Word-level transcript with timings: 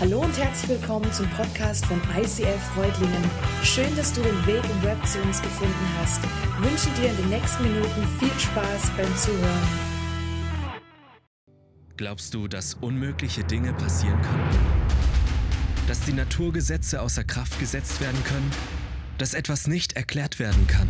Hallo 0.00 0.20
und 0.20 0.38
herzlich 0.38 0.78
willkommen 0.78 1.12
zum 1.12 1.28
Podcast 1.30 1.84
von 1.86 2.00
ICF 2.16 2.62
Freudlingen. 2.76 3.20
Schön, 3.64 3.96
dass 3.96 4.12
du 4.12 4.20
den 4.20 4.46
Weg 4.46 4.62
im 4.62 4.82
Web 4.84 5.04
zu 5.04 5.20
uns 5.22 5.42
gefunden 5.42 5.74
hast. 6.00 6.20
Ich 6.22 6.70
wünsche 6.70 6.88
dir 7.00 7.10
in 7.10 7.16
den 7.16 7.30
nächsten 7.30 7.64
Minuten 7.64 8.06
viel 8.20 8.38
Spaß 8.38 8.92
beim 8.96 9.16
Zuhören. 9.16 9.68
Glaubst 11.96 12.32
du, 12.32 12.46
dass 12.46 12.74
unmögliche 12.74 13.42
Dinge 13.42 13.72
passieren 13.72 14.22
können? 14.22 14.50
Dass 15.88 15.98
die 16.02 16.12
Naturgesetze 16.12 17.02
außer 17.02 17.24
Kraft 17.24 17.58
gesetzt 17.58 18.00
werden 18.00 18.22
können? 18.22 18.52
Dass 19.18 19.34
etwas 19.34 19.66
nicht 19.66 19.94
erklärt 19.94 20.38
werden 20.38 20.68
kann? 20.68 20.86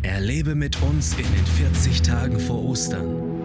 Erlebe 0.00 0.54
mit 0.54 0.80
uns 0.80 1.12
in 1.12 1.30
den 1.34 1.46
40 1.46 2.00
Tagen 2.00 2.40
vor 2.40 2.64
Ostern 2.64 3.39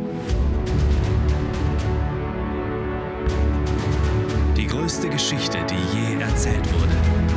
größte 4.85 5.09
Geschichte, 5.09 5.57
die 5.67 5.97
je 5.97 6.21
erzählt 6.21 6.71
wurde. 6.71 7.34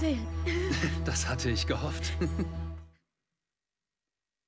hatte 1.28 1.50
ich 1.50 1.66
gehofft. 1.66 2.12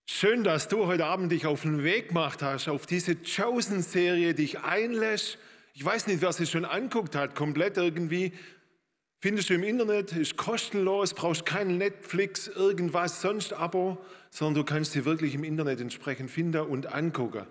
Schön, 0.06 0.44
dass 0.44 0.68
du 0.68 0.86
heute 0.86 1.06
Abend 1.06 1.30
dich 1.30 1.46
auf 1.46 1.62
den 1.62 1.84
Weg 1.84 2.08
gemacht 2.08 2.42
hast, 2.42 2.68
auf 2.68 2.86
diese 2.86 3.16
Chosen-Serie 3.16 4.34
dich 4.34 4.60
einlässt. 4.60 5.38
Ich 5.74 5.84
weiß 5.84 6.06
nicht, 6.06 6.22
wer 6.22 6.32
sie 6.32 6.46
schon 6.46 6.64
anguckt 6.64 7.14
hat, 7.14 7.34
komplett 7.34 7.76
irgendwie. 7.76 8.32
Findest 9.20 9.50
du 9.50 9.54
im 9.54 9.62
Internet, 9.62 10.12
ist 10.12 10.36
kostenlos, 10.36 11.14
brauchst 11.14 11.46
kein 11.46 11.78
Netflix, 11.78 12.48
irgendwas, 12.48 13.20
sonst 13.20 13.52
Abo, 13.52 13.98
sondern 14.30 14.54
du 14.54 14.64
kannst 14.64 14.92
sie 14.92 15.04
wirklich 15.04 15.34
im 15.34 15.44
Internet 15.44 15.80
entsprechend 15.80 16.30
finden 16.30 16.62
und 16.62 16.92
angucken. 16.92 17.46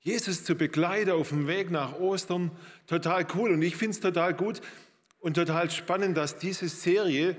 Jesus 0.00 0.44
zu 0.44 0.54
begleiten 0.54 1.10
auf 1.10 1.30
dem 1.30 1.48
Weg 1.48 1.70
nach 1.70 1.98
Ostern, 1.98 2.52
total 2.86 3.26
cool. 3.34 3.50
Und 3.50 3.62
ich 3.62 3.76
finde 3.76 3.92
es 3.92 4.00
total 4.00 4.34
gut 4.34 4.60
und 5.20 5.34
total 5.34 5.70
spannend, 5.70 6.16
dass 6.16 6.38
diese 6.38 6.68
Serie 6.68 7.36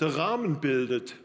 der 0.00 0.16
Rahmen 0.16 0.60
bildet, 0.60 1.16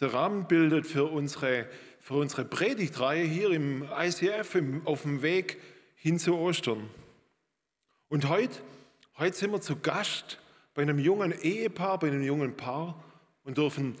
der 0.00 0.12
Rahmen 0.12 0.46
bildet 0.46 0.86
für 0.86 1.04
unsere, 1.04 1.66
für 2.00 2.14
unsere 2.14 2.44
Predigtreihe 2.44 3.24
hier 3.24 3.50
im 3.50 3.84
ICF 3.98 4.54
im, 4.54 4.86
auf 4.86 5.02
dem 5.02 5.22
Weg 5.22 5.58
hin 5.96 6.18
zu 6.18 6.36
Ostern. 6.36 6.88
Und 8.08 8.28
heute, 8.28 8.58
heute 9.18 9.36
sind 9.36 9.50
wir 9.50 9.60
zu 9.60 9.76
Gast 9.76 10.38
bei 10.74 10.82
einem 10.82 10.98
jungen 10.98 11.32
Ehepaar, 11.32 11.98
bei 11.98 12.08
einem 12.08 12.22
jungen 12.22 12.56
Paar 12.56 13.02
und 13.42 13.58
dürfen 13.58 13.96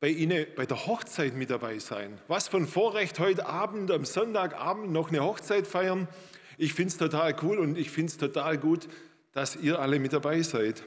bei 0.00 0.08
Ihnen 0.08 0.46
bei 0.56 0.66
der 0.66 0.86
Hochzeit 0.86 1.34
mit 1.34 1.50
dabei 1.50 1.78
sein. 1.78 2.20
Was 2.28 2.48
von 2.48 2.66
Vorrecht 2.66 3.18
heute 3.18 3.46
Abend, 3.46 3.90
am 3.90 4.04
Sonntagabend 4.04 4.92
noch 4.92 5.08
eine 5.08 5.22
Hochzeit 5.22 5.66
feiern. 5.66 6.08
Ich 6.56 6.74
finde 6.74 6.90
es 6.90 6.98
total 6.98 7.34
cool 7.42 7.58
und 7.58 7.78
ich 7.78 7.90
finde 7.90 8.10
es 8.10 8.18
total 8.18 8.58
gut, 8.58 8.88
dass 9.32 9.56
ihr 9.56 9.78
alle 9.78 9.98
mit 9.98 10.12
dabei 10.12 10.42
seid. 10.42 10.84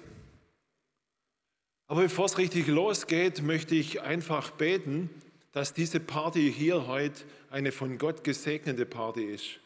Aber 1.87 2.03
bevor 2.03 2.25
es 2.25 2.37
richtig 2.37 2.67
losgeht, 2.67 3.41
möchte 3.41 3.75
ich 3.75 4.01
einfach 4.01 4.51
beten, 4.51 5.09
dass 5.51 5.73
diese 5.73 5.99
Party 5.99 6.51
hier 6.51 6.87
heute 6.87 7.23
eine 7.49 7.71
von 7.71 7.97
Gott 7.97 8.23
gesegnete 8.23 8.85
Party 8.85 9.25
ist. 9.25 9.59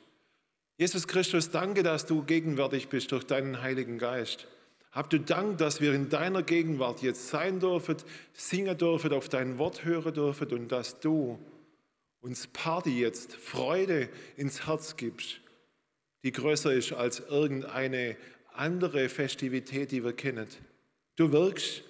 Jesus 0.78 1.08
Christus, 1.08 1.52
danke, 1.52 1.84
dass 1.84 2.06
du 2.06 2.24
gegenwärtig 2.24 2.90
bist 2.90 3.12
durch 3.12 3.26
deinen 3.26 3.62
Heiligen 3.62 3.98
Geist. 3.98 4.48
Hab 4.92 5.10
du 5.10 5.20
Dank, 5.20 5.58
dass 5.58 5.82
wir 5.82 5.94
in 5.94 6.10
deiner 6.10 6.42
Gegenwart 6.42 7.02
jetzt 7.02 7.30
sein 7.30 7.60
dürfen, 7.60 7.98
singen 8.34 8.78
dürfen, 8.78 9.14
auf 9.14 9.30
dein 9.30 9.58
Wort 9.58 9.86
hören 9.86 10.14
dürfen 10.14 10.52
und 10.52 10.70
dass 10.70 11.00
du 11.00 11.38
uns 12.22 12.48
Party 12.48 13.00
jetzt, 13.00 13.36
Freude 13.36 14.10
ins 14.36 14.66
Herz 14.66 14.98
gibst, 14.98 15.42
die 16.24 16.32
größer 16.32 16.74
ist 16.74 16.92
als 16.92 17.20
irgendeine 17.20 18.18
andere 18.58 19.10
Festivität, 19.10 19.92
die 19.92 20.04
wir 20.04 20.14
kennen. 20.14 20.48
Du 21.16 21.32
wirkst 21.32 21.84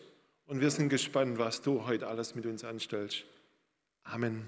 und 0.46 0.62
wir 0.62 0.70
sind 0.70 0.90
gespannt, 0.90 1.38
was 1.38 1.62
du 1.62 1.86
heute 1.86 2.08
alles 2.08 2.36
mit 2.36 2.46
uns 2.46 2.64
anstellst. 2.64 3.24
Amen. 4.04 4.44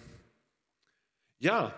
Ja, 1.39 1.73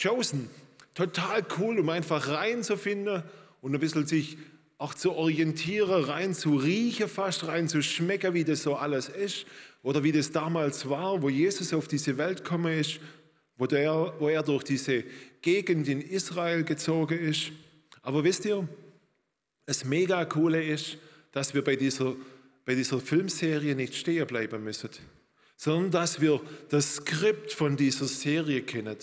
Chosen, 0.00 0.48
total 0.94 1.44
cool, 1.58 1.78
um 1.78 1.88
einfach 1.88 2.28
reinzufinden 2.28 3.22
und 3.60 3.74
ein 3.74 3.80
bisschen 3.80 4.06
sich 4.06 4.38
auch 4.78 4.94
zu 4.94 5.12
orientieren, 5.12 6.04
rein 6.04 6.32
zu 6.32 6.56
riechen, 6.56 7.08
fast 7.08 7.46
rein 7.46 7.68
zu 7.68 7.82
schmecken, 7.82 8.32
wie 8.32 8.44
das 8.44 8.62
so 8.62 8.76
alles 8.76 9.08
ist 9.08 9.46
oder 9.82 10.02
wie 10.02 10.12
das 10.12 10.32
damals 10.32 10.88
war, 10.88 11.20
wo 11.22 11.28
Jesus 11.28 11.74
auf 11.74 11.86
diese 11.86 12.16
Welt 12.16 12.44
gekommen 12.44 12.78
ist, 12.78 12.98
wo, 13.58 13.66
der, 13.66 14.14
wo 14.18 14.28
er 14.28 14.42
durch 14.42 14.64
diese 14.64 15.04
Gegend 15.42 15.86
in 15.86 16.00
Israel 16.00 16.64
gezogen 16.64 17.18
ist. 17.18 17.52
Aber 18.02 18.24
wisst 18.24 18.46
ihr, 18.46 18.66
das 19.70 19.84
mega 19.84 20.24
coole 20.24 20.64
ist, 20.64 20.98
dass 21.30 21.54
wir 21.54 21.62
bei 21.62 21.76
dieser 21.76 22.16
bei 22.64 22.74
dieser 22.74 23.00
Filmserie 23.00 23.74
nicht 23.74 23.94
stehen 23.94 24.26
bleiben 24.26 24.64
müssen, 24.64 24.90
sondern 25.56 25.90
dass 25.92 26.20
wir 26.20 26.40
das 26.68 26.96
Skript 26.96 27.52
von 27.52 27.76
dieser 27.76 28.06
Serie 28.06 28.62
kennen. 28.62 28.96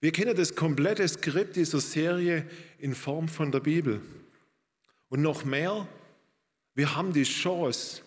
Wir 0.00 0.10
kennen 0.10 0.36
das 0.36 0.56
komplette 0.56 1.06
Skript 1.06 1.54
dieser 1.56 1.80
Serie 1.80 2.44
in 2.78 2.94
Form 2.94 3.28
von 3.28 3.52
der 3.52 3.60
Bibel. 3.60 4.00
Und 5.10 5.22
noch 5.22 5.44
mehr, 5.44 5.86
wir 6.74 6.96
haben 6.96 7.12
die 7.12 7.24
Chance, 7.24 8.02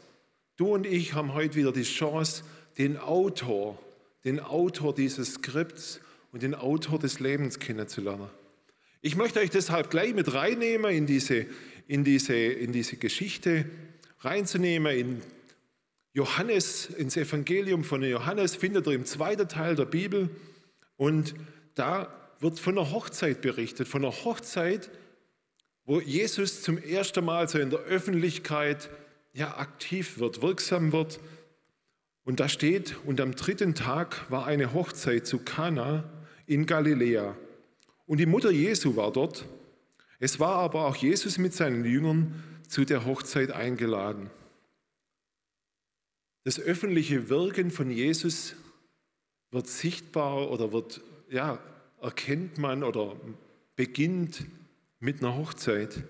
du 0.57 0.73
und 0.73 0.85
ich 0.85 1.13
haben 1.13 1.33
heute 1.33 1.55
wieder 1.55 1.71
die 1.71 1.83
Chance, 1.83 2.43
den 2.77 2.97
Autor, 2.97 3.77
den 4.23 4.39
Autor 4.39 4.93
dieses 4.93 5.35
Skripts 5.35 6.01
und 6.31 6.43
den 6.43 6.53
Autor 6.53 6.99
des 6.99 7.19
Lebens 7.19 7.59
kennenzulernen. 7.59 8.29
Ich 9.03 9.15
möchte 9.15 9.39
euch 9.39 9.49
deshalb 9.49 9.89
gleich 9.89 10.13
mit 10.13 10.31
reinnehmen 10.35 10.91
in 10.91 11.07
diese, 11.07 11.47
in 11.87 12.03
diese, 12.03 12.35
in 12.35 12.71
diese 12.71 12.97
Geschichte 12.97 13.65
reinzunehmen 14.19 14.95
in 14.95 15.21
Johannes, 16.13 16.85
ins 16.85 17.17
Evangelium 17.17 17.83
von 17.83 18.03
Johannes, 18.03 18.55
findet 18.55 18.85
ihr 18.85 18.93
im 18.93 19.05
zweiten 19.05 19.47
Teil 19.47 19.75
der 19.75 19.85
Bibel. 19.85 20.29
Und 20.97 21.33
da 21.73 22.13
wird 22.39 22.59
von 22.59 22.77
einer 22.77 22.91
Hochzeit 22.91 23.41
berichtet, 23.41 23.87
von 23.87 24.05
einer 24.05 24.13
Hochzeit, 24.13 24.91
wo 25.85 25.99
Jesus 25.99 26.61
zum 26.61 26.77
ersten 26.77 27.25
Mal 27.25 27.49
so 27.49 27.57
in 27.57 27.71
der 27.71 27.79
Öffentlichkeit 27.79 28.91
ja, 29.33 29.57
aktiv 29.57 30.19
wird, 30.19 30.43
wirksam 30.43 30.91
wird. 30.91 31.19
Und 32.23 32.39
da 32.39 32.47
steht, 32.47 32.97
und 33.05 33.19
am 33.19 33.33
dritten 33.33 33.73
Tag 33.73 34.29
war 34.29 34.45
eine 34.45 34.73
Hochzeit 34.73 35.25
zu 35.25 35.39
Kana 35.39 36.03
in 36.45 36.67
Galiläa. 36.67 37.35
Und 38.11 38.17
die 38.17 38.25
Mutter 38.25 38.51
Jesu 38.51 38.97
war 38.97 39.09
dort. 39.13 39.45
Es 40.19 40.37
war 40.37 40.55
aber 40.55 40.85
auch 40.85 40.97
Jesus 40.97 41.37
mit 41.37 41.53
seinen 41.53 41.85
Jüngern 41.85 42.43
zu 42.67 42.83
der 42.83 43.05
Hochzeit 43.05 43.51
eingeladen. 43.51 44.29
Das 46.43 46.59
öffentliche 46.59 47.29
Wirken 47.29 47.71
von 47.71 47.89
Jesus 47.89 48.57
wird 49.51 49.67
sichtbar 49.67 50.51
oder 50.51 50.73
wird, 50.73 50.99
ja, 51.29 51.57
erkennt 52.01 52.57
man 52.57 52.83
oder 52.83 53.15
beginnt 53.77 54.45
mit 54.99 55.23
einer 55.23 55.37
Hochzeit. 55.37 56.03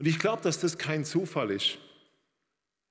Und 0.00 0.08
ich 0.08 0.18
glaube, 0.18 0.42
dass 0.42 0.58
das 0.58 0.76
kein 0.76 1.04
Zufall 1.04 1.52
ist. 1.52 1.78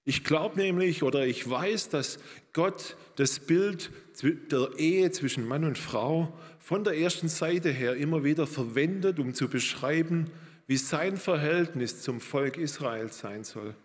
Ich 0.07 0.23
glaube 0.23 0.57
nämlich 0.57 1.03
oder 1.03 1.27
ich 1.27 1.49
weiß, 1.49 1.89
dass 1.89 2.17
Gott 2.53 2.95
das 3.17 3.41
Bild 3.41 3.91
der 4.23 4.69
Ehe 4.77 5.11
zwischen 5.11 5.45
Mann 5.45 5.65
und 5.65 5.77
Frau 5.77 6.31
von 6.59 6.85
der 6.85 6.97
ersten 6.97 7.27
Seite 7.27 7.71
her 7.71 7.93
immer 7.97 8.23
wieder 8.23 8.47
verwendet, 8.47 9.19
um 9.19 9.33
zu 9.33 9.49
beschreiben, 9.49 10.31
wie 10.65 10.77
sein 10.77 11.17
Verhältnis 11.17 12.03
zum 12.03 12.21
Volk 12.21 12.55
Israel 12.55 13.11
sein 13.11 13.43
soll. 13.43 13.75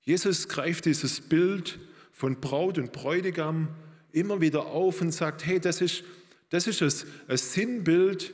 Jesus 0.00 0.48
greift 0.48 0.86
dieses 0.86 1.20
Bild 1.20 1.78
von 2.10 2.40
Braut 2.40 2.78
und 2.78 2.90
Bräutigam 2.90 3.68
immer 4.12 4.40
wieder 4.40 4.64
auf 4.64 5.02
und 5.02 5.12
sagt, 5.12 5.44
hey, 5.44 5.60
das 5.60 5.82
ist, 5.82 6.04
das 6.48 6.66
ist 6.66 7.04
ein, 7.28 7.36
Sinnbild 7.36 8.32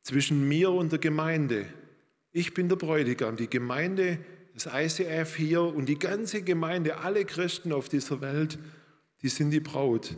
zwischen 0.00 0.48
mir 0.48 0.70
und 0.70 0.90
der 0.90 1.00
Gemeinde. 1.00 1.66
Ich 2.32 2.54
bin 2.54 2.70
der 2.70 2.76
Bräutigam, 2.76 3.36
die 3.36 3.50
Gemeinde, 3.50 4.20
das 4.54 4.66
ICF 4.66 5.36
hier 5.36 5.62
und 5.62 5.86
die 5.86 5.98
ganze 5.98 6.42
Gemeinde, 6.42 6.98
alle 6.98 7.24
Christen 7.24 7.72
auf 7.72 7.88
dieser 7.88 8.20
Welt, 8.20 8.58
die 9.22 9.28
sind 9.28 9.50
die 9.50 9.60
Braut. 9.60 10.16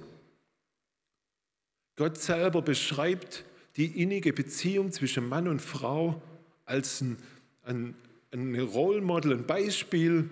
Gott 1.96 2.18
selber 2.18 2.62
beschreibt 2.62 3.44
die 3.76 4.02
innige 4.02 4.32
Beziehung 4.32 4.92
zwischen 4.92 5.28
Mann 5.28 5.46
und 5.46 5.60
Frau 5.60 6.20
als 6.64 7.00
ein, 7.00 7.18
ein, 7.62 7.94
ein 8.32 8.58
Role 8.58 9.00
Model, 9.00 9.34
ein 9.34 9.46
Beispiel 9.46 10.30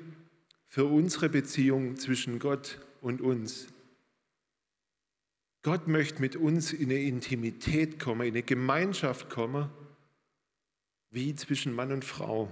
für 0.67 0.87
unsere 0.87 1.29
Beziehung 1.29 1.97
zwischen 1.97 2.39
Gott 2.39 2.81
und 3.01 3.21
uns. 3.21 3.69
Gott 5.63 5.87
möchte 5.87 6.21
mit 6.21 6.35
uns 6.35 6.73
in 6.73 6.91
eine 6.91 7.01
Intimität 7.01 8.01
kommen, 8.01 8.23
in 8.23 8.35
eine 8.35 8.43
Gemeinschaft 8.43 9.31
kommen, 9.31 9.71
wie 11.11 11.35
zwischen 11.37 11.73
Mann 11.73 11.93
und 11.93 12.05
Frau. 12.05 12.51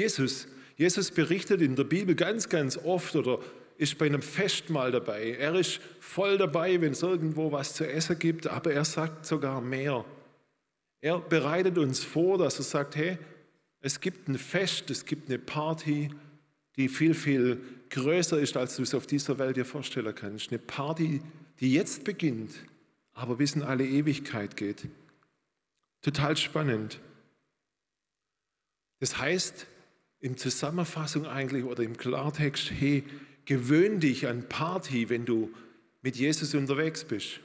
Jesus, 0.00 0.48
Jesus 0.76 1.10
berichtet 1.10 1.60
in 1.60 1.76
der 1.76 1.84
Bibel 1.84 2.14
ganz, 2.14 2.48
ganz 2.48 2.78
oft 2.78 3.14
oder 3.16 3.38
ist 3.76 3.98
bei 3.98 4.06
einem 4.06 4.22
Festmahl 4.22 4.92
dabei. 4.92 5.32
Er 5.32 5.54
ist 5.54 5.78
voll 6.00 6.38
dabei, 6.38 6.80
wenn 6.80 6.92
es 6.92 7.02
irgendwo 7.02 7.52
was 7.52 7.74
zu 7.74 7.86
essen 7.86 8.18
gibt, 8.18 8.46
aber 8.46 8.72
er 8.72 8.86
sagt 8.86 9.26
sogar 9.26 9.60
mehr. 9.60 10.06
Er 11.02 11.18
bereitet 11.18 11.76
uns 11.76 12.02
vor, 12.02 12.38
dass 12.38 12.58
er 12.58 12.64
sagt, 12.64 12.96
hey, 12.96 13.18
es 13.80 14.00
gibt 14.00 14.26
ein 14.28 14.38
Fest, 14.38 14.88
es 14.90 15.04
gibt 15.04 15.28
eine 15.28 15.38
Party, 15.38 16.08
die 16.76 16.88
viel, 16.88 17.12
viel 17.12 17.60
größer 17.90 18.40
ist, 18.40 18.56
als 18.56 18.76
du 18.76 18.82
es 18.82 18.94
auf 18.94 19.06
dieser 19.06 19.38
Welt 19.38 19.58
dir 19.58 19.66
vorstellen 19.66 20.14
kannst. 20.14 20.50
Eine 20.50 20.60
Party, 20.60 21.20
die 21.60 21.74
jetzt 21.74 22.04
beginnt, 22.04 22.52
aber 23.12 23.36
bis 23.36 23.54
in 23.54 23.62
alle 23.62 23.84
Ewigkeit 23.84 24.56
geht. 24.56 24.88
Total 26.00 26.38
spannend. 26.38 27.00
Das 28.98 29.18
heißt, 29.18 29.66
in 30.20 30.36
Zusammenfassung 30.36 31.26
eigentlich 31.26 31.64
oder 31.64 31.82
im 31.82 31.96
Klartext, 31.96 32.70
hey, 32.70 33.04
gewöhn 33.46 34.00
dich 34.00 34.26
an 34.26 34.48
Party, 34.48 35.08
wenn 35.08 35.24
du 35.24 35.50
mit 36.02 36.16
Jesus 36.16 36.54
unterwegs 36.54 37.04
bist. 37.04 37.40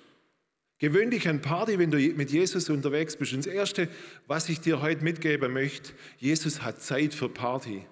Gewöhn 0.78 1.10
dich 1.10 1.28
an 1.30 1.42
Party, 1.42 1.80
wenn 1.80 1.90
du 1.90 1.98
mit 1.98 2.32
Jesus 2.32 2.70
unterwegs 2.70 3.16
bist. 3.16 3.34
Und 3.34 3.46
das 3.46 3.54
Erste, 3.54 3.88
was 4.28 4.50
ich 4.50 4.60
dir 4.60 4.82
heute 4.82 5.04
mitgeben 5.04 5.54
möchte, 5.54 5.94
Jesus 6.18 6.62
hat 6.62 6.82
Zeit 6.82 7.14
für 7.14 7.30
Party. 7.30 7.86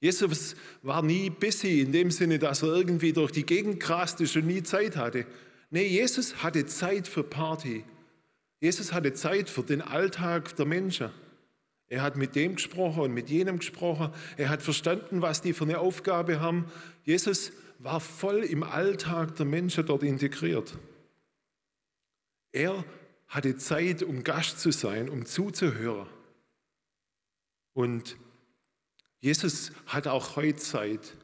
Jesus 0.00 0.56
war 0.82 1.02
nie 1.02 1.28
busy 1.28 1.82
in 1.82 1.92
dem 1.92 2.10
Sinne, 2.10 2.38
dass 2.38 2.62
er 2.62 2.74
irgendwie 2.74 3.12
durch 3.12 3.32
die 3.32 3.44
Gegend 3.44 3.80
krast 3.80 4.20
ist 4.22 4.34
und 4.34 4.46
nie 4.46 4.62
Zeit 4.62 4.96
hatte. 4.96 5.26
Nee, 5.68 5.86
Jesus 5.86 6.42
hatte 6.42 6.64
Zeit 6.64 7.06
für 7.06 7.22
Party. 7.22 7.84
Jesus 8.60 8.94
hatte 8.94 9.12
Zeit 9.12 9.50
für 9.50 9.62
den 9.62 9.82
Alltag 9.82 10.56
der 10.56 10.64
Menschen. 10.64 11.10
Er 11.90 12.02
hat 12.02 12.16
mit 12.16 12.36
dem 12.36 12.54
gesprochen 12.54 13.02
und 13.02 13.12
mit 13.12 13.28
jenem 13.28 13.58
gesprochen. 13.58 14.14
Er 14.36 14.48
hat 14.48 14.62
verstanden, 14.62 15.22
was 15.22 15.42
die 15.42 15.52
für 15.52 15.64
eine 15.64 15.80
Aufgabe 15.80 16.40
haben. 16.40 16.70
Jesus 17.02 17.52
war 17.80 17.98
voll 17.98 18.44
im 18.44 18.62
Alltag 18.62 19.34
der 19.34 19.44
Menschen 19.44 19.84
dort 19.84 20.04
integriert. 20.04 20.78
Er 22.52 22.84
hatte 23.26 23.56
Zeit, 23.56 24.04
um 24.04 24.22
Gast 24.22 24.60
zu 24.60 24.70
sein, 24.70 25.08
um 25.08 25.26
zuzuhören. 25.26 26.06
Und 27.74 28.16
Jesus 29.18 29.72
hat 29.86 30.06
auch 30.06 30.36
heute 30.36 30.58
Zeit. 30.58 31.16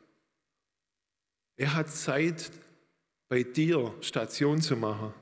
Er 1.56 1.74
hat 1.74 1.90
Zeit, 1.90 2.50
bei 3.28 3.44
dir 3.44 3.94
Station 4.00 4.60
zu 4.60 4.76
machen. 4.76 5.14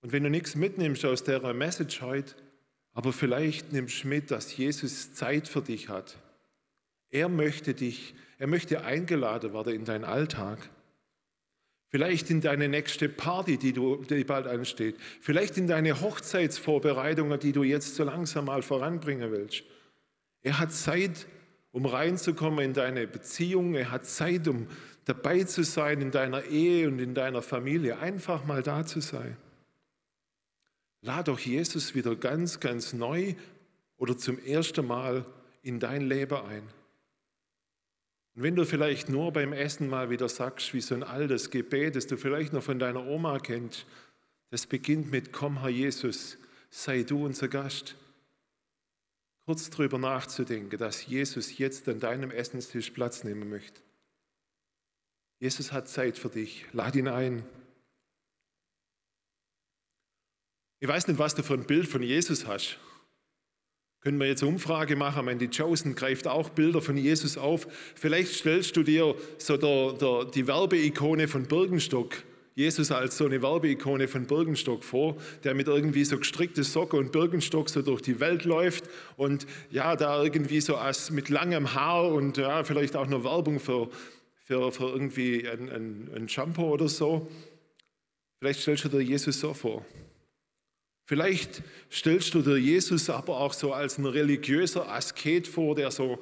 Und 0.00 0.12
wenn 0.12 0.22
du 0.22 0.30
nichts 0.30 0.54
mitnimmst 0.54 1.04
aus 1.04 1.24
der 1.24 1.52
Message 1.54 2.00
heute, 2.02 2.34
aber 2.94 3.12
vielleicht 3.12 3.72
nimmst 3.72 4.04
du 4.04 4.08
mit, 4.08 4.30
dass 4.30 4.56
Jesus 4.56 5.12
Zeit 5.14 5.48
für 5.48 5.60
dich 5.60 5.88
hat. 5.88 6.16
Er 7.10 7.28
möchte 7.28 7.74
dich, 7.74 8.14
er 8.38 8.46
möchte 8.46 8.84
eingeladen 8.84 9.52
werden 9.52 9.74
in 9.74 9.84
deinen 9.84 10.04
Alltag. 10.04 10.70
Vielleicht 11.88 12.30
in 12.30 12.40
deine 12.40 12.68
nächste 12.68 13.08
Party, 13.08 13.56
die, 13.56 13.72
du, 13.72 13.96
die 13.96 14.24
bald 14.24 14.46
ansteht. 14.46 14.96
Vielleicht 15.20 15.58
in 15.58 15.66
deine 15.66 16.00
Hochzeitsvorbereitungen, 16.00 17.38
die 17.38 17.52
du 17.52 17.62
jetzt 17.62 17.94
so 17.94 18.04
langsam 18.04 18.46
mal 18.46 18.62
voranbringen 18.62 19.30
willst. 19.30 19.62
Er 20.42 20.58
hat 20.58 20.72
Zeit, 20.72 21.26
um 21.70 21.86
reinzukommen 21.86 22.64
in 22.64 22.72
deine 22.72 23.06
Beziehung. 23.06 23.74
Er 23.74 23.90
hat 23.90 24.06
Zeit, 24.06 24.48
um 24.48 24.66
dabei 25.04 25.44
zu 25.44 25.62
sein 25.62 26.00
in 26.00 26.10
deiner 26.10 26.44
Ehe 26.44 26.88
und 26.88 26.98
in 26.98 27.14
deiner 27.14 27.42
Familie. 27.42 27.98
Einfach 27.98 28.44
mal 28.44 28.62
da 28.62 28.84
zu 28.84 29.00
sein. 29.00 29.36
Lad 31.04 31.28
doch 31.28 31.38
Jesus 31.38 31.94
wieder 31.94 32.16
ganz, 32.16 32.60
ganz 32.60 32.94
neu 32.94 33.34
oder 33.98 34.16
zum 34.16 34.38
ersten 34.38 34.86
Mal 34.86 35.26
in 35.60 35.78
dein 35.78 36.08
Leben 36.08 36.38
ein. 36.38 36.62
Und 38.34 38.42
wenn 38.42 38.56
du 38.56 38.64
vielleicht 38.64 39.10
nur 39.10 39.30
beim 39.30 39.52
Essen 39.52 39.90
mal 39.90 40.08
wieder 40.08 40.30
sagst, 40.30 40.72
wie 40.72 40.80
so 40.80 40.94
ein 40.94 41.02
altes 41.02 41.50
Gebet, 41.50 41.94
das 41.94 42.06
du 42.06 42.16
vielleicht 42.16 42.54
noch 42.54 42.62
von 42.62 42.78
deiner 42.78 43.06
Oma 43.06 43.38
kennst, 43.38 43.84
das 44.48 44.66
beginnt 44.66 45.10
mit 45.10 45.30
Komm, 45.30 45.60
Herr 45.60 45.68
Jesus, 45.68 46.38
sei 46.70 47.02
du 47.02 47.26
unser 47.26 47.48
Gast. 47.48 47.96
Kurz 49.44 49.68
darüber 49.68 49.98
nachzudenken, 49.98 50.78
dass 50.78 51.04
Jesus 51.04 51.58
jetzt 51.58 51.86
an 51.86 52.00
deinem 52.00 52.30
Essenstisch 52.30 52.90
Platz 52.92 53.24
nehmen 53.24 53.50
möchte. 53.50 53.82
Jesus 55.38 55.70
hat 55.70 55.86
Zeit 55.86 56.16
für 56.16 56.30
dich. 56.30 56.64
Lad 56.72 56.96
ihn 56.96 57.08
ein. 57.08 57.44
Ich 60.84 60.88
weiß 60.88 61.08
nicht, 61.08 61.18
was 61.18 61.34
du 61.34 61.42
für 61.42 61.54
ein 61.54 61.64
Bild 61.64 61.88
von 61.88 62.02
Jesus 62.02 62.46
hast. 62.46 62.76
Können 64.02 64.20
wir 64.20 64.26
jetzt 64.26 64.42
eine 64.42 64.52
Umfrage 64.52 64.96
machen? 64.96 65.24
Mandy 65.24 65.48
Chosen 65.48 65.94
greift 65.94 66.26
auch 66.26 66.50
Bilder 66.50 66.82
von 66.82 66.98
Jesus 66.98 67.38
auf. 67.38 67.66
Vielleicht 67.94 68.34
stellst 68.34 68.76
du 68.76 68.82
dir 68.82 69.14
so 69.38 69.56
der, 69.56 69.94
der, 69.94 70.26
die 70.26 70.46
Werbeikone 70.46 71.26
von 71.26 71.46
Birkenstock, 71.46 72.22
Jesus 72.54 72.92
als 72.92 73.16
so 73.16 73.24
eine 73.24 73.40
Werbeikone 73.40 74.08
von 74.08 74.26
Birkenstock 74.26 74.84
vor, 74.84 75.16
der 75.42 75.54
mit 75.54 75.68
irgendwie 75.68 76.04
so 76.04 76.18
gestrickte 76.18 76.62
Socke 76.64 76.98
und 76.98 77.12
Birkenstock 77.12 77.70
so 77.70 77.80
durch 77.80 78.02
die 78.02 78.20
Welt 78.20 78.44
läuft 78.44 78.84
und 79.16 79.46
ja, 79.70 79.96
da 79.96 80.22
irgendwie 80.22 80.60
so 80.60 80.76
als 80.76 81.10
mit 81.10 81.30
langem 81.30 81.72
Haar 81.74 82.12
und 82.12 82.36
ja, 82.36 82.62
vielleicht 82.62 82.94
auch 82.94 83.06
noch 83.06 83.24
Werbung 83.24 83.58
für, 83.58 83.88
für, 84.34 84.70
für 84.70 84.90
irgendwie 84.90 85.48
ein, 85.48 85.70
ein, 85.70 86.10
ein 86.14 86.28
Shampoo 86.28 86.74
oder 86.74 86.90
so. 86.90 87.26
Vielleicht 88.38 88.60
stellst 88.60 88.84
du 88.84 88.90
dir 88.90 89.00
Jesus 89.00 89.40
so 89.40 89.54
vor. 89.54 89.82
Vielleicht 91.06 91.62
stellst 91.92 92.32
du 92.34 92.40
dir 92.40 92.56
Jesus 92.56 93.10
aber 93.10 93.38
auch 93.38 93.52
so 93.52 93.72
als 93.72 93.98
ein 93.98 94.06
religiöser 94.06 94.88
Asket 94.88 95.46
vor, 95.46 95.74
der 95.74 95.90
so 95.90 96.18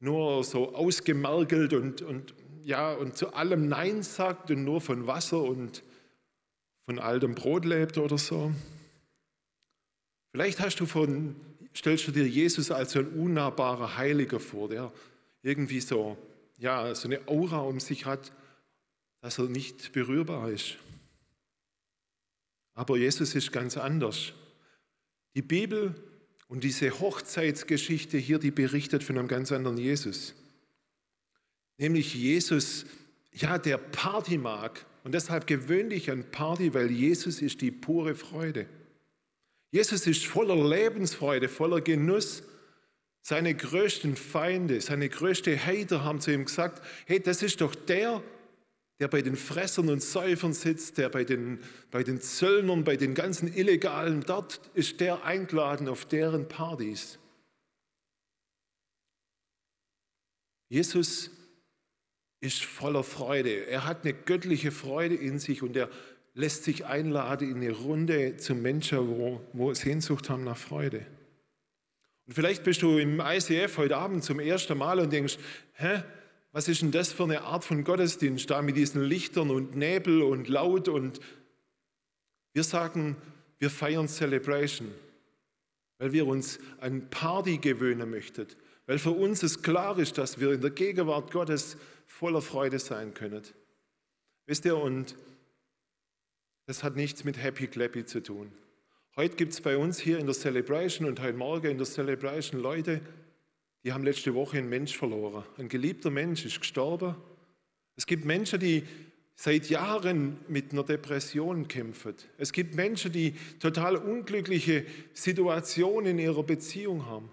nur 0.00 0.42
so 0.42 0.74
ausgemergelt 0.74 1.74
und, 1.74 2.02
und, 2.02 2.34
ja, 2.62 2.92
und 2.92 3.16
zu 3.16 3.34
allem 3.34 3.68
Nein 3.68 4.02
sagt 4.02 4.50
und 4.50 4.64
nur 4.64 4.80
von 4.80 5.06
Wasser 5.06 5.42
und 5.42 5.82
von 6.86 6.98
altem 6.98 7.34
Brot 7.34 7.64
lebt 7.64 7.98
oder 7.98 8.18
so. 8.18 8.52
Vielleicht 10.32 10.60
hast 10.60 10.80
du 10.80 10.86
von, 10.86 11.36
stellst 11.76 12.08
du 12.08 12.10
dir 12.10 12.26
Jesus 12.26 12.70
als 12.70 12.92
so 12.92 13.00
ein 13.00 13.08
unnahbarer 13.08 13.96
Heiliger 13.98 14.40
vor, 14.40 14.68
der 14.68 14.92
irgendwie 15.42 15.80
so, 15.80 16.16
ja, 16.58 16.94
so 16.94 17.06
eine 17.06 17.20
Aura 17.28 17.58
um 17.58 17.80
sich 17.80 18.06
hat, 18.06 18.32
dass 19.20 19.38
er 19.38 19.44
nicht 19.44 19.92
berührbar 19.92 20.50
ist. 20.50 20.78
Aber 22.74 22.96
Jesus 22.96 23.34
ist 23.34 23.52
ganz 23.52 23.76
anders. 23.76 24.32
Die 25.34 25.42
Bibel 25.42 25.94
und 26.48 26.64
diese 26.64 27.00
Hochzeitsgeschichte 27.00 28.18
hier, 28.18 28.38
die 28.38 28.50
berichtet 28.50 29.02
von 29.02 29.18
einem 29.18 29.28
ganz 29.28 29.52
anderen 29.52 29.78
Jesus. 29.78 30.34
Nämlich 31.78 32.14
Jesus, 32.14 32.86
ja, 33.32 33.58
der 33.58 33.78
Party 33.78 34.38
mag. 34.38 34.84
Und 35.04 35.12
deshalb 35.14 35.46
gewöhn 35.46 35.90
dich 35.90 36.10
an 36.10 36.24
Party, 36.30 36.74
weil 36.74 36.90
Jesus 36.90 37.42
ist 37.42 37.60
die 37.60 37.70
pure 37.70 38.14
Freude. 38.14 38.66
Jesus 39.70 40.06
ist 40.06 40.26
voller 40.26 40.56
Lebensfreude, 40.68 41.48
voller 41.48 41.80
Genuss. 41.80 42.42
Seine 43.22 43.54
größten 43.54 44.16
Feinde, 44.16 44.80
seine 44.80 45.08
größte 45.08 45.56
Hater 45.56 46.04
haben 46.04 46.20
zu 46.20 46.32
ihm 46.32 46.44
gesagt, 46.44 46.82
hey, 47.06 47.20
das 47.20 47.42
ist 47.42 47.60
doch 47.60 47.74
der, 47.74 48.22
der 49.02 49.08
bei 49.08 49.20
den 49.20 49.34
Fressern 49.34 49.88
und 49.88 50.00
Säufern 50.00 50.52
sitzt, 50.52 50.96
der 50.96 51.08
bei 51.08 51.24
den, 51.24 51.58
bei 51.90 52.04
den 52.04 52.20
Zöllnern, 52.20 52.84
bei 52.84 52.96
den 52.96 53.14
ganzen 53.14 53.52
Illegalen, 53.52 54.20
dort 54.20 54.60
ist 54.74 55.00
der 55.00 55.24
eingeladen 55.24 55.88
auf 55.88 56.04
deren 56.04 56.46
Partys. 56.46 57.18
Jesus 60.68 61.32
ist 62.38 62.62
voller 62.62 63.02
Freude. 63.02 63.66
Er 63.66 63.86
hat 63.86 64.04
eine 64.04 64.14
göttliche 64.14 64.70
Freude 64.70 65.16
in 65.16 65.40
sich 65.40 65.64
und 65.64 65.76
er 65.76 65.90
lässt 66.34 66.62
sich 66.62 66.86
einladen 66.86 67.50
in 67.50 67.56
eine 67.56 67.72
Runde 67.72 68.36
zu 68.36 68.54
Menschen, 68.54 69.08
wo, 69.08 69.40
wo 69.52 69.74
Sehnsucht 69.74 70.30
haben 70.30 70.44
nach 70.44 70.56
Freude. 70.56 71.04
Und 72.28 72.34
vielleicht 72.34 72.62
bist 72.62 72.82
du 72.82 72.98
im 72.98 73.18
ICF 73.18 73.78
heute 73.78 73.96
Abend 73.96 74.22
zum 74.22 74.38
ersten 74.38 74.78
Mal 74.78 75.00
und 75.00 75.12
denkst, 75.12 75.38
hä, 75.72 76.04
was 76.52 76.68
ist 76.68 76.82
denn 76.82 76.92
das 76.92 77.12
für 77.12 77.24
eine 77.24 77.42
Art 77.42 77.64
von 77.64 77.82
Gottesdienst 77.82 78.48
da 78.50 78.60
mit 78.62 78.76
diesen 78.76 79.02
Lichtern 79.02 79.50
und 79.50 79.74
Nebel 79.74 80.22
und 80.22 80.48
Laut 80.48 80.88
und 80.88 81.20
wir 82.52 82.62
sagen, 82.62 83.16
wir 83.58 83.70
feiern 83.70 84.06
Celebration, 84.06 84.92
weil 85.98 86.12
wir 86.12 86.26
uns 86.26 86.58
an 86.80 87.08
Party 87.08 87.56
gewöhnen 87.56 88.10
möchten, 88.10 88.46
weil 88.86 88.98
für 88.98 89.12
uns 89.12 89.42
es 89.42 89.62
klar 89.62 89.98
ist, 89.98 90.18
dass 90.18 90.38
wir 90.38 90.52
in 90.52 90.60
der 90.60 90.70
Gegenwart 90.70 91.30
Gottes 91.30 91.78
voller 92.06 92.42
Freude 92.42 92.78
sein 92.78 93.14
können. 93.14 93.42
Wisst 94.44 94.66
ihr, 94.66 94.76
und 94.76 95.16
das 96.66 96.84
hat 96.84 96.96
nichts 96.96 97.24
mit 97.24 97.42
Happy 97.42 97.66
Clappy 97.66 98.04
zu 98.04 98.22
tun. 98.22 98.52
Heute 99.16 99.36
gibt 99.36 99.52
es 99.52 99.60
bei 99.60 99.76
uns 99.76 99.98
hier 99.98 100.18
in 100.18 100.26
der 100.26 100.34
Celebration 100.34 101.06
und 101.06 101.20
heute 101.20 101.36
Morgen 101.36 101.70
in 101.70 101.78
der 101.78 101.86
Celebration 101.86 102.60
Leute, 102.60 103.00
die 103.84 103.92
haben 103.92 104.04
letzte 104.04 104.34
Woche 104.34 104.58
einen 104.58 104.68
Mensch 104.68 104.96
verloren. 104.96 105.44
Ein 105.58 105.68
geliebter 105.68 106.10
Mensch 106.10 106.44
ist 106.44 106.60
gestorben. 106.60 107.16
Es 107.96 108.06
gibt 108.06 108.24
Menschen, 108.24 108.60
die 108.60 108.84
seit 109.34 109.68
Jahren 109.70 110.38
mit 110.48 110.72
einer 110.72 110.84
Depression 110.84 111.68
kämpfen. 111.68 112.14
Es 112.38 112.52
gibt 112.52 112.74
Menschen, 112.74 113.12
die 113.12 113.34
total 113.58 113.96
unglückliche 113.96 114.84
Situationen 115.12 116.12
in 116.12 116.18
ihrer 116.18 116.42
Beziehung 116.42 117.06
haben. 117.06 117.30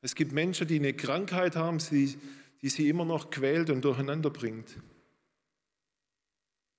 Es 0.00 0.14
gibt 0.14 0.32
Menschen, 0.32 0.66
die 0.66 0.78
eine 0.78 0.92
Krankheit 0.92 1.56
haben, 1.56 1.78
die, 1.90 2.16
die 2.60 2.68
sie 2.68 2.88
immer 2.90 3.06
noch 3.06 3.30
quält 3.30 3.70
und 3.70 3.84
durcheinander 3.84 4.30
bringt. 4.30 4.76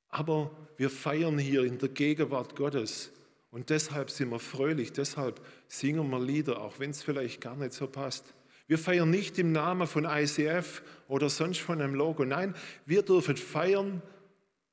Aber 0.09 0.55
wir 0.77 0.89
feiern 0.91 1.39
hier 1.39 1.63
in 1.63 1.77
der 1.77 1.89
Gegenwart 1.89 2.55
Gottes 2.55 3.11
und 3.49 3.71
deshalb 3.71 4.11
sind 4.11 4.29
wir 4.29 4.39
fröhlich, 4.39 4.91
deshalb 4.93 5.41
singen 5.67 6.09
wir 6.11 6.19
Lieder, 6.19 6.61
auch 6.61 6.79
wenn 6.79 6.91
es 6.91 7.01
vielleicht 7.01 7.41
gar 7.41 7.55
nicht 7.55 7.73
so 7.73 7.87
passt. 7.87 8.34
Wir 8.67 8.77
feiern 8.79 9.09
nicht 9.09 9.37
im 9.37 9.51
Namen 9.51 9.87
von 9.87 10.05
ICF 10.05 10.81
oder 11.07 11.29
sonst 11.29 11.59
von 11.59 11.81
einem 11.81 11.93
Logo. 11.93 12.25
Nein, 12.25 12.55
wir 12.85 13.03
dürfen 13.03 13.37
feiern 13.37 14.01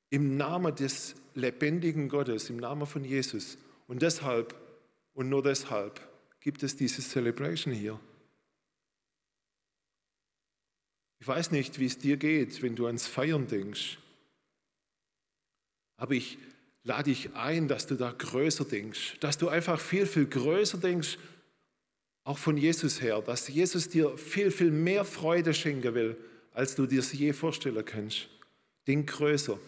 im 0.08 0.37
Namen 0.37 0.75
des 0.75 1.14
lebendigen 1.34 2.08
Gottes, 2.08 2.50
im 2.50 2.56
Namen 2.56 2.87
von 2.87 3.04
Jesus. 3.04 3.58
Und 3.87 4.02
deshalb 4.02 4.54
und 5.14 5.28
nur 5.28 5.42
deshalb 5.42 6.00
gibt 6.40 6.62
es 6.62 6.76
diese 6.76 7.02
Celebration 7.02 7.72
hier. 7.72 8.00
Ich 11.20 11.28
weiß 11.28 11.50
nicht, 11.52 11.78
wie 11.78 11.87
es 11.87 11.99
dir 11.99 12.16
geht, 12.16 12.62
wenn 12.62 12.75
du 12.75 12.87
ans 12.87 13.06
Feiern 13.06 13.46
denkst. 13.46 13.99
Aber 15.96 16.14
ich 16.14 16.38
lade 16.82 17.04
dich 17.04 17.34
ein, 17.37 17.68
dass 17.68 17.87
du 17.87 17.94
da 17.94 18.11
größer 18.11 18.64
denkst, 18.64 19.18
dass 19.20 19.38
du 19.38 19.49
einfach 19.49 19.78
viel, 19.78 20.06
viel 20.06 20.26
größer 20.26 20.78
denkst 20.78 21.18
auch 22.24 22.38
von 22.38 22.56
Jesus 22.56 23.02
her, 23.02 23.20
dass 23.20 23.48
Jesus 23.48 23.88
dir 23.88 24.16
viel, 24.16 24.50
viel 24.50 24.70
mehr 24.70 25.04
Freude 25.04 25.54
schenken 25.54 25.94
will, 25.94 26.16
als 26.52 26.74
du 26.74 26.86
dir 26.86 27.00
es 27.00 27.12
je 27.12 27.32
vorstellen 27.32 27.84
kannst. 27.84 28.28
Denk 28.86 29.10
größer. 29.10 29.58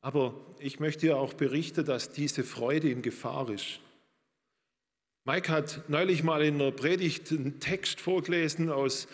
Aber 0.00 0.34
ich 0.58 0.80
möchte 0.80 1.06
dir 1.06 1.16
auch 1.16 1.34
berichten, 1.34 1.84
dass 1.84 2.12
diese 2.12 2.44
Freude 2.44 2.90
in 2.90 3.02
Gefahr 3.02 3.48
ist. 3.50 3.80
Mike 5.24 5.50
hat 5.50 5.88
neulich 5.88 6.22
mal 6.22 6.42
in 6.42 6.60
einer 6.60 6.70
Predigt 6.70 7.32
einen 7.32 7.58
Text 7.58 8.00
vorgelesen 8.00 8.70
aus, 8.70 9.08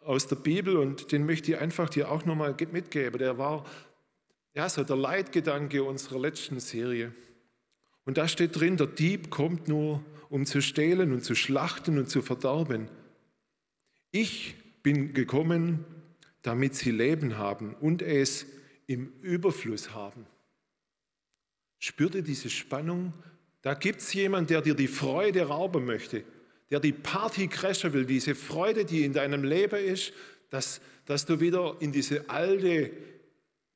aus 0.00 0.26
der 0.26 0.36
Bibel 0.36 0.76
und 0.76 1.12
den 1.12 1.24
möchte 1.24 1.52
ich 1.52 1.58
einfach 1.58 1.88
dir 1.88 2.10
auch 2.10 2.26
nochmal 2.26 2.54
mitgeben. 2.70 3.18
Der 3.18 3.38
war 3.38 3.64
ja, 4.54 4.68
so 4.68 4.82
der 4.82 4.96
Leitgedanke 4.96 5.82
unserer 5.84 6.18
letzten 6.18 6.60
Serie. 6.60 7.12
Und 8.04 8.18
da 8.18 8.26
steht 8.26 8.58
drin, 8.58 8.76
der 8.76 8.88
Dieb 8.88 9.30
kommt 9.30 9.68
nur, 9.68 10.02
um 10.30 10.46
zu 10.46 10.60
stehlen 10.60 11.12
und 11.12 11.24
zu 11.24 11.34
schlachten 11.34 11.98
und 11.98 12.08
zu 12.08 12.22
verderben. 12.22 12.88
Ich 14.10 14.54
bin 14.82 15.14
gekommen, 15.14 15.84
damit 16.42 16.74
sie 16.74 16.90
Leben 16.90 17.38
haben 17.38 17.74
und 17.74 18.02
es 18.02 18.46
im 18.86 19.12
Überfluss 19.22 19.94
haben. 19.94 20.26
Spürt 21.78 22.14
ihr 22.14 22.22
diese 22.22 22.50
Spannung? 22.50 23.12
Da 23.62 23.74
gibt 23.74 24.00
es 24.00 24.12
jemanden, 24.14 24.48
der 24.48 24.62
dir 24.62 24.74
die 24.74 24.88
Freude 24.88 25.42
rauben 25.42 25.84
möchte, 25.84 26.24
der 26.70 26.80
die 26.80 26.92
Party 26.92 27.48
crashen 27.48 27.92
will, 27.92 28.06
diese 28.06 28.34
Freude, 28.34 28.84
die 28.84 29.04
in 29.04 29.12
deinem 29.12 29.44
Leben 29.44 29.78
ist, 29.84 30.12
dass, 30.50 30.80
dass 31.06 31.26
du 31.26 31.40
wieder 31.40 31.76
in 31.80 31.92
diese 31.92 32.28
alte 32.30 32.90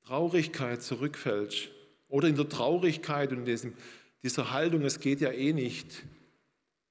Traurigkeit 0.04 0.82
zurückfällst 0.82 1.68
oder 2.08 2.28
in 2.28 2.36
der 2.36 2.48
Traurigkeit 2.48 3.32
und 3.32 3.44
diesem, 3.44 3.74
dieser 4.22 4.50
Haltung, 4.50 4.82
es 4.82 5.00
geht 5.00 5.20
ja 5.20 5.30
eh 5.30 5.52
nicht, 5.52 6.04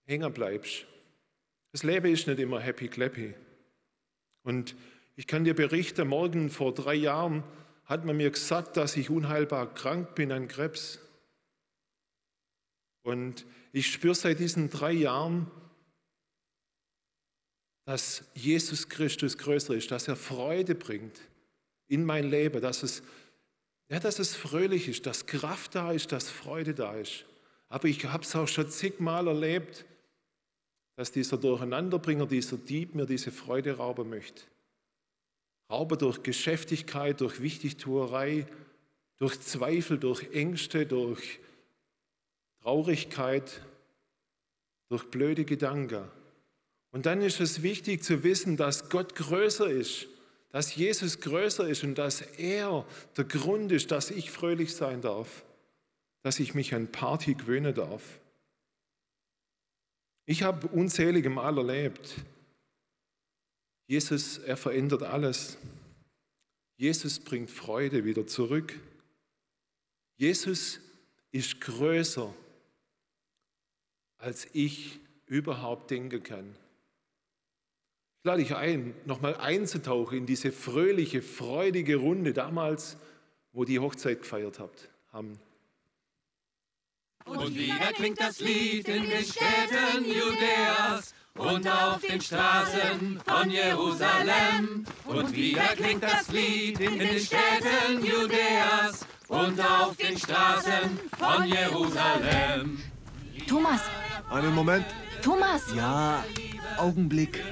hängen 0.06 0.34
bleibst. 0.34 0.86
Das 1.72 1.84
Leben 1.84 2.12
ist 2.12 2.28
nicht 2.28 2.40
immer 2.40 2.60
happy 2.60 2.88
clappy. 2.88 3.34
Und 4.44 4.76
ich 5.16 5.28
kann 5.28 5.44
dir 5.44 5.54
berichten, 5.54 6.08
morgen 6.08 6.50
vor 6.50 6.74
drei 6.74 6.96
Jahren 6.96 7.44
hat 7.86 8.06
man 8.06 8.18
mir 8.18 8.32
gesagt, 8.32 8.78
dass 8.78 8.98
ich 8.98 9.10
unheilbar 9.10 9.74
krank 9.74 10.16
bin 10.16 10.32
an 10.32 10.48
Krebs. 10.48 11.00
Und 13.04 13.46
ich 13.72 13.92
spüre 13.92 14.16
seit 14.16 14.40
diesen 14.40 14.70
drei 14.70 14.92
Jahren, 14.92 15.50
dass 17.86 18.24
Jesus 18.36 18.90
Christus 18.90 19.38
größer 19.38 19.74
ist, 19.74 19.92
dass 19.92 20.08
er 20.08 20.16
Freude 20.16 20.76
bringt 20.76 21.20
in 21.88 22.06
mein 22.06 22.30
Leben, 22.30 22.62
dass 22.62 22.84
es, 22.84 23.04
ja, 23.90 24.00
dass 24.00 24.20
es 24.20 24.36
fröhlich 24.36 24.88
ist, 24.88 25.06
dass 25.06 25.26
Kraft 25.26 25.76
da 25.76 25.92
ist, 25.92 26.12
dass 26.12 26.30
Freude 26.30 26.74
da 26.74 26.96
ist. 26.96 27.26
Aber 27.68 27.88
ich 27.88 28.06
habe 28.06 28.24
es 28.24 28.36
auch 28.36 28.48
schon 28.48 28.70
zigmal 28.70 29.28
erlebt, 29.28 29.86
dass 31.02 31.12
dieser 31.12 31.38
Durcheinanderbringer, 31.38 32.28
dieser 32.28 32.58
Dieb 32.58 32.94
mir 32.94 33.08
diese 33.08 33.32
Freude 33.32 33.78
rauben 33.78 34.08
möchte. 34.08 34.44
Rauben 35.68 35.98
durch 35.98 36.22
Geschäftigkeit, 36.22 37.22
durch 37.22 37.42
Wichtigtuerei, 37.42 38.46
durch 39.18 39.42
Zweifel, 39.42 39.98
durch 39.98 40.32
Ängste, 40.32 40.86
durch 40.86 41.40
Traurigkeit, 42.62 43.66
durch 44.90 45.06
blöde 45.06 45.44
Gedanken. 45.44 46.04
Und 46.92 47.08
dann 47.08 47.24
ist 47.24 47.40
es 47.40 47.64
wichtig 47.64 48.04
zu 48.04 48.24
wissen, 48.24 48.56
dass 48.56 48.92
Gott 48.92 49.16
größer 49.16 49.72
ist, 49.72 50.06
dass 50.52 50.76
Jesus 50.76 51.20
größer 51.20 51.68
ist 51.68 51.84
und 51.84 51.98
dass 51.98 52.22
er 52.22 52.86
der 53.18 53.26
Grund 53.26 53.72
ist, 53.72 53.90
dass 53.90 54.12
ich 54.12 54.30
fröhlich 54.30 54.76
sein 54.76 55.02
darf, 55.02 55.46
dass 56.22 56.40
ich 56.40 56.54
mich 56.54 56.76
an 56.76 56.92
Party 56.92 57.34
gewöhnen 57.34 57.74
darf. 57.74 58.04
Ich 60.26 60.44
habe 60.44 60.68
unzählige 60.68 61.30
Mal 61.30 61.58
erlebt, 61.58 62.16
Jesus, 63.88 64.38
er 64.38 64.56
verändert 64.56 65.04
alles. 65.04 65.58
Jesus 66.78 67.20
bringt 67.20 67.52
Freude 67.52 68.06
wieder 68.06 68.26
zurück. 68.26 68.80
Jesus 70.16 70.80
ist 71.32 71.60
größer, 71.60 72.34
als 74.18 74.48
ich 74.54 75.00
überhaupt 75.26 75.92
denken 75.92 76.24
kann. 76.24 76.56
Ich 78.20 78.26
lade 78.26 78.44
dich 78.44 78.56
ein, 78.56 78.94
nochmal 79.06 79.36
einzutauchen 79.36 80.20
in 80.20 80.26
diese 80.26 80.52
fröhliche, 80.52 81.22
freudige 81.22 81.96
Runde 81.96 82.34
damals, 82.34 82.98
wo 83.52 83.66
die 83.66 83.80
Hochzeit 83.80 84.22
gefeiert 84.22 84.60
habt, 84.60 84.90
haben. 85.12 85.40
Und 87.26 87.56
wieder 87.56 87.94
klingt 87.94 88.20
das 88.20 88.40
Lied 88.40 88.88
in 88.88 89.10
den 89.10 89.24
Städten 89.24 90.06
Judäas 90.06 91.14
und 91.38 91.68
auf 91.68 92.02
den 92.02 92.22
Straßen 92.22 93.20
von 93.26 93.50
Jerusalem. 93.50 94.86
Und 95.06 95.36
wieder 95.36 95.68
klingt 95.76 96.04
das 96.04 96.32
Lied 96.32 96.80
in 96.80 97.00
den 97.00 97.20
Städten 97.20 98.04
Judäas 98.04 99.06
und 99.28 99.60
auf 99.60 99.96
den 99.98 100.18
Straßen 100.18 101.00
von 101.18 101.46
Jerusalem. 101.46 102.82
Thomas! 103.48 103.82
Einen 104.30 104.54
Moment. 104.54 104.86
Thomas! 105.22 105.64
Ja, 105.76 106.24
Augenblick. 106.78 107.44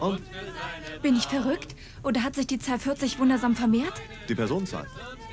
Und? 0.00 0.22
Bin 1.02 1.16
ich 1.16 1.26
verrückt? 1.26 1.74
Oder 2.02 2.22
hat 2.22 2.34
sich 2.34 2.46
die 2.46 2.58
Zahl 2.58 2.78
40 2.78 3.18
wundersam 3.18 3.54
vermehrt? 3.54 3.92
Die 4.28 4.34
Personenzahl. 4.34 4.86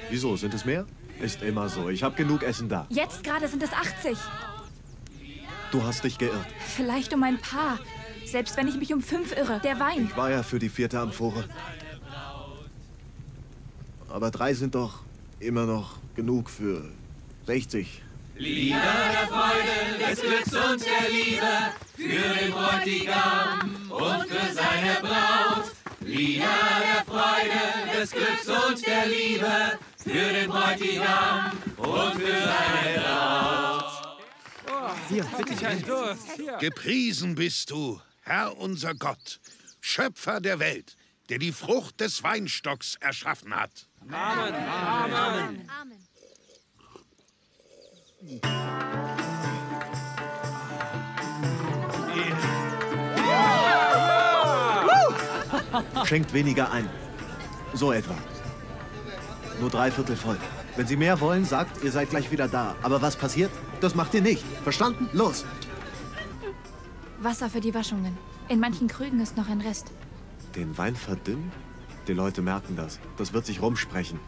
Wieso? 0.10 0.36
Sind 0.36 0.54
es 0.54 0.66
mehr? 0.66 0.86
Ist 1.20 1.42
immer 1.42 1.68
so. 1.70 1.90
Ich 1.90 2.04
habe 2.04 2.16
genug 2.16 2.44
Essen 2.44 2.70
da. 2.70 2.86
Jetzt 2.90 3.24
gerade 3.24 3.48
sind 3.48 3.64
es 3.64 3.74
80. 3.74 4.18
Du 5.72 5.84
hast 5.84 6.04
dich 6.04 6.18
geirrt. 6.18 6.48
Vielleicht 6.76 7.14
um 7.14 7.24
ein 7.24 7.40
paar. 7.40 7.80
Selbst 8.26 8.58
wenn 8.58 8.68
ich 8.68 8.76
mich 8.76 8.94
um 8.94 9.02
fünf 9.02 9.36
irre. 9.36 9.60
Der 9.64 9.80
Wein. 9.80 10.08
Ich 10.10 10.18
war 10.18 10.30
ja 10.30 10.44
für 10.44 10.60
die 10.60 10.70
vierte 10.70 11.00
Amphore. 11.00 11.46
Aber 14.10 14.32
drei 14.32 14.54
sind 14.54 14.76
doch 14.76 15.02
immer 15.40 15.66
noch 15.66 15.96
genug 16.16 16.50
für 16.50 16.84
60. 17.46 18.02
Lieder 18.38 18.78
der 18.78 19.28
Freude, 19.28 20.10
des 20.10 20.22
Glücks 20.22 20.54
und 20.54 20.86
der 20.86 21.10
Liebe 21.10 21.48
für 21.96 22.40
den 22.40 22.52
Bräutigam 22.52 23.90
und 23.90 24.28
für 24.30 24.54
seine 24.54 25.00
Braut. 25.02 25.72
Lieder 26.02 26.46
der 26.46 27.04
Freude, 27.06 28.00
des 28.00 28.12
Glücks 28.12 28.48
und 28.48 28.86
der 28.86 29.08
Liebe 29.08 29.77
für 30.08 30.34
den 30.34 30.50
Bräutigam 30.50 31.52
und 31.78 32.14
für 32.16 32.32
seine 32.32 33.00
Braut. 33.00 34.18
Hier, 35.10 35.24
bitte 35.38 35.54
ich 35.54 35.66
einen 35.66 35.84
Durst. 35.84 36.28
Gepriesen 36.60 37.36
bist 37.36 37.72
du, 37.72 38.02
Herr 38.22 38.58
unser 38.58 38.94
Gott, 38.94 39.40
Schöpfer 39.82 40.40
der 40.40 40.60
Welt, 40.60 40.96
der 41.30 41.40
die 41.40 41.52
Frucht 41.52 42.00
des 42.00 42.24
Weinstocks 42.24 42.96
erschaffen 43.00 43.56
hat. 43.56 43.88
Amen. 44.10 44.56
Amen. 44.56 45.70
Amen. 45.70 46.08
Schenkt 56.06 56.34
weniger 56.34 56.72
ein. 56.72 56.90
So 57.74 57.92
etwa. 57.92 58.16
Nur 59.60 59.70
drei 59.70 59.92
Viertel 59.92 60.16
voll. 60.16 60.38
Wenn 60.76 60.88
Sie 60.88 60.96
mehr 60.96 61.20
wollen, 61.20 61.46
sagt, 61.46 61.84
ihr 61.84 61.92
seid 61.92 62.10
gleich 62.10 62.32
wieder 62.32 62.48
da. 62.48 62.76
Aber 62.84 63.02
was 63.02 63.16
passiert? 63.16 63.52
Das 63.82 63.96
macht 63.96 64.14
ihr 64.14 64.22
nicht. 64.22 64.44
Verstanden? 64.64 65.10
Los! 65.14 65.46
Wasser 67.20 67.50
für 67.50 67.62
die 67.62 67.74
Waschungen. 67.74 68.18
In 68.48 68.60
manchen 68.60 68.88
Krügen 68.88 69.20
ist 69.20 69.36
noch 69.36 69.50
ein 69.50 69.62
Rest. 69.62 69.92
Den 70.56 70.78
Wein 70.78 70.96
verdünnen? 70.96 71.52
Die 72.08 72.14
Leute 72.14 72.42
merken 72.42 72.76
das. 72.76 73.00
Das 73.18 73.34
wird 73.34 73.46
sich 73.46 73.62
rumsprechen. 73.62 74.20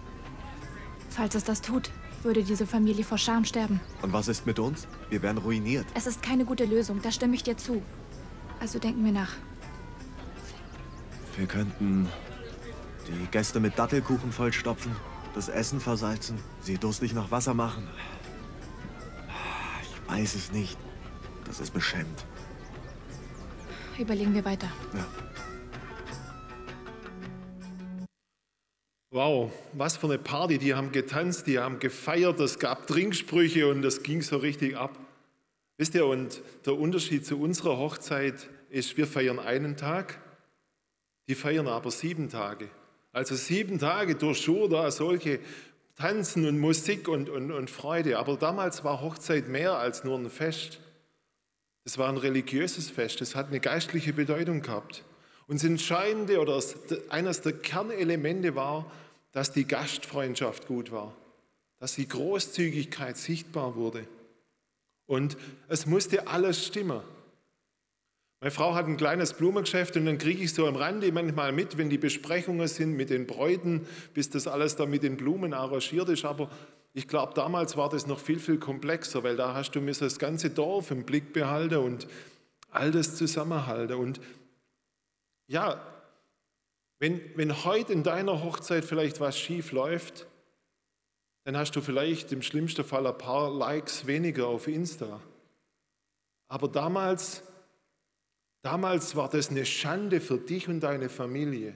Falls 1.09 1.35
es 1.35 1.43
das 1.43 1.61
tut, 1.61 1.91
würde 2.23 2.43
diese 2.43 2.65
Familie 2.65 3.03
vor 3.03 3.17
Scham 3.17 3.45
sterben. 3.45 3.79
Und 4.01 4.11
was 4.11 4.27
ist 4.27 4.45
mit 4.45 4.59
uns? 4.59 4.87
Wir 5.09 5.21
werden 5.21 5.37
ruiniert. 5.37 5.85
Es 5.93 6.07
ist 6.07 6.21
keine 6.21 6.45
gute 6.45 6.65
Lösung, 6.65 7.01
da 7.01 7.11
stimme 7.11 7.35
ich 7.35 7.43
dir 7.43 7.57
zu. 7.57 7.81
Also 8.59 8.79
denken 8.79 9.05
wir 9.05 9.11
nach. 9.11 9.33
Wir 11.37 11.47
könnten 11.47 12.09
die 13.07 13.27
Gäste 13.31 13.59
mit 13.59 13.79
Dattelkuchen 13.79 14.31
vollstopfen, 14.31 14.93
das 15.35 15.49
Essen 15.49 15.79
versalzen, 15.79 16.37
sie 16.61 16.77
durstig 16.77 17.13
nach 17.13 17.31
Wasser 17.31 17.53
machen. 17.53 17.87
Ich 19.83 20.11
weiß 20.11 20.35
es 20.35 20.51
nicht. 20.51 20.77
Das 21.45 21.59
ist 21.59 21.71
beschämend. 21.71 22.25
Überlegen 23.97 24.33
wir 24.33 24.45
weiter. 24.45 24.71
Ja. 24.93 25.05
Wow, 29.11 29.51
was 29.73 29.97
für 29.97 30.05
eine 30.05 30.19
Party. 30.19 30.59
Die 30.59 30.75
haben 30.75 30.91
getanzt, 30.91 31.47
die 31.47 31.57
haben 31.57 31.79
gefeiert, 31.79 32.39
es 32.39 32.59
gab 32.59 32.85
Trinksprüche 32.85 33.67
und 33.67 33.81
das 33.81 34.03
ging 34.03 34.21
so 34.21 34.37
richtig 34.37 34.77
ab. 34.77 34.97
Wisst 35.77 35.95
ihr, 35.95 36.05
und 36.05 36.41
der 36.65 36.77
Unterschied 36.77 37.25
zu 37.25 37.39
unserer 37.39 37.77
Hochzeit 37.77 38.49
ist, 38.69 38.97
wir 38.97 39.07
feiern 39.07 39.39
einen 39.39 39.77
Tag, 39.77 40.19
die 41.27 41.35
feiern 41.35 41.67
aber 41.67 41.89
sieben 41.89 42.29
Tage. 42.29 42.69
Also 43.19 43.35
sieben 43.35 43.79
Tage 43.79 44.15
durch 44.15 44.49
da 44.69 44.89
solche 44.91 45.41
Tanzen 45.97 46.47
und 46.47 46.57
Musik 46.57 47.09
und, 47.09 47.29
und, 47.29 47.51
und 47.51 47.69
Freude. 47.69 48.17
Aber 48.17 48.37
damals 48.37 48.85
war 48.85 49.01
Hochzeit 49.01 49.49
mehr 49.49 49.73
als 49.73 50.05
nur 50.05 50.17
ein 50.17 50.29
Fest. 50.29 50.79
Es 51.83 51.97
war 51.97 52.07
ein 52.07 52.15
religiöses 52.15 52.89
Fest, 52.89 53.19
es 53.19 53.35
hat 53.35 53.47
eine 53.47 53.59
geistliche 53.59 54.13
Bedeutung 54.13 54.61
gehabt. 54.61 55.03
Und 55.47 55.59
das 55.59 55.65
Entscheidende 55.65 56.39
oder 56.39 56.63
eines 57.09 57.41
der 57.41 57.51
Kernelemente 57.51 58.55
war, 58.55 58.89
dass 59.33 59.51
die 59.51 59.67
Gastfreundschaft 59.67 60.67
gut 60.67 60.89
war, 60.93 61.13
dass 61.77 61.95
die 61.95 62.07
Großzügigkeit 62.07 63.17
sichtbar 63.17 63.75
wurde. 63.75 64.07
Und 65.07 65.35
es 65.67 65.85
musste 65.85 66.27
alles 66.27 66.65
stimmen. 66.65 67.01
Meine 68.41 68.51
Frau 68.51 68.73
hat 68.73 68.85
ein 68.85 68.95
kleines 68.95 69.33
Blumengeschäft 69.33 69.97
und 69.97 70.05
dann 70.05 70.17
kriege 70.17 70.43
ich 70.43 70.53
so 70.53 70.65
am 70.65 70.77
Rande 70.77 71.11
manchmal 71.11 71.51
mit, 71.51 71.77
wenn 71.77 71.89
die 71.89 71.97
Besprechungen 71.97 72.67
sind 72.69 72.93
mit 72.93 73.09
den 73.09 73.27
Bräuten, 73.27 73.85
bis 74.13 74.29
das 74.29 74.47
alles 74.47 74.77
da 74.77 74.85
mit 74.85 75.03
den 75.03 75.17
Blumen 75.17 75.53
arrangiert 75.53 76.07
ist. 76.07 76.23
Aber 76.23 76.49
ich 76.93 77.07
glaube, 77.09 77.33
damals 77.33 77.75
war 77.75 77.89
das 77.89 78.07
noch 78.07 78.19
viel, 78.19 78.39
viel 78.39 78.57
komplexer, 78.57 79.23
weil 79.23 79.35
da 79.35 79.53
hast 79.53 79.71
du 79.71 79.81
mir 79.81 79.93
das 79.93 80.19
ganze 80.19 80.49
Dorf 80.49 80.89
im 80.91 81.03
Blick 81.03 81.33
behalten 81.33 81.77
und 81.77 82.07
all 82.71 82.91
das 82.91 83.17
zusammenhalten. 83.17 83.97
Und 83.97 84.21
ja, 85.47 85.81
wenn, 86.99 87.19
wenn 87.35 87.65
heute 87.65 87.91
in 87.91 88.03
deiner 88.03 88.41
Hochzeit 88.41 88.85
vielleicht 88.85 89.19
was 89.19 89.37
schief 89.37 89.73
läuft, 89.73 90.27
dann 91.43 91.57
hast 91.57 91.75
du 91.75 91.81
vielleicht 91.81 92.31
im 92.31 92.41
schlimmsten 92.41 92.85
Fall 92.85 93.05
ein 93.05 93.17
paar 93.17 93.51
Likes 93.51 94.07
weniger 94.07 94.47
auf 94.47 94.67
Insta. 94.67 95.19
Aber 96.47 96.67
damals, 96.67 97.43
damals 98.61 99.15
war 99.15 99.29
das 99.29 99.49
eine 99.49 99.65
Schande 99.65 100.21
für 100.21 100.37
dich 100.37 100.67
und 100.67 100.81
deine 100.81 101.09
Familie. 101.09 101.75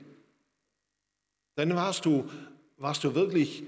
Dann 1.55 1.75
warst 1.75 2.05
du, 2.05 2.29
warst 2.77 3.03
du 3.03 3.13
wirklich 3.15 3.63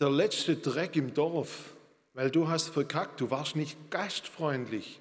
der 0.00 0.10
letzte 0.10 0.56
Dreck 0.56 0.96
im 0.96 1.14
Dorf, 1.14 1.74
weil 2.14 2.30
du 2.30 2.48
hast 2.48 2.68
verkackt, 2.68 3.20
du 3.20 3.30
warst 3.30 3.56
nicht 3.56 3.76
gastfreundlich. 3.90 5.00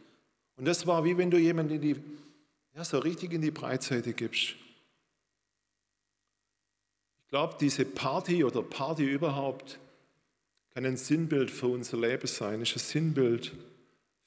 Und 0.57 0.65
das 0.65 0.85
war 0.85 1.03
wie 1.05 1.17
wenn 1.17 1.31
du 1.31 1.37
jemanden 1.37 1.75
in 1.75 1.81
die 1.81 1.95
ja, 2.75 2.83
so 2.83 2.99
richtig 2.99 3.33
in 3.33 3.41
die 3.41 3.51
Breitseite 3.51 4.13
gibst. 4.13 4.55
Ich 7.23 7.29
glaube, 7.29 7.55
diese 7.59 7.85
Party 7.85 8.43
oder 8.43 8.61
Party 8.61 9.03
überhaupt 9.03 9.79
kann 10.73 10.85
ein 10.85 10.97
Sinnbild 10.97 11.51
für 11.51 11.67
unser 11.67 11.97
Leben 11.97 12.27
sein, 12.27 12.61
ist 12.61 12.75
ein 12.75 12.79
Sinnbild 12.79 13.51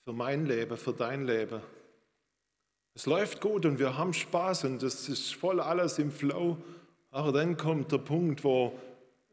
für 0.05 0.13
mein 0.13 0.47
Leben, 0.47 0.77
für 0.77 0.93
dein 0.93 1.27
Leben. 1.27 1.61
Es 2.95 3.07
läuft 3.07 3.41
gut 3.41 3.65
und 3.65 3.79
wir 3.79 3.97
haben 3.97 4.13
Spaß 4.13 4.65
und 4.65 4.83
es 4.83 5.09
ist 5.09 5.35
voll 5.35 5.61
alles 5.61 5.99
im 5.99 6.11
Flow, 6.11 6.59
aber 7.11 7.33
dann 7.33 7.57
kommt 7.57 7.91
der 7.91 7.99
Punkt, 7.99 8.45
wo 8.45 8.79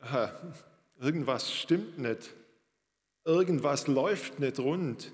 äh, 0.01 0.29
irgendwas 0.99 1.53
stimmt 1.53 1.99
nicht, 1.99 2.33
irgendwas 3.25 3.87
läuft 3.87 4.39
nicht 4.39 4.59
rund. 4.59 5.11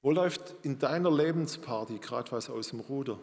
Wo 0.00 0.12
läuft 0.12 0.54
in 0.62 0.78
deiner 0.78 1.10
Lebensparty 1.10 1.98
gerade 1.98 2.32
was 2.32 2.48
aus 2.48 2.68
dem 2.68 2.80
Ruder? 2.80 3.18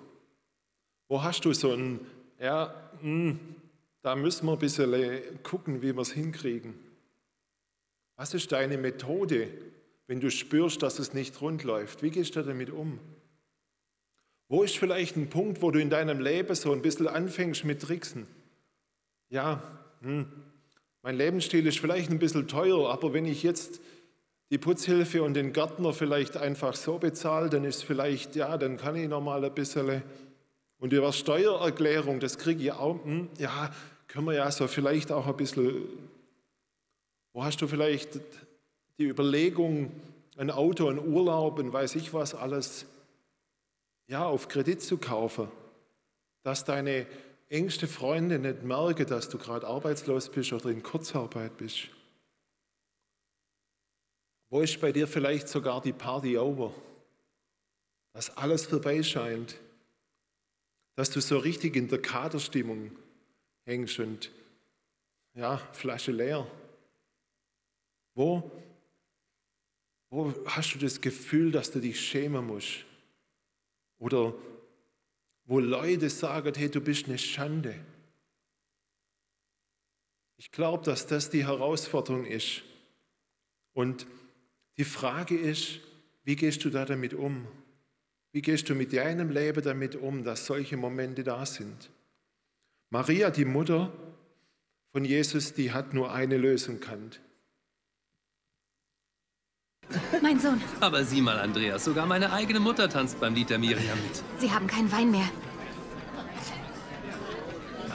Wo 1.08 1.24
hast 1.24 1.46
du 1.46 1.54
so 1.54 1.72
ein, 1.72 2.00
ja, 2.40 2.74
mh, 3.02 3.02
hm, 3.02 3.40
da 4.06 4.16
müssen 4.16 4.46
wir 4.46 4.54
ein 4.54 4.60
bisschen 4.60 5.42
gucken, 5.42 5.82
wie 5.82 5.96
wir 5.96 6.02
es 6.02 6.12
hinkriegen. 6.12 6.76
Was 8.18 8.36
ist 8.36 8.52
deine 8.52 8.78
Methode, 8.78 9.50
wenn 10.06 10.20
du 10.20 10.30
spürst, 10.30 10.84
dass 10.84 11.00
es 11.00 11.16
nicht 11.16 11.42
rund 11.42 11.64
läuft? 11.64 12.04
Wie 12.04 12.12
gehst 12.12 12.36
du 12.36 12.44
damit 12.44 12.70
um? 12.70 13.00
Wo 14.48 14.64
ist 14.64 14.78
vielleicht 14.78 15.16
ein 15.16 15.30
Punkt, 15.30 15.62
wo 15.62 15.72
du 15.72 15.80
in 15.80 15.90
deinem 15.90 16.20
Leben 16.20 16.54
so 16.56 16.72
ein 16.72 16.82
bisschen 16.82 17.08
anfängst 17.08 17.66
mit 17.66 17.82
Tricksen? 17.82 18.28
Ja, 19.30 19.64
hm, 20.02 20.28
mein 21.02 21.18
Lebensstil 21.18 21.66
ist 21.66 21.80
vielleicht 21.80 22.12
ein 22.12 22.20
bisschen 22.20 22.48
teuer, 22.48 22.90
aber 22.90 23.14
wenn 23.14 23.26
ich 23.26 23.42
jetzt 23.42 23.80
die 24.52 24.60
Putzhilfe 24.60 25.24
und 25.24 25.34
den 25.34 25.54
Gärtner 25.54 25.94
vielleicht 25.94 26.38
einfach 26.38 26.76
so 26.76 27.00
bezahlt, 27.00 27.54
dann 27.54 27.64
ist 27.64 27.84
vielleicht, 27.84 28.36
ja, 28.36 28.58
dann 28.58 28.78
kann 28.78 28.96
ich 28.96 29.10
noch 29.10 29.22
mal 29.22 29.44
ein 29.44 29.54
bisschen. 29.54 30.04
Und 30.78 30.94
über 30.94 31.12
Steuererklärung, 31.12 32.20
das 32.20 32.38
kriege 32.38 32.62
ich 32.62 32.72
auch, 32.72 33.04
hm, 33.04 33.30
ja, 33.40 33.72
können 34.08 34.28
wir 34.28 34.34
ja 34.34 34.52
so 34.52 34.68
vielleicht 34.68 35.12
auch 35.12 35.26
ein 35.26 35.36
bisschen. 35.36 35.84
Wo 37.34 37.44
hast 37.44 37.62
du 37.62 37.68
vielleicht 37.68 38.20
die 39.00 39.06
Überlegung, 39.06 39.92
ein 40.38 40.52
Auto, 40.52 40.88
ein 40.88 41.00
Urlaub, 41.00 41.60
und 41.60 41.74
weiß 41.74 41.96
ich 41.96 42.14
was 42.14 42.36
alles, 42.36 42.86
ja, 44.08 44.26
auf 44.26 44.48
Kredit 44.48 44.82
zu 44.82 44.98
kaufen, 44.98 45.50
dass 46.44 46.64
deine 46.64 47.08
engste 47.50 47.88
Freunde 47.88 48.40
nicht 48.40 48.64
merken, 48.64 49.08
dass 49.08 49.30
du 49.30 49.38
gerade 49.38 49.68
arbeitslos 49.68 50.30
bist 50.30 50.54
oder 50.54 50.70
in 50.70 50.84
Kurzarbeit 50.84 51.58
bist? 51.58 51.90
Wo 54.50 54.62
ist 54.62 54.80
bei 54.80 54.92
dir 54.92 55.08
vielleicht 55.08 55.48
sogar 55.48 55.82
die 55.82 55.94
Party 55.94 56.38
over? 56.38 56.74
Dass 58.14 58.36
alles 58.38 58.66
vorbei 58.66 59.04
scheint. 59.04 59.60
Dass 60.96 61.10
du 61.10 61.20
so 61.20 61.38
richtig 61.38 61.76
in 61.76 61.90
der 61.90 62.02
Kaderstimmung 62.02 62.92
hängst 63.66 64.00
und 64.00 64.32
ja, 65.34 65.58
Flasche 65.74 66.12
leer. 66.12 66.48
Wo, 68.14 68.50
wo 70.10 70.34
hast 70.46 70.74
du 70.76 70.80
das 70.80 71.02
Gefühl, 71.02 71.52
dass 71.52 71.72
du 71.72 71.80
dich 71.80 72.00
schämen 72.00 72.48
musst? 72.48 72.86
Oder 74.00 74.34
wo 75.46 75.60
Leute 75.60 76.10
sagen, 76.10 76.54
hey, 76.56 76.70
du 76.70 76.82
bist 76.82 77.08
eine 77.08 77.18
Schande. 77.18 77.76
Ich 80.38 80.52
glaube, 80.52 80.84
dass 80.84 81.08
das 81.08 81.30
die 81.30 81.46
Herausforderung 81.46 82.26
ist. 82.26 82.64
Und 83.74 84.08
die 84.78 84.84
Frage 84.84 85.38
ist, 85.38 85.80
wie 86.24 86.36
gehst 86.36 86.66
du 86.66 86.70
da 86.70 86.86
damit 86.86 87.14
um? 87.14 87.48
Wie 88.32 88.42
gehst 88.42 88.68
du 88.70 88.76
mit 88.76 88.92
deinem 88.92 89.30
Leben 89.30 89.64
damit 89.64 89.96
um, 89.96 90.24
dass 90.24 90.46
solche 90.46 90.76
Momente 90.76 91.24
da 91.24 91.46
sind? 91.46 91.90
Maria, 92.90 93.30
die 93.30 93.46
Mutter 93.46 93.94
von 94.92 95.06
Jesus, 95.06 95.54
die 95.54 95.72
hat 95.72 95.94
nur 95.94 96.12
eine 96.12 96.38
Lösung 96.38 96.80
kannt. 96.80 97.22
Mein 100.22 100.40
Sohn. 100.40 100.62
Aber 100.80 101.04
sieh 101.04 101.22
mal, 101.22 101.40
Andreas, 101.40 101.86
sogar 101.86 102.06
meine 102.06 102.32
eigene 102.32 102.60
Mutter 102.60 102.90
tanzt 102.90 103.20
beim 103.20 103.34
Lied 103.34 103.50
der 103.50 103.60
Miriam 103.60 103.98
mit. 104.04 104.24
Sie 104.40 104.52
haben 104.52 104.68
keinen 104.68 104.92
Wein 104.92 105.12
mehr. 105.12 105.30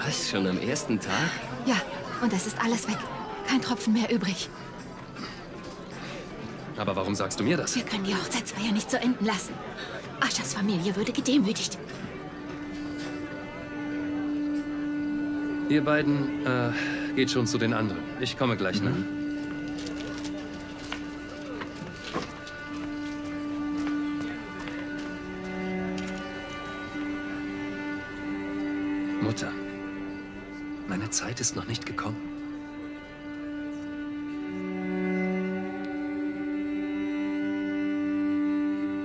Was, 0.05 0.31
schon 0.31 0.47
am 0.47 0.59
ersten 0.59 0.99
Tag? 0.99 1.31
Ja, 1.67 1.77
und 2.23 2.33
es 2.33 2.47
ist 2.47 2.59
alles 2.63 2.89
weg. 2.89 2.99
Kein 3.47 3.61
Tropfen 3.61 3.93
mehr 3.93 4.11
übrig. 4.13 4.49
Aber 6.77 6.97
warum 6.97 7.15
sagst 7.15 7.39
du 7.39 7.45
mir 7.45 7.57
das? 7.57 7.77
Wir 7.77 7.83
können 7.83 8.05
die 8.05 8.15
Hochzeitsfeier 8.15 8.73
nicht 8.73 8.91
so 8.91 8.97
enden 8.97 9.27
lassen. 9.27 9.53
Aschas 10.21 10.55
Familie 10.55 10.97
würde 10.97 11.13
gedemütigt. 11.13 11.79
Ihr 15.69 15.85
beiden, 15.85 16.47
äh, 16.47 16.71
geht 17.15 17.31
schon 17.31 17.47
zu 17.47 17.59
den 17.59 17.75
anderen. 17.75 18.03
Ich 18.21 18.39
komme 18.39 18.57
gleich, 18.57 18.81
ne? 18.81 18.91
mhm. 18.91 19.01
ne? 19.01 19.19
Zeit 31.11 31.40
ist 31.40 31.57
noch 31.57 31.66
nicht 31.66 31.87
gekommen. 31.87 32.20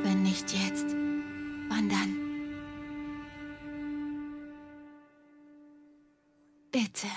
Wenn 0.03 0.23
nicht 0.23 0.51
jetzt, 0.53 0.85
wann 1.69 1.89
dann? 1.89 2.15
Bitte. 6.71 7.07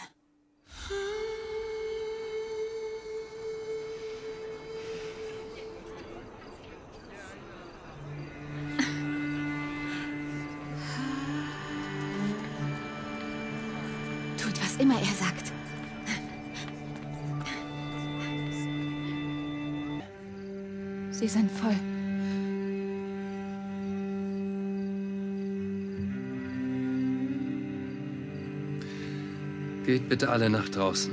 Sie 21.38 21.42
sind 21.42 21.52
voll. 21.52 21.76
Geht 29.86 30.08
bitte 30.08 30.28
alle 30.28 30.50
nach 30.50 30.68
draußen. 30.68 31.12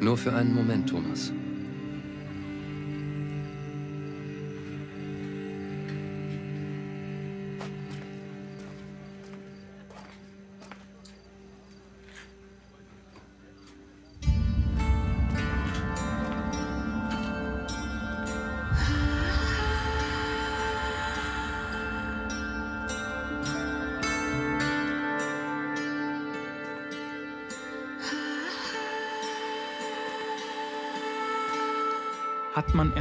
Nur 0.00 0.16
für 0.16 0.32
einen 0.32 0.54
Moment, 0.54 0.88
Thomas. 0.88 1.30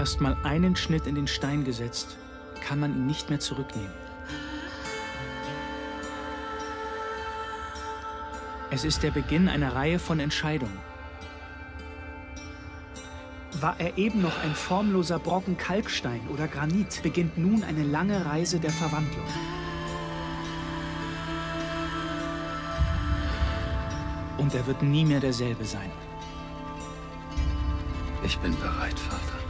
Hat 0.04 0.20
man 0.20 0.34
erst 0.34 0.44
mal 0.44 0.50
einen 0.52 0.76
Schnitt 0.76 1.08
in 1.08 1.16
den 1.16 1.28
Stein 1.28 1.64
gesetzt, 1.64 2.18
kann 2.60 2.78
man 2.78 2.94
ihn 2.94 3.06
nicht 3.06 3.30
mehr 3.30 3.40
zurücknehmen. 3.40 3.94
Es 8.70 8.84
ist 8.84 9.02
der 9.02 9.12
Beginn 9.12 9.48
einer 9.48 9.74
Reihe 9.74 10.00
von 10.00 10.20
Entscheidungen. 10.20 10.78
War 13.62 13.80
er 13.80 13.98
eben 13.98 14.22
noch 14.22 14.38
ein 14.44 14.54
formloser 14.54 15.20
Brocken 15.20 15.56
Kalkstein 15.56 16.20
oder 16.28 16.50
Granit, 16.50 17.02
beginnt 17.02 17.38
nun 17.38 17.64
eine 17.64 17.84
lange 17.84 18.26
Reise 18.26 18.60
der 18.60 18.72
Verwandlung. 18.72 19.28
Und 24.38 24.54
er 24.54 24.68
wird 24.68 24.84
nie 24.84 25.06
mehr 25.06 25.22
derselbe 25.22 25.64
sein. 25.64 25.90
Ich 28.26 28.38
bin 28.40 28.54
bereit, 28.60 29.00
Vater. 29.00 29.43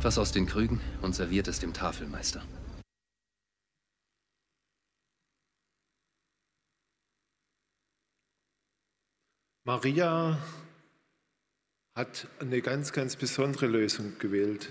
Etwas 0.00 0.16
aus 0.16 0.32
den 0.32 0.46
Krügen 0.46 0.80
und 1.02 1.14
serviert 1.14 1.46
es 1.46 1.58
dem 1.58 1.74
Tafelmeister. 1.74 2.42
Maria 9.64 10.38
hat 11.94 12.28
eine 12.38 12.62
ganz, 12.62 12.92
ganz 12.92 13.14
besondere 13.16 13.66
Lösung 13.66 14.18
gewählt. 14.18 14.70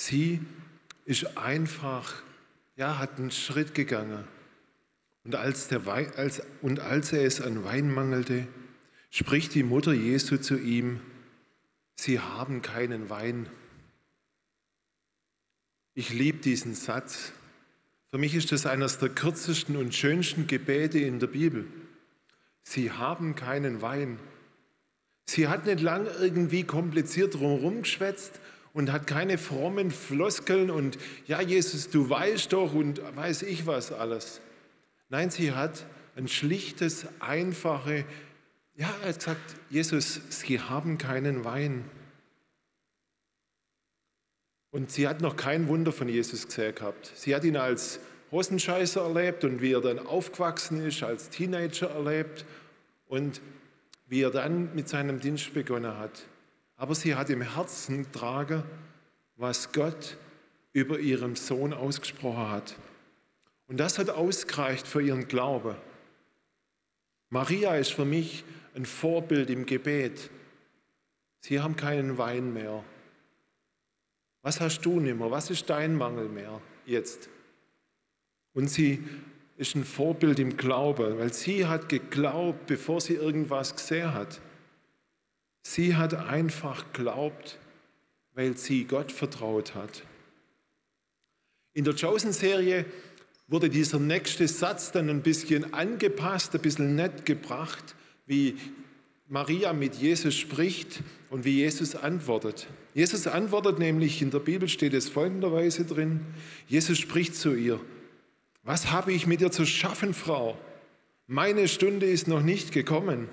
Sie 0.00 0.40
ist 1.04 1.36
einfach, 1.36 2.22
ja, 2.76 3.00
hat 3.00 3.18
einen 3.18 3.32
Schritt 3.32 3.74
gegangen. 3.74 4.28
Und 5.24 5.34
als, 5.34 5.66
der 5.66 5.86
Wein, 5.86 6.12
als, 6.14 6.40
und 6.62 6.78
als 6.78 7.12
er 7.12 7.24
es 7.24 7.40
an 7.40 7.64
Wein 7.64 7.92
mangelte, 7.92 8.46
spricht 9.10 9.54
die 9.54 9.64
Mutter 9.64 9.92
Jesu 9.92 10.36
zu 10.36 10.56
ihm, 10.56 11.00
Sie 11.96 12.20
haben 12.20 12.62
keinen 12.62 13.10
Wein. 13.10 13.48
Ich 15.94 16.10
liebe 16.10 16.38
diesen 16.38 16.74
Satz. 16.74 17.32
Für 18.10 18.18
mich 18.18 18.34
ist 18.34 18.52
das 18.52 18.66
eines 18.66 18.98
der 18.98 19.08
kürzesten 19.08 19.76
und 19.76 19.94
schönsten 19.94 20.46
Gebete 20.46 20.98
in 20.98 21.18
der 21.18 21.26
Bibel. 21.28 21.66
Sie 22.62 22.90
haben 22.90 23.34
keinen 23.34 23.82
Wein. 23.82 24.18
Sie 25.26 25.48
hat 25.48 25.66
nicht 25.66 25.80
lang 25.80 26.06
irgendwie 26.20 26.64
kompliziert 26.64 27.34
drumherum 27.34 27.82
geschwätzt 27.82 28.40
und 28.72 28.92
hat 28.92 29.06
keine 29.06 29.38
frommen 29.38 29.90
Floskeln 29.90 30.70
und 30.70 30.98
ja, 31.26 31.40
Jesus, 31.40 31.90
du 31.90 32.10
weißt 32.10 32.52
doch 32.52 32.74
und 32.74 33.00
weiß 33.16 33.42
ich 33.42 33.66
was 33.66 33.92
alles. 33.92 34.40
Nein, 35.08 35.30
sie 35.30 35.52
hat 35.52 35.86
ein 36.16 36.28
schlichtes, 36.28 37.06
einfache, 37.20 38.04
ja, 38.76 38.92
er 39.02 39.08
hat 39.08 39.18
gesagt, 39.18 39.56
Jesus, 39.70 40.20
sie 40.30 40.60
haben 40.60 40.98
keinen 40.98 41.44
Wein. 41.44 41.88
Und 44.70 44.90
sie 44.90 45.06
hat 45.06 45.20
noch 45.20 45.36
kein 45.36 45.68
Wunder 45.68 45.92
von 45.92 46.08
Jesus 46.08 46.46
gesehen 46.46 46.74
gehabt. 46.74 47.12
Sie 47.14 47.34
hat 47.34 47.44
ihn 47.44 47.56
als 47.56 48.00
Hosenscheißer 48.32 49.02
erlebt 49.02 49.44
und 49.44 49.60
wie 49.60 49.72
er 49.72 49.80
dann 49.80 50.00
aufgewachsen 50.00 50.84
ist, 50.84 51.04
als 51.04 51.30
Teenager 51.30 51.90
erlebt 51.90 52.44
und 53.06 53.40
wie 54.08 54.22
er 54.22 54.30
dann 54.30 54.74
mit 54.74 54.88
seinem 54.88 55.20
Dienst 55.20 55.54
begonnen 55.54 55.96
hat. 55.96 56.24
Aber 56.76 56.96
sie 56.96 57.14
hat 57.14 57.30
im 57.30 57.42
Herzen 57.42 58.10
tragen, 58.10 58.64
was 59.36 59.70
Gott 59.70 60.16
über 60.72 60.98
ihrem 60.98 61.36
Sohn 61.36 61.72
ausgesprochen 61.72 62.50
hat. 62.50 62.74
Und 63.68 63.78
das 63.78 63.98
hat 63.98 64.10
ausgereicht 64.10 64.88
für 64.88 65.00
ihren 65.00 65.28
Glauben. 65.28 65.76
Maria 67.30 67.76
ist 67.76 67.92
für 67.92 68.04
mich 68.04 68.44
ein 68.74 68.86
Vorbild 68.86 69.50
im 69.50 69.66
Gebet. 69.66 70.30
Sie 71.40 71.60
haben 71.60 71.76
keinen 71.76 72.18
Wein 72.18 72.52
mehr. 72.52 72.84
Was 74.42 74.60
hast 74.60 74.82
du 74.82 75.00
nicht 75.00 75.16
mehr? 75.16 75.30
Was 75.30 75.50
ist 75.50 75.70
dein 75.70 75.94
Mangel 75.94 76.28
mehr 76.28 76.60
jetzt? 76.84 77.28
Und 78.52 78.68
sie 78.68 79.02
ist 79.56 79.74
ein 79.74 79.84
Vorbild 79.84 80.38
im 80.38 80.56
Glauben, 80.56 81.18
weil 81.18 81.32
sie 81.32 81.66
hat 81.66 81.88
geglaubt, 81.88 82.66
bevor 82.66 83.00
sie 83.00 83.14
irgendwas 83.14 83.76
gesehen 83.76 84.12
hat. 84.12 84.40
Sie 85.62 85.96
hat 85.96 86.14
einfach 86.14 86.92
geglaubt, 86.92 87.58
weil 88.34 88.56
sie 88.56 88.84
Gott 88.84 89.12
vertraut 89.12 89.74
hat. 89.74 90.02
In 91.72 91.84
der 91.84 91.94
Chosen-Serie 91.94 92.84
wurde 93.48 93.70
dieser 93.70 93.98
nächste 93.98 94.46
Satz 94.48 94.92
dann 94.92 95.08
ein 95.08 95.22
bisschen 95.22 95.72
angepasst, 95.74 96.54
ein 96.54 96.60
bisschen 96.60 96.96
nett 96.96 97.24
gebracht, 97.24 97.94
wie 98.26 98.56
Maria 99.28 99.72
mit 99.72 99.94
Jesus 99.96 100.34
spricht 100.34 101.02
und 101.30 101.44
wie 101.44 101.56
Jesus 101.56 101.94
antwortet. 101.94 102.66
Jesus 102.94 103.26
antwortet 103.26 103.78
nämlich, 103.78 104.22
in 104.22 104.30
der 104.30 104.38
Bibel 104.38 104.68
steht 104.68 104.94
es 104.94 105.08
folgenderweise 105.08 105.84
drin, 105.84 106.20
Jesus 106.68 106.98
spricht 106.98 107.34
zu 107.34 107.54
ihr, 107.54 107.80
was 108.62 108.90
habe 108.90 109.12
ich 109.12 109.26
mit 109.26 109.40
dir 109.40 109.50
zu 109.50 109.66
schaffen, 109.66 110.14
Frau? 110.14 110.58
Meine 111.26 111.68
Stunde 111.68 112.06
ist 112.06 112.28
noch 112.28 112.42
nicht 112.42 112.72
gekommen. 112.72 113.28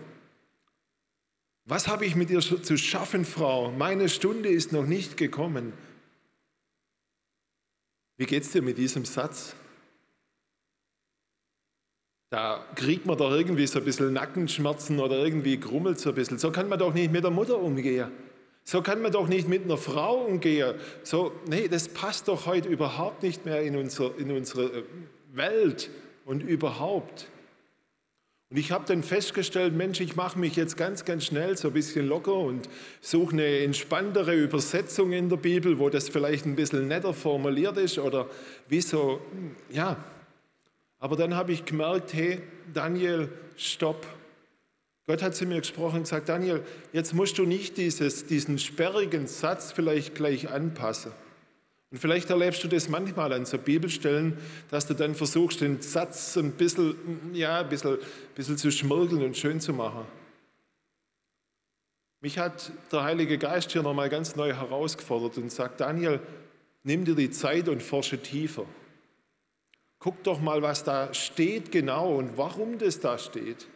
Was 1.65 1.87
habe 1.87 2.05
ich 2.05 2.15
mit 2.15 2.29
dir 2.29 2.41
zu 2.41 2.77
schaffen, 2.77 3.23
Frau? 3.23 3.71
Meine 3.71 4.09
Stunde 4.09 4.49
ist 4.49 4.71
noch 4.71 4.85
nicht 4.85 5.15
gekommen. 5.15 5.73
Wie 8.17 8.25
geht 8.25 8.43
es 8.43 8.51
dir 8.51 8.61
mit 8.61 8.77
diesem 8.77 9.05
Satz? 9.05 9.55
Da 12.31 12.65
kriegt 12.75 13.05
man 13.05 13.17
doch 13.17 13.29
irgendwie 13.29 13.67
so 13.67 13.79
ein 13.79 13.85
bisschen 13.85 14.13
Nackenschmerzen 14.13 14.99
oder 14.99 15.17
irgendwie 15.17 15.59
grummelt 15.59 15.99
so 15.99 16.09
ein 16.09 16.15
bisschen. 16.15 16.39
So 16.39 16.49
kann 16.49 16.69
man 16.69 16.79
doch 16.79 16.93
nicht 16.93 17.11
mit 17.11 17.25
der 17.25 17.31
Mutter 17.31 17.59
umgehen. 17.59 18.09
So 18.63 18.81
kann 18.81 19.01
man 19.01 19.11
doch 19.11 19.27
nicht 19.27 19.49
mit 19.49 19.65
einer 19.65 19.77
Frau 19.77 20.23
umgehen. 20.23 20.75
So, 21.03 21.33
nee, 21.49 21.67
das 21.67 21.89
passt 21.89 22.29
doch 22.29 22.45
heute 22.45 22.69
überhaupt 22.69 23.21
nicht 23.21 23.45
mehr 23.45 23.61
in, 23.61 23.75
unser, 23.75 24.17
in 24.17 24.31
unsere 24.31 24.63
äh, 24.63 24.83
Welt 25.33 25.89
und 26.23 26.41
überhaupt. 26.41 27.27
Und 28.49 28.57
ich 28.57 28.71
habe 28.71 28.85
dann 28.87 29.03
festgestellt, 29.03 29.75
Mensch, 29.75 29.99
ich 29.99 30.15
mache 30.15 30.39
mich 30.39 30.55
jetzt 30.55 30.77
ganz, 30.77 31.03
ganz 31.03 31.25
schnell 31.25 31.57
so 31.57 31.67
ein 31.67 31.73
bisschen 31.73 32.07
locker 32.07 32.35
und 32.35 32.69
suche 33.01 33.33
eine 33.33 33.59
entspanntere 33.59 34.35
Übersetzung 34.35 35.11
in 35.11 35.27
der 35.27 35.37
Bibel, 35.37 35.79
wo 35.79 35.89
das 35.89 36.07
vielleicht 36.07 36.45
ein 36.45 36.55
bisschen 36.55 36.87
netter 36.87 37.13
formuliert 37.13 37.77
ist 37.77 37.99
oder 37.99 38.29
wie 38.69 38.79
so, 38.79 39.19
ja, 39.69 39.97
aber 41.01 41.15
dann 41.15 41.35
habe 41.35 41.51
ich 41.51 41.65
gemerkt, 41.65 42.13
hey, 42.13 42.41
Daniel, 42.71 43.27
stopp. 43.57 44.05
Gott 45.07 45.23
hat 45.23 45.35
zu 45.35 45.47
mir 45.47 45.59
gesprochen 45.59 45.97
und 45.97 46.03
gesagt, 46.03 46.29
Daniel, 46.29 46.63
jetzt 46.93 47.15
musst 47.15 47.39
du 47.39 47.45
nicht 47.45 47.75
dieses, 47.77 48.27
diesen 48.27 48.59
sperrigen 48.59 49.25
Satz 49.25 49.71
vielleicht 49.71 50.13
gleich 50.13 50.51
anpassen. 50.51 51.11
Und 51.89 51.97
vielleicht 51.97 52.29
erlebst 52.29 52.63
du 52.63 52.67
das 52.67 52.87
manchmal 52.87 53.33
an 53.33 53.45
so 53.45 53.57
Bibelstellen, 53.57 54.37
dass 54.69 54.85
du 54.85 54.93
dann 54.93 55.15
versuchst, 55.15 55.61
den 55.61 55.81
Satz 55.81 56.37
ein 56.37 56.51
bisschen, 56.51 56.95
ja, 57.33 57.61
ein 57.61 57.69
bisschen, 57.69 57.95
ein 57.95 58.35
bisschen 58.35 58.57
zu 58.57 58.71
schmirgeln 58.71 59.23
und 59.23 59.35
schön 59.35 59.59
zu 59.59 59.73
machen. 59.73 60.05
Mich 62.21 62.37
hat 62.37 62.71
der 62.91 63.01
Heilige 63.01 63.39
Geist 63.39 63.71
hier 63.71 63.81
nochmal 63.81 64.09
ganz 64.09 64.35
neu 64.35 64.53
herausgefordert 64.53 65.39
und 65.39 65.51
sagt, 65.51 65.81
Daniel, 65.81 66.19
nimm 66.83 67.05
dir 67.05 67.15
die 67.15 67.31
Zeit 67.31 67.67
und 67.67 67.81
forsche 67.81 68.19
tiefer. 68.19 68.67
Guck 70.01 70.23
doch 70.23 70.41
mal, 70.41 70.63
was 70.63 70.83
da 70.83 71.13
steht 71.13 71.71
genau 71.71 72.15
und 72.15 72.35
warum 72.35 72.79
das 72.79 72.99
da 72.99 73.19
steht. 73.19 73.67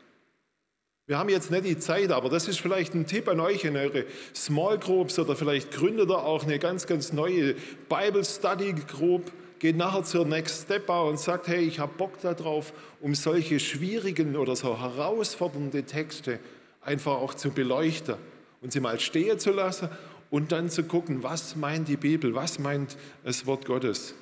Wir 1.05 1.19
haben 1.19 1.29
jetzt 1.29 1.51
nicht 1.51 1.65
die 1.65 1.77
Zeit, 1.77 2.11
aber 2.11 2.29
das 2.29 2.47
ist 2.47 2.59
vielleicht 2.59 2.95
ein 2.95 3.05
Tipp 3.05 3.27
an 3.27 3.39
euch 3.39 3.63
in 3.63 3.77
eure 3.77 4.05
Small 4.33 4.79
Groups 4.79 5.19
oder 5.19 5.35
vielleicht 5.35 5.69
gründet 5.69 6.09
ihr 6.09 6.17
auch 6.17 6.43
eine 6.43 6.57
ganz, 6.57 6.87
ganz 6.87 7.13
neue 7.13 7.53
Bible 7.87 8.25
Study 8.25 8.73
Group. 8.73 9.31
Geht 9.59 9.77
nachher 9.77 10.03
zur 10.03 10.25
Next 10.25 10.63
Step 10.63 10.89
und 10.89 11.19
sagt, 11.19 11.47
hey, 11.47 11.61
ich 11.61 11.77
habe 11.77 11.93
Bock 11.95 12.19
darauf, 12.21 12.73
um 13.01 13.13
solche 13.13 13.59
schwierigen 13.59 14.35
oder 14.35 14.55
so 14.55 14.79
herausfordernde 14.79 15.83
Texte 15.83 16.39
einfach 16.81 17.17
auch 17.17 17.35
zu 17.35 17.51
beleuchten 17.51 18.15
und 18.61 18.71
sie 18.71 18.79
mal 18.79 18.99
stehen 18.99 19.37
zu 19.37 19.51
lassen 19.51 19.89
und 20.31 20.51
dann 20.51 20.71
zu 20.71 20.85
gucken, 20.85 21.21
was 21.21 21.55
meint 21.55 21.87
die 21.87 21.97
Bibel, 21.97 22.33
was 22.33 22.57
meint 22.57 22.97
das 23.23 23.45
Wort 23.45 23.65
Gottes. 23.65 24.15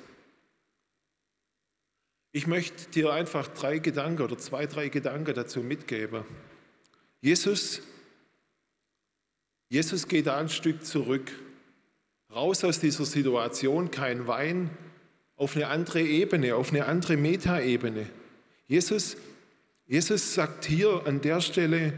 Ich 2.36 2.48
möchte 2.48 2.90
dir 2.90 3.12
einfach 3.12 3.46
drei 3.46 3.78
Gedanken 3.78 4.22
oder 4.22 4.36
zwei, 4.36 4.66
drei 4.66 4.88
Gedanken 4.88 5.36
dazu 5.36 5.60
mitgeben. 5.60 6.24
Jesus, 7.20 7.80
Jesus 9.68 10.08
geht 10.08 10.26
ein 10.26 10.48
Stück 10.48 10.84
zurück, 10.84 11.30
raus 12.34 12.64
aus 12.64 12.80
dieser 12.80 13.04
Situation, 13.04 13.92
kein 13.92 14.26
Wein, 14.26 14.68
auf 15.36 15.54
eine 15.54 15.68
andere 15.68 16.00
Ebene, 16.02 16.56
auf 16.56 16.72
eine 16.72 16.86
andere 16.86 17.16
Metaebene. 17.16 18.10
Jesus, 18.66 19.16
Jesus 19.86 20.34
sagt 20.34 20.64
hier 20.64 21.06
an 21.06 21.20
der 21.20 21.40
Stelle, 21.40 21.96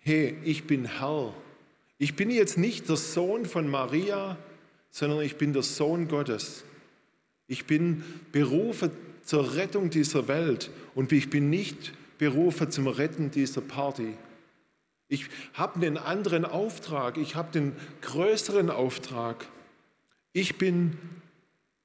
hey, 0.00 0.36
ich 0.44 0.66
bin 0.66 0.84
Herr. 0.84 1.32
Ich 1.96 2.16
bin 2.16 2.30
jetzt 2.30 2.58
nicht 2.58 2.86
der 2.90 2.96
Sohn 2.96 3.46
von 3.46 3.66
Maria, 3.66 4.36
sondern 4.90 5.22
ich 5.22 5.36
bin 5.36 5.54
der 5.54 5.62
Sohn 5.62 6.06
Gottes. 6.06 6.64
Ich 7.46 7.64
bin 7.64 8.04
berufen 8.30 8.90
zur 9.30 9.54
Rettung 9.54 9.90
dieser 9.90 10.26
Welt 10.26 10.70
und 10.96 11.12
ich 11.12 11.30
bin 11.30 11.50
nicht 11.50 11.92
berufen 12.18 12.68
zum 12.72 12.88
Retten 12.88 13.30
dieser 13.30 13.60
Party. 13.60 14.14
Ich 15.06 15.26
habe 15.54 15.76
einen 15.76 15.98
anderen 15.98 16.44
Auftrag, 16.44 17.16
ich 17.16 17.36
habe 17.36 17.52
den 17.52 17.76
größeren 18.02 18.70
Auftrag. 18.70 19.46
Ich 20.32 20.58
bin 20.58 20.98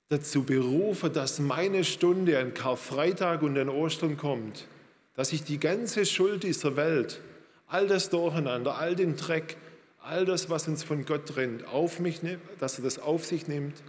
dazu 0.10 0.42
berufen, 0.42 1.14
dass 1.14 1.38
meine 1.38 1.84
Stunde 1.84 2.40
an 2.40 2.56
Karfreitag 2.56 3.44
und 3.44 3.60
an 3.60 3.70
Ostern 3.70 4.18
kommt, 4.18 4.66
dass 5.14 5.32
ich 5.32 5.44
die 5.44 5.60
ganze 5.60 6.08
Schuld 6.08 6.42
dieser 6.42 6.76
Welt, 6.76 7.22
all 7.68 7.86
das 7.86 8.10
Durcheinander, 8.10 8.80
all 8.80 8.96
den 8.96 9.18
Dreck, 9.18 9.56
all 10.02 10.26
das, 10.26 10.50
was 10.50 10.68
uns 10.68 10.84
von 10.84 11.06
Gott 11.06 11.28
trennt, 11.28 11.68
auf 11.68 12.00
mich 12.00 12.24
nimmt, 12.24 12.42
dass 12.58 12.80
er 12.80 12.86
das 12.86 12.98
auf 12.98 13.24
sich 13.24 13.48
nimmt 13.48 13.84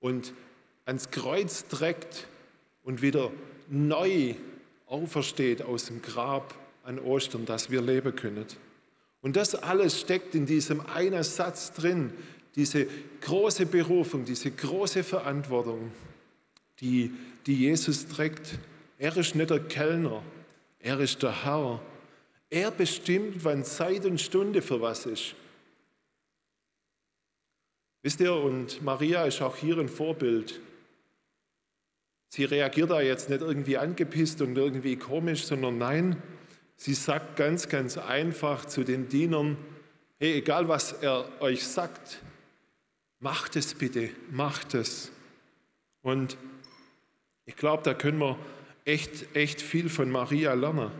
und 0.00 0.34
ans 0.84 1.10
Kreuz 1.10 1.66
trägt 1.68 2.28
und 2.82 3.02
wieder 3.02 3.30
neu 3.68 4.34
aufersteht 4.86 5.62
aus 5.62 5.86
dem 5.86 6.02
Grab 6.02 6.54
an 6.84 6.98
Ostern, 6.98 7.46
dass 7.46 7.70
wir 7.70 7.80
leben 7.80 8.14
können. 8.14 8.46
Und 9.20 9.36
das 9.36 9.54
alles 9.54 10.00
steckt 10.00 10.34
in 10.34 10.46
diesem 10.46 10.80
einen 10.80 11.22
Satz 11.22 11.72
drin, 11.72 12.12
diese 12.56 12.86
große 13.20 13.66
Berufung, 13.66 14.24
diese 14.24 14.50
große 14.50 15.04
Verantwortung, 15.04 15.92
die, 16.80 17.12
die 17.46 17.54
Jesus 17.54 18.06
trägt. 18.08 18.58
Er 18.98 19.16
ist 19.16 19.34
nicht 19.34 19.50
der 19.50 19.60
Kellner, 19.60 20.22
er 20.80 21.00
ist 21.00 21.22
der 21.22 21.44
Herr. 21.44 21.80
Er 22.50 22.70
bestimmt, 22.70 23.44
wann 23.44 23.64
Zeit 23.64 24.04
und 24.04 24.20
Stunde 24.20 24.60
für 24.60 24.80
was 24.80 25.06
ist. 25.06 25.34
Wisst 28.02 28.20
ihr, 28.20 28.34
und 28.34 28.82
Maria 28.82 29.24
ist 29.24 29.40
auch 29.40 29.56
hier 29.56 29.78
ein 29.78 29.88
Vorbild. 29.88 30.60
Sie 32.34 32.44
reagiert 32.44 32.90
da 32.90 33.02
jetzt 33.02 33.28
nicht 33.28 33.42
irgendwie 33.42 33.76
angepisst 33.76 34.40
und 34.40 34.56
irgendwie 34.56 34.96
komisch, 34.96 35.44
sondern 35.44 35.76
nein, 35.76 36.16
sie 36.76 36.94
sagt 36.94 37.36
ganz, 37.36 37.68
ganz 37.68 37.98
einfach 37.98 38.64
zu 38.64 38.84
den 38.84 39.06
Dienern, 39.10 39.58
hey, 40.18 40.38
egal 40.38 40.66
was 40.66 40.92
er 40.92 41.26
euch 41.42 41.62
sagt, 41.66 42.22
macht 43.20 43.54
es 43.56 43.74
bitte, 43.74 44.08
macht 44.30 44.72
es. 44.72 45.12
Und 46.00 46.38
ich 47.44 47.54
glaube, 47.54 47.82
da 47.82 47.92
können 47.92 48.18
wir 48.18 48.38
echt, 48.86 49.36
echt 49.36 49.60
viel 49.60 49.90
von 49.90 50.10
Maria 50.10 50.54
lernen. 50.54 50.90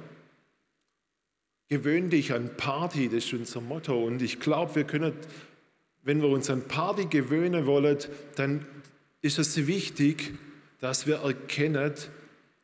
Gewöhn 1.68 2.10
dich 2.10 2.34
an 2.34 2.58
Party, 2.58 3.08
das 3.08 3.24
ist 3.24 3.32
unser 3.32 3.62
Motto. 3.62 4.04
Und 4.04 4.20
ich 4.20 4.38
glaube, 4.38 4.74
wir 4.74 4.84
können, 4.84 5.14
wenn 6.02 6.20
wir 6.20 6.28
uns 6.28 6.50
an 6.50 6.68
Party 6.68 7.06
gewöhnen 7.06 7.64
wollen, 7.64 7.96
dann 8.36 8.66
ist 9.22 9.38
es 9.38 9.66
wichtig, 9.66 10.34
dass 10.82 11.06
wir 11.06 11.18
erkennen, 11.18 11.94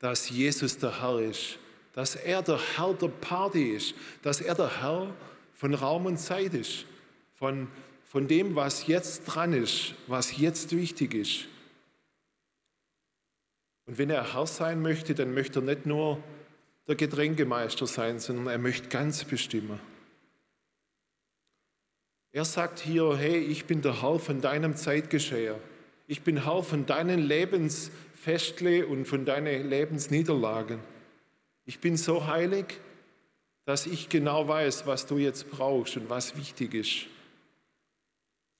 dass 0.01 0.29
Jesus 0.29 0.77
der 0.77 1.01
Herr 1.01 1.21
ist, 1.21 1.57
dass 1.93 2.17
er 2.17 2.43
der 2.43 2.59
Herr 2.77 2.93
der 2.93 3.07
Party 3.07 3.71
ist, 3.71 3.95
dass 4.23 4.41
er 4.41 4.57
der 4.57 4.83
Herr 4.83 5.15
von 5.55 5.73
Raum 5.73 6.07
und 6.07 6.19
Zeit 6.19 6.53
ist, 6.53 6.85
von, 7.37 7.69
von 8.05 8.27
dem, 8.27 8.57
was 8.57 8.89
jetzt 8.89 9.23
dran 9.23 9.53
ist, 9.53 9.95
was 10.09 10.37
jetzt 10.37 10.75
wichtig 10.75 11.15
ist. 11.15 11.47
Und 13.87 13.99
wenn 13.99 14.11
er 14.11 14.35
Herr 14.35 14.49
sein 14.49 14.83
möchte, 14.83 15.15
dann 15.15 15.33
möchte 15.33 15.61
er 15.61 15.63
nicht 15.63 15.87
nur 15.87 16.21
der 16.89 16.97
Getränkemeister 16.97 17.87
sein, 17.87 18.19
sondern 18.19 18.49
er 18.49 18.59
möchte 18.59 18.89
ganz 18.89 19.23
bestimmen. 19.23 19.79
Er 22.33 22.45
sagt 22.45 22.81
hier, 22.81 23.17
hey, 23.17 23.39
ich 23.39 23.67
bin 23.67 23.81
der 23.81 24.03
Herr 24.03 24.19
von 24.19 24.41
deinem 24.41 24.75
Zeitgeschehen. 24.75 25.55
Ich 26.09 26.23
bin 26.23 26.45
Herr 26.45 26.65
von 26.65 26.85
deinen 26.85 27.21
Lebens 27.21 27.93
Festle 28.21 28.87
und 28.87 29.05
von 29.05 29.25
deinen 29.25 29.69
Lebensniederlagen. 29.71 30.81
Ich 31.67 31.79
bin 31.79 31.97
so 31.97 32.27
heilig, 32.27 32.81
dass 33.65 33.87
ich 33.87 34.09
genau 34.09 34.49
weiß, 34.49 34.87
was 34.87 35.07
du 35.07 35.19
jetzt 35.19 35.51
brauchst 35.51 35.97
und 35.97 36.11
was 36.11 36.37
wichtig 36.37 36.75
ist. 36.75 37.07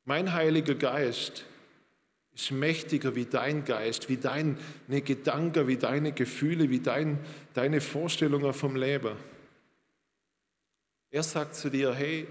Mein 0.05 0.33
Heiliger 0.33 0.77
Geist 0.77 1.45
ist 2.35 2.53
mächtiger 2.53 3.17
wie 3.17 3.25
dein 3.25 3.65
Geist, 3.65 4.09
wie 4.09 4.17
deine 4.17 4.57
Gedanken, 4.89 5.67
wie 5.67 5.77
deine 5.77 6.13
Gefühle, 6.13 6.71
wie 6.71 6.81
dein, 6.81 7.19
deine 7.55 7.81
Vorstellungen 7.81 8.53
vom 8.53 8.77
Leben. 8.77 9.17
Er 11.11 11.25
sagt 11.25 11.57
zu 11.57 11.69
dir, 11.69 11.93
hey, 11.95 12.29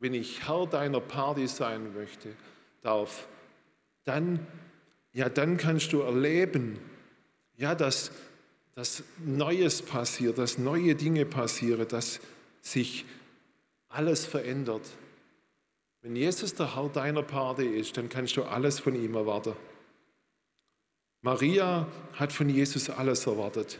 wenn 0.00 0.12
ich 0.12 0.46
Herr 0.46 0.66
deiner 0.66 1.00
Party 1.00 1.48
sein 1.48 1.94
möchte, 1.94 2.28
darf, 2.82 3.26
dann 4.04 4.46
ja, 5.16 5.30
dann 5.30 5.56
kannst 5.56 5.94
du 5.94 6.00
erleben, 6.02 6.78
ja, 7.56 7.74
dass, 7.74 8.10
dass 8.74 9.02
Neues 9.24 9.80
passiert, 9.80 10.36
dass 10.36 10.58
neue 10.58 10.94
Dinge 10.94 11.24
passieren, 11.24 11.88
dass 11.88 12.20
sich 12.60 13.06
alles 13.88 14.26
verändert. 14.26 14.82
Wenn 16.02 16.16
Jesus 16.16 16.54
der 16.54 16.76
Herr 16.76 16.90
deiner 16.90 17.22
Party 17.22 17.64
ist, 17.64 17.96
dann 17.96 18.10
kannst 18.10 18.36
du 18.36 18.42
alles 18.42 18.78
von 18.78 18.94
ihm 18.94 19.14
erwarten. 19.14 19.54
Maria 21.22 21.88
hat 22.12 22.30
von 22.30 22.50
Jesus 22.50 22.90
alles 22.90 23.26
erwartet. 23.26 23.78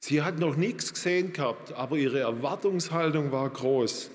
Sie 0.00 0.20
hat 0.20 0.38
noch 0.38 0.56
nichts 0.56 0.92
gesehen 0.92 1.32
gehabt, 1.32 1.72
aber 1.72 1.96
ihre 1.96 2.20
Erwartungshaltung 2.20 3.32
war 3.32 3.48
groß. 3.48 4.10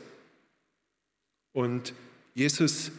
Und 1.53 1.95
Jesus 2.35 2.91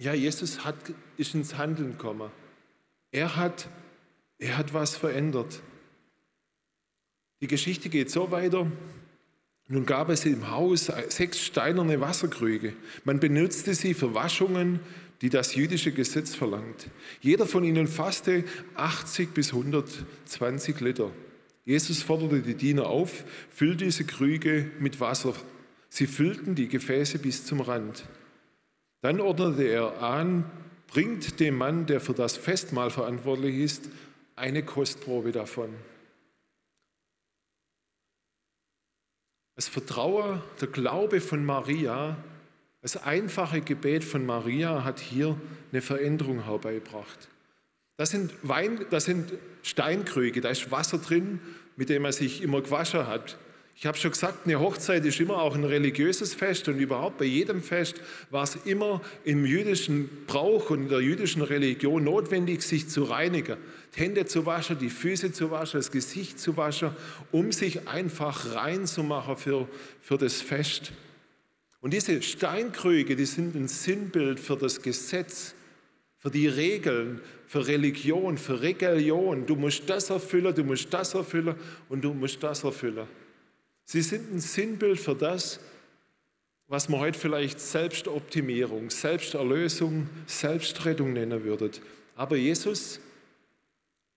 ja, 0.00 0.14
Jesus 0.14 0.64
hat, 0.64 0.76
ist 1.18 1.34
ins 1.34 1.58
Handeln 1.58 1.92
gekommen. 1.92 2.30
Er 3.12 3.36
hat, 3.36 3.68
er 4.38 4.56
hat 4.56 4.72
was 4.72 4.96
verändert. 4.96 5.60
Die 7.42 7.46
Geschichte 7.46 7.90
geht 7.90 8.10
so 8.10 8.30
weiter. 8.30 8.70
Nun 9.68 9.84
gab 9.84 10.08
es 10.08 10.24
im 10.24 10.50
Haus 10.50 10.90
sechs 11.08 11.40
steinerne 11.40 12.00
Wasserkrüge. 12.00 12.72
Man 13.04 13.20
benutzte 13.20 13.74
sie 13.74 13.92
für 13.92 14.14
Waschungen, 14.14 14.80
die 15.20 15.28
das 15.28 15.54
jüdische 15.54 15.92
Gesetz 15.92 16.34
verlangt. 16.34 16.88
Jeder 17.20 17.46
von 17.46 17.62
ihnen 17.62 17.86
fasste 17.86 18.44
80 18.76 19.34
bis 19.34 19.52
120 19.52 20.80
Liter. 20.80 21.10
Jesus 21.66 22.02
forderte 22.02 22.40
die 22.40 22.54
Diener 22.54 22.86
auf, 22.86 23.24
füllt 23.50 23.82
diese 23.82 24.04
Krüge 24.04 24.70
mit 24.80 24.98
Wasser. 24.98 25.34
Sie 25.90 26.06
füllten 26.06 26.54
die 26.54 26.68
Gefäße 26.68 27.18
bis 27.18 27.44
zum 27.44 27.60
Rand. 27.60 28.04
Dann 29.02 29.20
ordnete 29.20 29.64
er 29.64 30.02
an, 30.02 30.44
bringt 30.86 31.40
dem 31.40 31.56
Mann, 31.56 31.86
der 31.86 32.00
für 32.00 32.14
das 32.14 32.36
Festmahl 32.36 32.90
verantwortlich 32.90 33.56
ist, 33.56 33.88
eine 34.36 34.62
Kostprobe 34.62 35.32
davon. 35.32 35.74
Das 39.56 39.68
Vertrauen, 39.68 40.42
der 40.60 40.68
Glaube 40.68 41.20
von 41.20 41.44
Maria, 41.44 42.16
das 42.82 42.96
einfache 42.96 43.60
Gebet 43.60 44.04
von 44.04 44.24
Maria 44.24 44.84
hat 44.84 45.00
hier 45.00 45.38
eine 45.70 45.82
Veränderung 45.82 46.44
herbeigebracht. 46.44 47.28
Das 47.98 48.10
sind, 48.10 48.32
Wein, 48.42 48.86
das 48.88 49.04
sind 49.04 49.34
Steinkrüge, 49.62 50.40
da 50.40 50.48
ist 50.48 50.70
Wasser 50.70 50.96
drin, 50.96 51.40
mit 51.76 51.90
dem 51.90 52.06
er 52.06 52.12
sich 52.12 52.42
immer 52.42 52.62
gewaschen 52.62 53.06
hat. 53.06 53.38
Ich 53.80 53.86
habe 53.86 53.96
schon 53.96 54.10
gesagt, 54.10 54.44
eine 54.44 54.60
Hochzeit 54.60 55.06
ist 55.06 55.20
immer 55.20 55.40
auch 55.40 55.54
ein 55.54 55.64
religiöses 55.64 56.34
Fest 56.34 56.68
und 56.68 56.78
überhaupt 56.78 57.16
bei 57.16 57.24
jedem 57.24 57.62
Fest 57.62 57.98
war 58.28 58.42
es 58.42 58.56
immer 58.66 59.00
im 59.24 59.46
jüdischen 59.46 60.10
Brauch 60.26 60.68
und 60.68 60.82
in 60.82 60.88
der 60.90 61.00
jüdischen 61.00 61.40
Religion 61.40 62.04
notwendig, 62.04 62.60
sich 62.60 62.90
zu 62.90 63.04
reinigen, 63.04 63.56
die 63.96 64.00
Hände 64.00 64.26
zu 64.26 64.44
waschen, 64.44 64.78
die 64.78 64.90
Füße 64.90 65.32
zu 65.32 65.50
waschen, 65.50 65.78
das 65.78 65.90
Gesicht 65.90 66.38
zu 66.38 66.58
waschen, 66.58 66.90
um 67.32 67.52
sich 67.52 67.88
einfach 67.88 68.54
rein 68.54 68.86
zu 68.86 69.02
machen 69.02 69.38
für, 69.38 69.66
für 70.02 70.18
das 70.18 70.42
Fest. 70.42 70.92
Und 71.80 71.94
diese 71.94 72.20
Steinkrüge, 72.20 73.16
die 73.16 73.24
sind 73.24 73.54
ein 73.54 73.66
Sinnbild 73.66 74.40
für 74.40 74.58
das 74.58 74.82
Gesetz, 74.82 75.54
für 76.18 76.30
die 76.30 76.48
Regeln, 76.48 77.22
für 77.46 77.66
Religion, 77.66 78.36
für 78.36 78.60
Rebellion. 78.60 79.46
Du 79.46 79.56
musst 79.56 79.88
das 79.88 80.10
erfüllen, 80.10 80.54
du 80.54 80.64
musst 80.64 80.92
das 80.92 81.14
erfüllen 81.14 81.54
und 81.88 82.04
du 82.04 82.12
musst 82.12 82.42
das 82.42 82.62
erfüllen. 82.62 83.08
Sie 83.90 84.02
sind 84.02 84.32
ein 84.32 84.38
Sinnbild 84.38 85.00
für 85.00 85.16
das, 85.16 85.58
was 86.68 86.88
man 86.88 87.00
heute 87.00 87.18
vielleicht 87.18 87.58
Selbstoptimierung, 87.58 88.88
Selbsterlösung, 88.88 90.08
Selbstrettung 90.26 91.12
nennen 91.12 91.42
würde. 91.42 91.72
Aber 92.14 92.36
Jesus, 92.36 93.00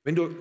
wenn 0.03 0.13
du 0.13 0.35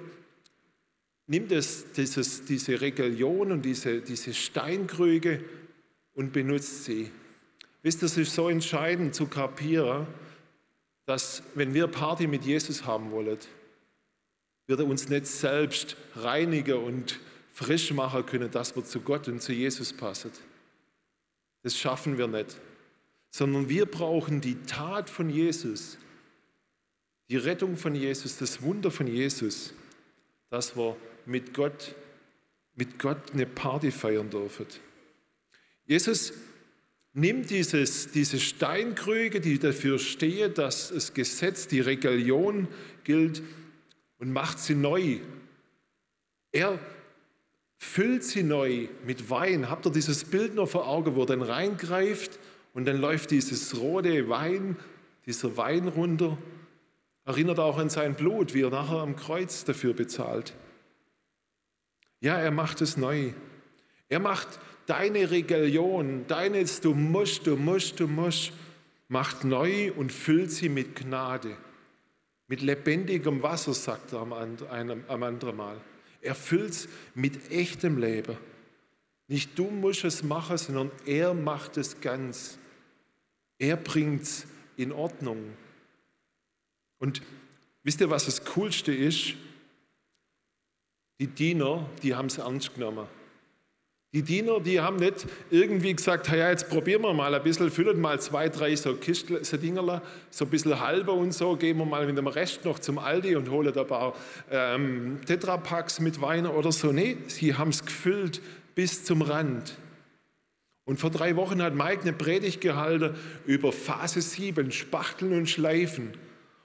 nimm 1.29 1.49
das, 1.49 1.93
dieses, 1.93 2.45
diese 2.45 2.79
Rebellion 2.79 3.53
und 3.53 3.63
diese, 3.63 4.03
diese 4.03 4.35
Steinkrüge 4.35 5.43
und 6.13 6.35
benutzt 6.35 6.85
sie. 6.85 7.11
Wisst 7.83 8.03
ihr, 8.03 8.07
es 8.09 8.19
ist 8.19 8.35
so 8.35 8.51
entscheidend 8.51 9.15
zu 9.15 9.29
kapieren, 9.29 10.09
dass 11.07 11.43
wenn 11.55 11.73
wir 11.73 11.87
Party 11.87 12.27
mit 12.27 12.45
Jesus 12.45 12.85
haben 12.85 13.11
wollen, 13.11 13.39
wird 14.67 14.81
er 14.81 14.87
uns 14.87 15.09
nicht 15.09 15.27
selbst 15.27 15.97
reinigen 16.17 16.77
und 16.77 17.19
frisch 17.53 17.93
machen 17.93 18.25
können, 18.27 18.51
dass 18.51 18.75
wir 18.75 18.85
zu 18.85 19.01
Gott 19.01 19.29
und 19.29 19.43
zu 19.43 19.53
Jesus 19.53 19.93
passen. 19.93 20.33
Das 21.63 21.77
schaffen 21.77 22.19
wir 22.19 22.27
nicht, 22.27 22.59
sondern 23.31 23.69
wir 23.69 23.87
brauchen 23.87 24.41
die 24.41 24.57
Tat 24.63 25.09
von 25.09 25.31
Jesus, 25.31 25.99
die 27.29 27.37
Rettung 27.37 27.77
von 27.77 27.95
Jesus, 27.95 28.39
das 28.39 28.63
Wunder 28.63 28.91
von 28.91 29.07
Jesus, 29.07 29.73
dass 30.51 30.77
wir 30.77 30.97
mit 31.25 31.55
Gott, 31.55 31.95
mit 32.75 32.99
Gott 32.99 33.33
eine 33.33 33.47
Party 33.47 33.91
feiern 33.91 34.29
dürfen. 34.29 34.67
Jesus 35.87 36.33
nimmt 37.13 37.51
dieses, 37.51 38.11
diese 38.11 38.41
Steinkrüge, 38.41 39.41
die 39.41 39.59
dafür 39.59 39.99
stehen, 39.99 40.55
dass 40.55 40.89
das 40.89 41.15
Gesetz, 41.15 41.69
die 41.69 41.81
Regalion 41.81 42.69
gilt, 43.05 43.43
und 44.19 44.33
macht 44.33 44.59
sie 44.59 44.75
neu. 44.75 45.19
Er 46.53 46.79
füllt 47.83 48.23
sie 48.23 48.45
neu 48.45 48.87
mit 49.05 49.29
Wein. 49.29 49.69
Habt 49.69 49.87
ihr 49.87 49.93
dieses 49.93 50.25
Bild 50.25 50.55
noch 50.55 50.69
vor 50.69 50.87
Augen, 50.87 51.17
wo 51.17 51.23
er 51.23 51.27
dann 51.27 51.43
reingreift 51.43 52.39
und 52.75 52.87
dann 52.87 52.97
läuft 52.97 53.33
dieses 53.33 53.77
rote 53.77 54.29
Wein, 54.29 54.77
dieser 55.27 55.57
Wein 55.57 55.89
runter? 55.89 56.39
Erinnert 57.25 57.59
auch 57.59 57.79
an 57.79 57.91
sein 57.91 58.15
Blut, 58.15 58.55
wie 58.55 58.63
er 58.63 58.71
nachher 58.71 59.01
am 59.01 59.17
Kreuz 59.17 59.65
dafür 59.65 59.95
bezahlt. 59.95 60.55
Ja, 62.21 62.39
er 62.39 62.53
macht 62.53 62.81
es 62.83 62.97
neu. 62.97 63.33
Er 64.09 64.21
macht 64.21 64.61
deine 64.87 65.33
Regalion, 65.33 66.25
deines 66.29 66.81
Du 66.81 66.95
musst, 66.95 67.49
du 67.49 67.57
musst, 67.57 67.99
du 67.99 68.07
musst, 68.07 68.53
macht 69.09 69.43
neu 69.43 69.93
und 69.93 70.13
füllt 70.13 70.53
sie 70.53 70.69
mit 70.69 70.95
Gnade. 70.95 71.57
Mit 72.47 72.63
lebendigem 72.63 73.43
Wasser, 73.43 73.75
sagt 73.75 74.13
er 74.13 74.21
am 74.21 74.33
anderen 74.33 75.57
Mal. 75.57 75.81
Er 76.23 76.35
füllt 76.35 76.71
es 76.71 76.89
mit 77.15 77.51
echtem 77.51 77.99
Leben. 77.99 78.39
Nicht 79.29 79.59
du 79.59 79.65
musst 79.71 80.05
es 80.05 80.23
machen, 80.23 80.57
sondern 80.57 80.91
er 81.05 81.35
macht 81.35 81.77
es 81.77 82.01
ganz. 82.01 82.59
Er 83.59 83.77
bringt 83.77 84.23
es 84.23 84.47
in 84.77 84.93
Ordnung. 84.93 85.57
Und 86.99 87.23
wisst 87.83 88.01
ihr, 88.01 88.11
was 88.11 88.27
das 88.27 88.45
Coolste 88.45 88.95
ist? 88.95 89.35
Die 91.19 91.27
Diener, 91.27 91.89
die 92.03 92.15
haben 92.15 92.27
es 92.27 92.39
ernst 92.39 92.75
genommen. 92.75 93.07
Die 94.15 94.21
Diener, 94.21 94.61
die 94.61 94.79
haben 94.79 94.97
nicht 94.97 95.27
irgendwie 95.51 95.95
gesagt, 95.95 96.29
ja, 96.29 96.51
jetzt 96.51 96.69
probieren 96.69 97.01
wir 97.01 97.15
mal 97.15 97.35
ein 97.35 97.43
bisschen, 97.43 97.71
füllen 97.71 97.99
mal 97.99 98.21
zwei, 98.21 98.51
drei 98.51 98.77
so 98.77 98.95
Kistel, 98.95 99.43
so 99.43 99.57
Dingerla, 99.57 100.03
so 100.29 100.45
ein 100.45 100.51
bisschen 100.51 100.79
halber 100.79 101.15
und 101.15 101.33
so, 101.33 101.57
gehen 101.57 101.79
wir 101.79 101.87
mal 101.87 102.07
mit 102.07 102.19
dem 102.19 102.27
Rest 102.27 102.67
noch 102.67 102.79
zum 102.79 102.99
Aldi 102.99 103.37
und 103.37 103.49
holen 103.49 103.75
ein 103.75 103.87
paar 103.87 104.15
ähm, 104.51 105.19
Tetrapacks 105.25 105.99
mit 105.99 106.21
Wein 106.21 106.47
oder 106.47 106.73
so. 106.73 106.93
Nee, 106.93 107.17
sie 107.29 107.55
haben 107.55 107.71
es 107.71 107.87
gefüllt 107.87 108.43
bis 108.75 109.03
zum 109.03 109.23
Rand. 109.23 109.79
Und 110.85 111.01
vor 111.01 111.09
drei 111.09 111.35
Wochen 111.37 111.63
hat 111.63 111.75
Mike 111.75 112.03
eine 112.03 112.13
Predigt 112.13 112.61
gehalten 112.61 113.15
über 113.47 113.73
Phase 113.73 114.21
7, 114.21 114.73
Spachteln 114.73 115.33
und 115.33 115.49
Schleifen. 115.49 116.13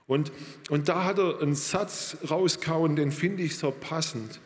Und, 0.06 0.34
und 0.70 0.90
da 0.90 1.06
hat 1.06 1.18
er 1.18 1.42
einen 1.42 1.56
Satz 1.56 2.18
rauskauen, 2.30 2.98
den 2.98 3.14
finde 3.14 3.44
ich 3.44 3.58
so 3.58 3.72
passend. 3.72 4.42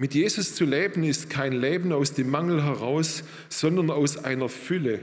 Mit 0.00 0.14
Jesus 0.14 0.54
zu 0.54 0.64
leben 0.64 1.02
ist 1.02 1.28
kein 1.28 1.52
Leben 1.52 1.92
aus 1.92 2.14
dem 2.14 2.30
Mangel 2.30 2.62
heraus, 2.62 3.24
sondern 3.48 3.90
aus 3.90 4.16
einer 4.16 4.48
Fülle. 4.48 5.00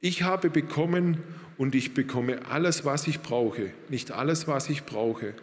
Ich 0.00 0.22
habe 0.22 0.48
bekommen 0.48 1.22
und 1.58 1.74
ich 1.74 1.92
bekomme 1.92 2.46
alles, 2.46 2.86
was 2.86 3.06
ich 3.08 3.20
brauche. 3.20 3.72
Nicht 3.90 4.12
alles, 4.12 4.48
was 4.48 4.70
ich 4.70 4.84
brauche, 4.84 5.34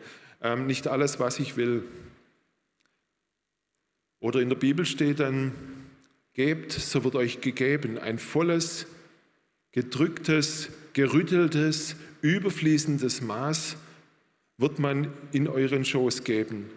ähm, 0.42 0.66
nicht 0.66 0.88
alles, 0.88 1.20
was 1.20 1.40
ich 1.40 1.56
will. 1.56 1.84
Oder 4.20 4.40
in 4.40 4.50
der 4.50 4.56
Bibel 4.56 4.88
steht 4.88 5.20
dann, 5.20 5.52
gebt, 6.34 6.72
so 6.72 7.04
wird 7.04 7.16
euch 7.16 7.42
gegeben, 7.42 8.00
ein 8.00 8.18
volles, 8.18 8.88
gedrücktes, 9.72 10.70
gerütteltes, 10.94 11.96
überfließendes 12.22 13.22
Maß 13.22 13.78
wird 14.58 14.80
man 14.80 15.14
in 15.32 15.48
euren 15.48 15.86
Schoß 15.86 16.24
geben. 16.24 16.72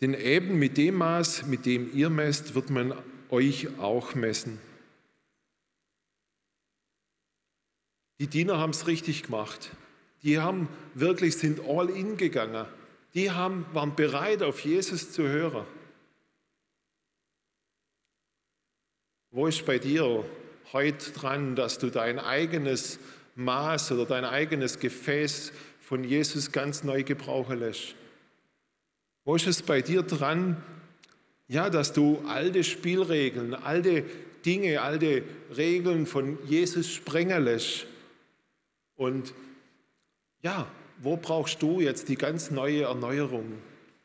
Denn 0.00 0.14
eben 0.14 0.58
mit 0.58 0.76
dem 0.76 0.96
Maß, 0.96 1.46
mit 1.46 1.66
dem 1.66 1.94
ihr 1.94 2.08
messt, 2.08 2.54
wird 2.54 2.70
man 2.70 2.94
euch 3.28 3.78
auch 3.78 4.14
messen. 4.14 4.58
Die 8.18 8.26
Diener 8.26 8.58
haben 8.58 8.70
es 8.70 8.86
richtig 8.86 9.24
gemacht. 9.24 9.70
Die 10.22 10.38
haben 10.38 10.68
wirklich 10.94 11.36
sind 11.36 11.60
all 11.66 11.88
in 11.88 12.16
gegangen. 12.16 12.66
Die 13.14 13.30
haben, 13.30 13.66
waren 13.72 13.94
bereit, 13.94 14.42
auf 14.42 14.60
Jesus 14.60 15.12
zu 15.12 15.22
hören. 15.22 15.66
Wo 19.30 19.46
ist 19.46 19.64
bei 19.64 19.78
dir 19.78 20.24
heute 20.72 21.12
dran, 21.12 21.56
dass 21.56 21.78
du 21.78 21.90
dein 21.90 22.18
eigenes 22.18 22.98
Maß 23.36 23.92
oder 23.92 24.04
dein 24.04 24.24
eigenes 24.24 24.78
Gefäß 24.78 25.52
von 25.80 26.04
Jesus 26.04 26.52
ganz 26.52 26.84
neu 26.84 27.04
gebrauchen 27.04 27.58
lässt? 27.58 27.94
Wo 29.30 29.36
ist 29.36 29.46
es 29.46 29.62
bei 29.62 29.80
dir 29.80 30.02
dran, 30.02 30.60
ja, 31.46 31.70
dass 31.70 31.92
du 31.92 32.20
alte 32.26 32.64
Spielregeln, 32.64 33.54
alte 33.54 34.02
Dinge, 34.44 34.82
alte 34.82 35.22
Regeln 35.56 36.06
von 36.06 36.36
Jesus 36.48 36.92
sprengen 36.92 37.44
lässt? 37.44 37.86
Und 38.96 39.32
ja, 40.42 40.66
wo 40.98 41.16
brauchst 41.16 41.62
du 41.62 41.80
jetzt 41.80 42.08
die 42.08 42.16
ganz 42.16 42.50
neue 42.50 42.82
Erneuerung, 42.82 43.52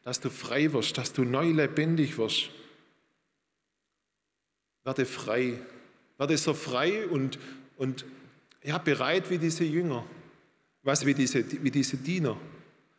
dass 0.03 0.19
du 0.19 0.29
frei 0.29 0.71
wirst, 0.73 0.95
dass 0.99 1.11
du 1.11 1.23
neu 1.23 1.49
lebendig 1.49 2.19
wirst? 2.19 2.51
Werde 4.83 5.07
frei. 5.07 5.59
Werde 6.19 6.37
so 6.37 6.53
frei 6.53 7.07
und, 7.07 7.39
und 7.77 8.05
ja, 8.61 8.77
bereit 8.77 9.31
wie 9.31 9.39
diese 9.39 9.63
Jünger, 9.63 10.05
was 10.83 11.03
wie 11.03 11.15
diese, 11.15 11.43
wie 11.63 11.71
diese 11.71 11.97
Diener. 11.97 12.37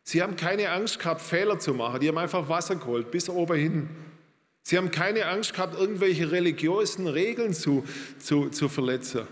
Sie 0.08 0.22
haben 0.22 0.36
keine 0.36 0.70
Angst 0.70 1.00
gehabt, 1.00 1.20
Fehler 1.20 1.58
zu 1.58 1.74
machen. 1.74 1.98
Die 1.98 2.08
haben 2.08 2.18
einfach 2.18 2.48
Wasser 2.48 2.76
geholt, 2.76 3.10
bis 3.10 3.28
oben 3.28 3.56
hin. 3.56 3.88
Sie 4.62 4.76
haben 4.78 4.92
keine 4.92 5.26
Angst 5.26 5.52
gehabt, 5.52 5.76
irgendwelche 5.76 6.30
religiösen 6.30 7.08
Regeln 7.08 7.52
zu, 7.52 7.84
zu, 8.20 8.48
zu 8.50 8.68
verletzen. 8.68 9.26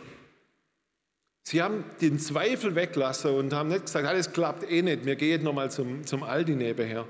Sie 1.45 1.63
haben 1.63 1.85
den 2.01 2.19
Zweifel 2.19 2.75
weglassen 2.75 3.35
und 3.35 3.53
haben 3.53 3.69
nicht 3.69 3.87
gesagt, 3.87 4.07
alles 4.07 4.33
klappt 4.33 4.69
eh 4.69 4.83
nicht, 4.83 5.05
wir 5.05 5.15
gehen 5.15 5.45
nochmal 5.45 5.71
zum, 5.71 6.05
zum 6.07 6.23
Aldi 6.25 6.57
nebenher. 6.57 7.07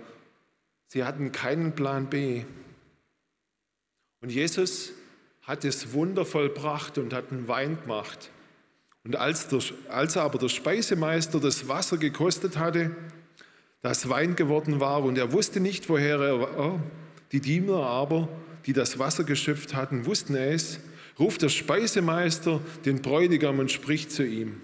Sie 0.89 1.05
hatten 1.05 1.33
keinen 1.33 1.75
Plan 1.75 2.11
B. 2.11 2.45
Und 4.21 4.31
Jesus 4.31 4.93
hat 5.43 5.65
es 5.65 5.93
Wunder 5.93 6.27
vollbracht 6.27 6.99
und 6.99 7.15
hat 7.15 7.31
einen 7.31 7.49
Wein 7.49 7.79
gemacht. 7.81 8.31
Und 9.05 9.17
als, 9.17 9.49
der, 9.49 9.61
als 9.89 10.17
aber 10.17 10.39
der 10.39 10.49
Speisemeister 10.49 11.41
das 11.41 11.69
Wasser 11.69 11.97
gekostet 11.97 12.59
hatte, 12.59 12.95
das 13.85 14.09
Wein 14.09 14.35
geworden 14.35 14.81
war 14.81 15.05
und 15.05 15.19
er 15.19 15.35
wusste 15.35 15.61
nicht, 15.61 15.91
woher 15.91 16.19
er 16.19 16.41
war, 16.41 16.81
die 17.33 17.41
Diener 17.41 17.81
aber, 17.81 18.31
die 18.65 18.73
das 18.73 18.99
Wasser 18.99 19.25
geschöpft 19.25 19.75
hatten, 19.75 20.07
wussten 20.07 20.37
es, 20.37 20.81
ruft 21.19 21.43
der 21.43 21.51
Speisemeister 21.51 22.63
den 22.87 23.03
Bräutigam 23.03 23.59
und 23.59 23.71
spricht 23.71 24.11
zu 24.11 24.25
ihm. 24.25 24.63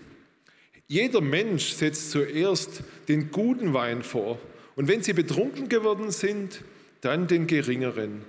Jeder 0.88 1.20
Mensch 1.20 1.72
setzt 1.72 2.12
zuerst 2.12 2.82
den 3.08 3.30
guten 3.30 3.74
Wein 3.74 4.02
vor 4.02 4.38
und 4.74 4.88
wenn 4.88 5.02
sie 5.02 5.12
betrunken 5.12 5.68
geworden 5.68 6.10
sind, 6.10 6.62
dann 7.02 7.26
den 7.26 7.46
geringeren. 7.46 8.24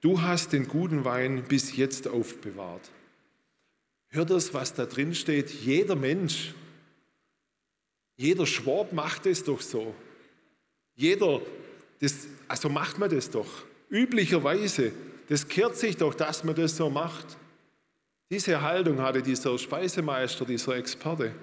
Du 0.00 0.22
hast 0.22 0.52
den 0.52 0.66
guten 0.66 1.04
Wein 1.04 1.44
bis 1.46 1.76
jetzt 1.76 2.08
aufbewahrt. 2.08 2.90
Hört 4.08 4.30
das, 4.30 4.52
was 4.52 4.74
da 4.74 4.86
drin 4.86 5.14
steht? 5.14 5.50
Jeder 5.50 5.94
Mensch, 5.94 6.52
jeder 8.16 8.44
Schwab 8.44 8.92
macht 8.92 9.26
es 9.26 9.44
doch 9.44 9.60
so. 9.60 9.94
Jeder, 10.94 11.40
das, 12.00 12.26
also 12.48 12.68
macht 12.68 12.98
man 12.98 13.10
das 13.10 13.30
doch. 13.30 13.48
Üblicherweise, 13.90 14.92
das 15.28 15.46
kehrt 15.46 15.76
sich 15.76 15.96
doch, 15.96 16.14
dass 16.14 16.44
man 16.44 16.54
das 16.54 16.76
so 16.76 16.90
macht. 16.90 17.36
Diese 18.30 18.60
Haltung 18.62 19.00
hatte 19.00 19.22
dieser 19.22 19.58
Speisemeister, 19.58 20.44
dieser 20.44 20.76
Experte. 20.76 21.34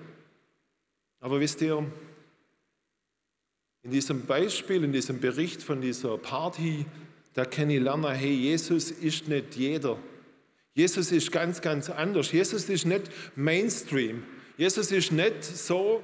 Aber 1.19 1.39
wisst 1.39 1.61
ihr, 1.61 1.85
in 3.83 3.91
diesem 3.91 4.25
Beispiel, 4.25 4.83
in 4.83 4.91
diesem 4.91 5.19
Bericht 5.19 5.61
von 5.61 5.81
dieser 5.81 6.17
Party, 6.17 6.85
da 7.33 7.45
kann 7.45 7.69
ich 7.69 7.79
lernen, 7.79 8.11
hey, 8.11 8.33
Jesus 8.33 8.91
ist 8.91 9.27
nicht 9.27 9.55
jeder. 9.55 9.97
Jesus 10.73 11.11
ist 11.11 11.31
ganz, 11.31 11.61
ganz 11.61 11.89
anders. 11.89 12.31
Jesus 12.31 12.69
ist 12.69 12.85
nicht 12.85 13.09
Mainstream. 13.35 14.23
Jesus 14.57 14.91
ist 14.91 15.11
nicht 15.11 15.43
so, 15.43 16.01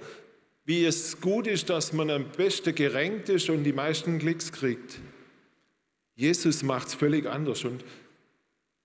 wie 0.66 0.84
es 0.84 1.22
gut 1.22 1.46
ist, 1.48 1.70
dass 1.70 1.94
man 1.94 2.10
am 2.10 2.26
besten 2.26 2.74
gerenkt 2.74 3.30
ist 3.30 3.50
und 3.50 3.64
die 3.64 3.74
meisten 3.74 4.18
Klicks 4.18 4.52
kriegt. 4.52 5.00
Jesus 6.16 6.64
macht 6.64 6.88
es 6.88 6.96
völlig 6.96 7.28
anders. 7.28 7.64
Und 7.64 7.84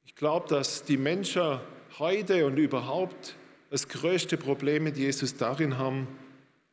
ich 0.05 0.15
glaube, 0.15 0.49
dass 0.49 0.85
die 0.85 0.99
Menschen 0.99 1.59
heute 1.99 2.45
und 2.47 2.59
überhaupt 2.59 3.35
das 3.71 3.89
größte 3.89 4.37
Problem 4.37 4.85
mit 4.85 4.97
Jesus 4.97 5.37
darin 5.37 5.79
haben, 5.79 6.07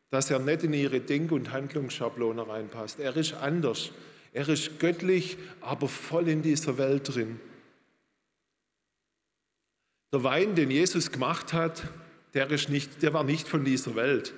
dass 0.09 0.29
er 0.29 0.39
nicht 0.39 0.63
in 0.63 0.73
ihre 0.73 0.99
Denk- 0.99 1.31
und 1.31 1.51
Handlungsschablone 1.51 2.47
reinpasst. 2.47 2.99
Er 2.99 3.15
ist 3.15 3.33
anders. 3.33 3.91
Er 4.33 4.49
ist 4.49 4.79
göttlich, 4.79 5.37
aber 5.61 5.87
voll 5.87 6.27
in 6.27 6.41
dieser 6.41 6.77
Welt 6.77 7.13
drin. 7.13 7.39
Der 10.11 10.23
Wein, 10.23 10.55
den 10.55 10.71
Jesus 10.71 11.11
gemacht 11.11 11.53
hat, 11.53 11.83
der, 12.33 12.49
ist 12.51 12.69
nicht, 12.69 13.01
der 13.03 13.13
war 13.13 13.23
nicht 13.23 13.47
von 13.47 13.63
dieser 13.63 13.95
Welt. 13.95 14.33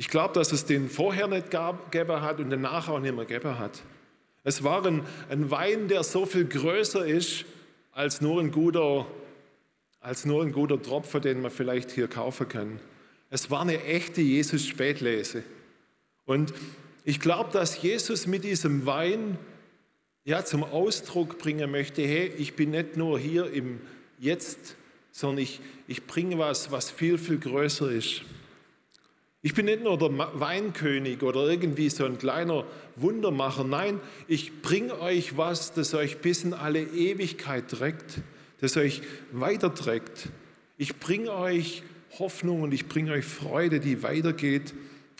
Ich 0.00 0.08
glaube, 0.08 0.32
dass 0.32 0.50
es 0.50 0.64
den 0.64 0.88
vorher 0.88 1.28
nicht 1.28 1.50
gegeben 1.50 2.22
hat 2.22 2.40
und 2.40 2.48
den 2.48 2.62
nachher 2.62 2.94
auch 2.94 3.00
nicht 3.00 3.14
mehr 3.14 3.26
gegeben 3.26 3.58
hat. 3.58 3.82
Es 4.44 4.64
war 4.64 4.86
ein, 4.86 5.02
ein, 5.28 5.50
Wein, 5.50 5.88
der 5.88 6.04
so 6.04 6.24
viel 6.24 6.46
größer 6.46 7.04
ist 7.04 7.44
als 7.92 8.22
nur 8.22 8.40
ein 8.40 8.50
guter, 8.50 9.06
als 10.00 10.24
nur 10.24 10.42
ein 10.42 10.52
guter 10.52 10.80
Tropfer, 10.80 11.20
den 11.20 11.42
man 11.42 11.50
vielleicht 11.50 11.90
hier 11.90 12.08
kaufen 12.08 12.48
kann. 12.48 12.80
Es 13.28 13.50
war 13.50 13.60
eine 13.60 13.84
echte 13.84 14.22
Jesus-Spätlese. 14.22 15.42
Und 16.24 16.54
ich 17.04 17.20
glaube, 17.20 17.50
dass 17.52 17.82
Jesus 17.82 18.26
mit 18.26 18.44
diesem 18.44 18.86
Wein 18.86 19.36
ja, 20.24 20.42
zum 20.46 20.64
Ausdruck 20.64 21.36
bringen 21.36 21.70
möchte, 21.70 22.00
hey, 22.00 22.32
ich 22.38 22.56
bin 22.56 22.70
nicht 22.70 22.96
nur 22.96 23.18
hier 23.18 23.52
im 23.52 23.82
Jetzt, 24.18 24.76
sondern 25.12 25.42
ich, 25.42 25.60
ich 25.86 26.06
bringe 26.06 26.38
was, 26.38 26.72
was 26.72 26.90
viel, 26.90 27.18
viel 27.18 27.38
größer 27.38 27.90
ist. 27.90 28.22
Ich 29.42 29.54
bin 29.54 29.64
nicht 29.66 29.82
nur 29.82 29.96
der 29.96 30.10
Weinkönig 30.38 31.22
oder 31.22 31.48
irgendwie 31.48 31.88
so 31.88 32.04
ein 32.04 32.18
kleiner 32.18 32.64
Wundermacher. 32.96 33.64
Nein, 33.64 33.98
ich 34.28 34.60
bringe 34.60 35.00
euch 35.00 35.36
was, 35.38 35.72
das 35.72 35.94
euch 35.94 36.18
bis 36.18 36.44
in 36.44 36.52
alle 36.52 36.82
Ewigkeit 36.82 37.68
trägt, 37.68 38.20
das 38.60 38.76
euch 38.76 39.00
weiterträgt. 39.32 40.28
Ich 40.76 40.96
bringe 40.96 41.32
euch 41.32 41.82
Hoffnung 42.18 42.62
und 42.62 42.74
ich 42.74 42.86
bringe 42.86 43.12
euch 43.12 43.24
Freude, 43.24 43.80
die 43.80 44.02
weitergeht 44.02 44.74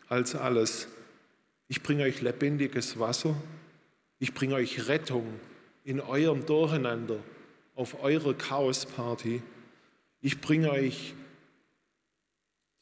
als 0.08 0.34
alles. 0.34 0.88
Ich 1.68 1.82
bringe 1.82 2.02
euch 2.02 2.20
lebendiges 2.20 2.98
Wasser. 2.98 3.34
Ich 4.18 4.34
bringe 4.34 4.56
euch 4.56 4.88
Rettung 4.88 5.24
in 5.82 5.98
eurem 6.00 6.44
Durcheinander, 6.44 7.20
auf 7.74 8.02
eurer 8.02 8.34
Chaosparty. 8.34 9.40
Ich 10.20 10.42
bringe 10.42 10.70
euch 10.70 11.14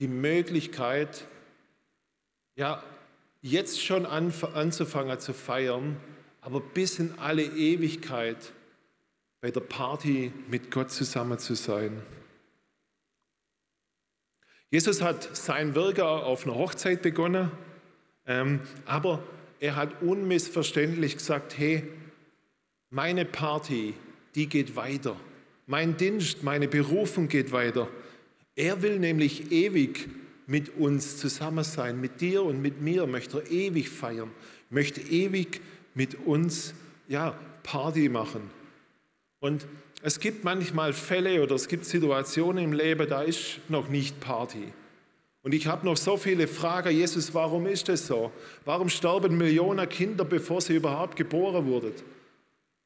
die 0.01 0.09
Möglichkeit, 0.09 1.27
ja, 2.57 2.83
jetzt 3.41 3.83
schon 3.83 4.07
anzufangen 4.07 5.19
zu 5.21 5.33
feiern, 5.33 5.97
aber 6.41 6.61
bis 6.61 6.99
in 6.99 7.19
alle 7.19 7.43
Ewigkeit 7.43 8.53
bei 9.41 9.51
der 9.51 9.61
Party 9.61 10.33
mit 10.49 10.71
Gott 10.71 10.91
zusammen 10.91 11.39
zu 11.39 11.55
sein. 11.55 12.03
Jesus 14.71 15.01
hat 15.01 15.37
sein 15.37 15.75
Wirken 15.75 16.03
auf 16.03 16.45
einer 16.45 16.57
Hochzeit 16.57 17.01
begonnen, 17.01 17.51
ähm, 18.27 18.61
aber 18.85 19.23
er 19.61 19.77
hat 19.77 20.03
unmissverständlich 20.03 21.17
gesagt, 21.17 21.57
hey, 21.57 21.89
meine 22.91 23.25
Party, 23.25 23.95
die 24.35 24.47
geht 24.47 24.77
weiter. 24.77 25.17
Mein 25.67 25.97
Dienst, 25.97 26.43
meine 26.43 26.69
Berufung 26.69 27.29
geht 27.29 27.53
weiter. 27.53 27.89
Er 28.59 28.83
will 28.83 28.99
nämlich 28.99 29.53
ewig 29.53 30.09
mit 30.49 30.77
uns 30.77 31.17
zusammen 31.17 31.63
sein, 31.63 32.01
mit 32.01 32.21
dir 32.21 32.43
und 32.43 32.61
mit 32.61 32.81
mir 32.81 33.07
möchte 33.07 33.39
er 33.39 33.51
ewig 33.53 33.89
feiern, 33.89 34.33
möchte 34.69 35.01
ewig 35.01 35.61
mit 35.95 36.27
uns 36.27 36.75
ja, 37.07 37.39
Party 37.63 38.09
machen. 38.09 38.51
Und 39.39 39.65
es 40.03 40.19
gibt 40.19 40.43
manchmal 40.43 40.93
Fälle 40.93 41.41
oder 41.41 41.55
es 41.55 41.69
gibt 41.69 41.85
Situationen 41.85 42.65
im 42.65 42.73
Leben, 42.73 43.09
da 43.09 43.23
ist 43.23 43.61
noch 43.69 43.89
nicht 43.89 44.19
Party. 44.19 44.73
Und 45.43 45.55
ich 45.55 45.69
habe 45.69 45.87
noch 45.87 45.97
so 45.97 46.17
viele 46.17 46.49
Fragen, 46.49 46.91
Jesus, 46.91 47.33
warum 47.35 47.65
ist 47.67 47.89
das 47.89 48.09
so? 48.09 48.33
Warum 48.65 48.89
sterben 48.89 49.39
Millionen 49.39 49.89
Kinder, 49.89 50.25
bevor 50.25 50.61
sie 50.61 50.75
überhaupt 50.75 51.15
geboren 51.15 51.65
wurden? 51.67 51.93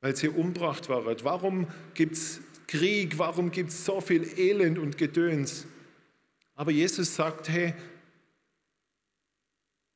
Weil 0.03 0.15
sie 0.17 0.29
umgebracht 0.29 0.91
waren. 0.91 1.17
Warum 1.23 1.67
gibt 1.95 2.13
es 2.13 2.43
Krieg, 2.67 3.19
warum 3.19 3.51
gibt 3.51 3.71
es 3.71 3.85
so 3.85 4.01
viel 4.01 4.39
Elend 4.39 4.79
und 4.79 4.99
Gedöns? 4.99 5.67
Aber 6.55 6.71
Jesus 6.71 7.15
sagt, 7.15 7.49
hey, 7.49 7.75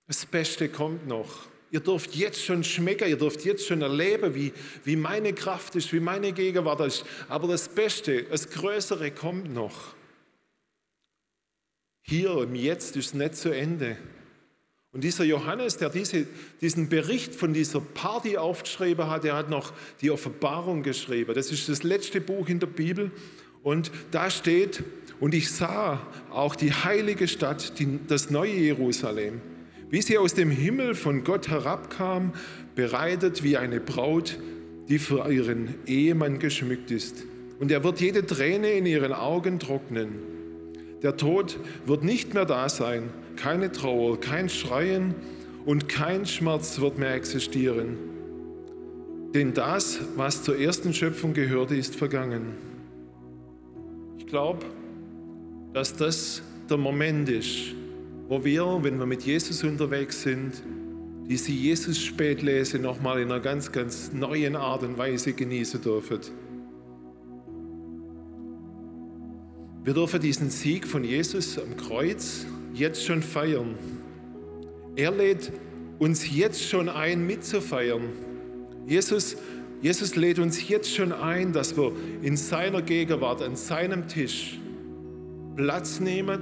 das 0.07 0.25
Beste 0.27 0.69
kommt 0.69 1.07
noch. 1.07 1.47
Ihr 1.71 1.81
dürft 1.81 2.15
jetzt 2.15 2.43
schon 2.43 2.63
schmecken, 2.63 3.09
ihr 3.09 3.19
dürft 3.19 3.45
jetzt 3.45 3.67
schon 3.67 3.83
erleben, 3.83 4.35
wie, 4.35 4.53
wie 4.85 4.97
meine 4.97 5.33
Kraft 5.33 5.75
ist, 5.75 5.93
wie 5.93 6.01
meine 6.01 6.33
Gegenwart 6.33 6.81
ist. 6.81 7.05
Aber 7.29 7.49
das 7.49 7.69
Beste, 7.69 8.23
das 8.25 8.49
Größere 8.51 9.11
kommt 9.11 9.53
noch. 9.53 9.95
Hier 12.03 12.39
im 12.43 12.55
Jetzt 12.55 12.97
ist 12.97 13.07
es 13.07 13.15
nicht 13.15 13.35
zu 13.35 13.51
Ende. 13.51 13.97
Und 14.97 15.05
dieser 15.05 15.25
Johannes, 15.25 15.77
der 15.77 15.91
diese, 15.91 16.27
diesen 16.63 16.89
Bericht 16.89 17.35
von 17.35 17.53
dieser 17.53 17.81
Party 17.81 18.39
aufgeschrieben 18.39 19.11
hat, 19.11 19.25
der 19.25 19.37
hat 19.37 19.51
noch 19.51 19.75
die 20.01 20.11
Offenbarung 20.11 20.83
geschrieben. 20.83 21.35
Das 21.35 21.53
ist 21.53 21.69
das 21.69 21.83
letzte 21.83 22.23
Buch 22.23 22.49
in 22.49 22.61
der 22.61 22.67
Bibel. 22.69 23.11
Und 23.63 23.91
da 24.11 24.31
steht, 24.31 24.83
und 25.21 25.35
ich 25.35 25.51
sah 25.51 26.01
auch 26.31 26.57
die 26.57 26.73
heilige 26.73 27.29
Stadt, 27.29 27.79
die, 27.79 27.99
das 28.09 28.31
neue 28.31 28.55
Jerusalem, 28.55 29.43
wie 29.91 30.01
sie 30.01 30.17
aus 30.17 30.33
dem 30.33 30.51
Himmel 30.51 30.95
von 30.95 31.25
Gott 31.25 31.49
herabkam, 31.49 32.33
bereitet 32.75 33.43
wie 33.43 33.59
eine 33.59 33.81
Braut, 33.81 34.39
die 34.89 34.99
für 34.99 35.31
ihren 35.31 35.75
Ehemann 35.87 36.39
geschmückt 36.39 36.91
ist. 36.91 37.27
Und 37.61 37.71
er 37.71 37.85
wird 37.85 38.01
jede 38.01 38.25
Träne 38.25 38.71
in 38.71 38.87
ihren 38.87 39.13
Augen 39.13 39.59
trocknen. 39.59 40.15
Der 41.03 41.19
Tod 41.19 41.61
wird 41.85 42.03
nicht 42.03 42.33
mehr 42.33 42.47
da 42.47 42.71
sein 42.71 43.11
keine 43.37 43.71
Trauer, 43.71 44.19
kein 44.21 44.49
Schreien 44.49 45.15
und 45.65 45.89
kein 45.89 46.27
Schmerz 46.27 46.81
wird 46.81 46.99
mehr 46.99 47.15
existieren. 47.15 47.99
Denn 49.35 49.53
das, 49.53 50.01
was 50.17 50.43
zur 50.43 50.59
ersten 50.59 50.95
Schöpfung 50.95 51.35
gehörte, 51.35 51.77
ist 51.77 51.95
vergangen. 51.95 52.55
Ich 54.19 54.27
glaube, 54.27 54.65
dass 55.73 55.95
das 55.95 56.43
der 56.71 56.79
Moment 56.79 57.29
ist, 57.29 57.75
wo 58.29 58.45
wir, 58.45 58.79
wenn 58.83 58.99
wir 58.99 59.07
mit 59.07 59.23
Jesus 59.23 59.63
unterwegs 59.63 60.23
sind, 60.23 60.63
diese 61.29 61.53
Jesus-Spätlese 61.53 62.79
nochmal 62.79 63.21
in 63.21 63.31
einer 63.31 63.41
ganz, 63.41 63.73
ganz 63.73 64.13
neuen 64.13 64.57
Art 64.57 64.83
und 64.85 64.97
Weise 64.97 65.33
genießen 65.33 65.83
dürfen. 65.83 66.21
Wir 69.85 69.95
dürfen 69.95 70.21
diesen 70.21 70.51
Sieg 70.51 70.87
von 70.87 71.05
Jesus 71.05 71.59
am 71.59 71.77
Kreuz 71.77 72.47
jetzt 72.77 73.05
schon 73.05 73.23
feiern. 73.23 73.75
Er 74.97 75.11
lädt 75.11 75.53
uns 75.99 76.35
jetzt 76.35 76.63
schon 76.63 76.89
ein, 76.89 77.27
mitzufeiern. 77.27 78.03
Jesus, 78.87 79.37
Jesus 79.81 80.17
lädt 80.17 80.39
uns 80.39 80.69
jetzt 80.69 80.95
schon 80.95 81.13
ein, 81.13 81.53
dass 81.53 81.77
wir 81.77 81.93
in 82.23 82.37
seiner 82.37 82.83
Gegenwart, 82.83 83.43
an 83.43 83.57
seinem 83.57 84.09
Tisch 84.09 84.59
Platz 85.57 86.01
nehmen 86.01 86.41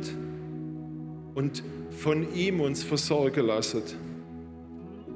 und 1.34 1.62
von 1.90 2.34
ihm 2.34 2.60
uns 2.60 2.82
versorgen 2.82 3.46
lassen. 3.46 3.82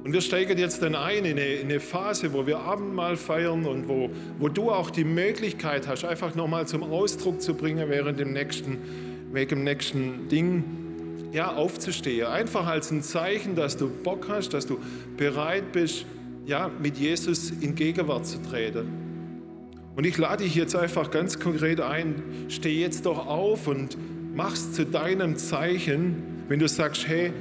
Und 0.03 0.13
wir 0.13 0.21
steigen 0.21 0.57
jetzt 0.57 0.81
dann 0.81 0.95
ein 0.95 1.25
in 1.25 1.37
eine, 1.37 1.45
in 1.55 1.69
eine, 1.69 1.81
Phase, 1.81 2.31
wo 2.31 2.47
wir 2.47 2.59
Abendmahl 2.59 3.17
feiern 3.17 3.65
und 3.65 3.89
wo, 3.89 4.09
wo 4.39 4.47
du 4.47 4.71
auch 4.71 4.89
die 4.89 5.03
Möglichkeit 5.03 5.89
hast, 5.89 6.05
einfach 6.05 6.35
nochmal 6.35 6.67
zum 6.67 6.83
Ausdruck 6.83 7.41
zu 7.41 7.53
bringen 7.53 7.89
während 7.89 8.17
dem 8.17 8.31
nächsten, 8.31 8.77
wegen 9.33 9.49
dem 9.49 9.63
nächsten 9.65 10.29
Ding, 10.29 10.63
ja, 11.31 11.53
aufzustehen. 11.53 12.27
Einfach 12.27 12.65
als 12.65 12.91
ein 12.91 13.03
Zeichen, 13.03 13.55
dass 13.55 13.77
du 13.77 13.89
Bock 13.89 14.27
hast, 14.29 14.53
dass 14.53 14.65
du 14.65 14.79
bereit 15.17 15.71
bist, 15.71 16.05
ja, 16.45 16.69
mit 16.81 16.97
Jesus 16.97 17.51
in 17.51 17.75
Gegenwart 17.75 18.25
zu 18.25 18.41
treten. 18.41 18.87
Und 19.95 20.05
ich 20.05 20.17
lade 20.17 20.43
dich 20.43 20.55
jetzt 20.55 20.75
einfach 20.75 21.11
ganz 21.11 21.39
konkret 21.39 21.81
ein, 21.81 22.23
steh 22.47 22.79
jetzt 22.79 23.05
doch 23.05 23.27
auf 23.27 23.67
und 23.67 23.97
mach's 24.33 24.71
zu 24.71 24.85
deinem 24.85 25.35
Zeichen, 25.35 26.23
wenn 26.47 26.59
du 26.59 26.67
sagst, 26.67 27.07
hey, 27.07 27.33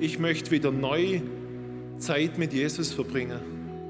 ich 0.00 0.18
möchte 0.18 0.50
wieder 0.50 0.70
neu 0.70 1.20
Zeit 1.98 2.38
mit 2.38 2.52
Jesus 2.52 2.92
verbringen. 2.92 3.40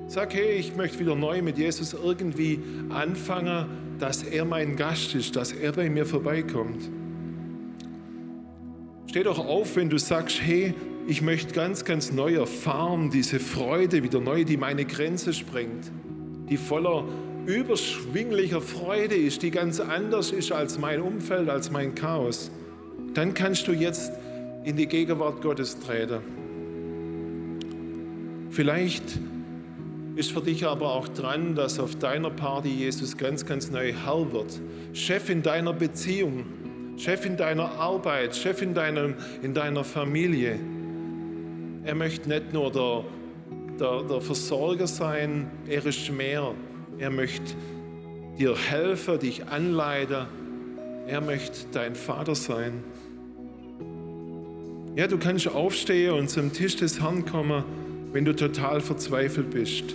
Sag, 0.09 0.35
hey, 0.35 0.53
ich 0.53 0.77
möchte 0.77 1.01
wieder 1.01 1.15
neu 1.15 1.43
mit 1.43 1.59
Jesus 1.59 1.93
irgendwie 1.93 2.61
anfangen, 2.89 3.67
dass 3.99 4.23
er 4.23 4.45
mein 4.45 4.77
Gast 4.77 5.15
ist, 5.15 5.35
dass 5.37 5.53
er 5.53 5.73
bei 5.73 5.91
mir 5.91 6.07
vorbeikommt. 6.07 6.89
Steh 9.09 9.23
doch 9.23 9.39
auf, 9.39 9.77
wenn 9.77 9.89
du 9.89 9.99
sagst, 9.99 10.41
hey, 10.43 10.75
ich 11.07 11.23
möchte 11.23 11.55
ganz, 11.55 11.85
ganz 11.85 12.13
neu 12.13 12.35
erfahren, 12.35 13.11
diese 13.11 13.39
Freude 13.39 14.03
wieder 14.03 14.21
neu, 14.21 14.45
die 14.45 14.57
meine 14.57 14.85
Grenze 14.85 15.33
sprengt, 15.33 15.91
die 16.51 16.57
voller 16.57 17.05
überschwinglicher 17.47 18.61
Freude 18.61 19.15
ist, 19.15 19.43
die 19.43 19.53
ganz 19.53 19.79
anders 19.79 20.33
ist 20.33 20.51
als 20.51 20.79
mein 20.79 21.01
Umfeld, 21.01 21.49
als 21.49 21.71
mein 21.71 21.95
Chaos. 21.95 22.51
Dann 23.15 23.35
kannst 23.35 23.69
du 23.69 23.73
jetzt 23.73 24.11
in 24.65 24.77
die 24.77 24.87
Gegenwart 24.87 25.41
Gottes 25.43 25.79
treten. 25.79 26.19
Vielleicht 28.51 29.05
ist 30.17 30.33
für 30.33 30.41
dich 30.41 30.67
aber 30.67 30.93
auch 30.93 31.07
dran, 31.09 31.55
dass 31.55 31.79
auf 31.79 31.95
deiner 31.97 32.31
Party 32.31 32.71
Jesus 32.71 33.17
ganz, 33.17 33.47
ganz 33.47 33.71
neu 33.71 33.93
Herr 33.93 34.33
wird. 34.33 34.61
Chef 34.93 35.29
in 35.31 35.43
deiner 35.43 35.73
Beziehung, 35.73 36.47
Chef 36.97 37.27
in 37.27 37.37
deiner 37.37 37.71
Arbeit, 37.73 38.35
Chef 38.37 38.63
in, 38.63 38.75
deinem, 38.75 39.15
in 39.43 39.55
deiner 39.55 39.85
Familie. 39.85 40.59
Er 41.85 41.95
möchte 41.95 42.29
nicht 42.29 42.53
nur 42.53 42.73
der, 42.73 43.05
der, 43.79 44.03
der 44.03 44.21
Versorger 44.21 44.87
sein, 44.87 45.51
er 45.69 45.85
ist 45.85 46.11
mehr. 46.11 46.55
Er 46.99 47.11
möchte 47.11 47.55
dir 48.39 48.57
helfen, 48.57 49.19
dich 49.19 49.47
anleiten. 49.47 50.27
Er 51.07 51.21
möchte 51.21 51.67
dein 51.73 51.95
Vater 51.95 52.35
sein. 52.35 52.83
Ja, 54.97 55.07
du 55.07 55.19
kannst 55.19 55.47
aufstehen 55.47 56.15
und 56.15 56.31
zum 56.31 56.53
Tisch 56.53 56.77
des 56.77 57.01
Herrn 57.01 57.27
kommen 57.27 57.65
wenn 58.17 58.25
du 58.25 58.35
total 58.35 58.81
verzweifelt 58.81 59.51
bist, 59.51 59.95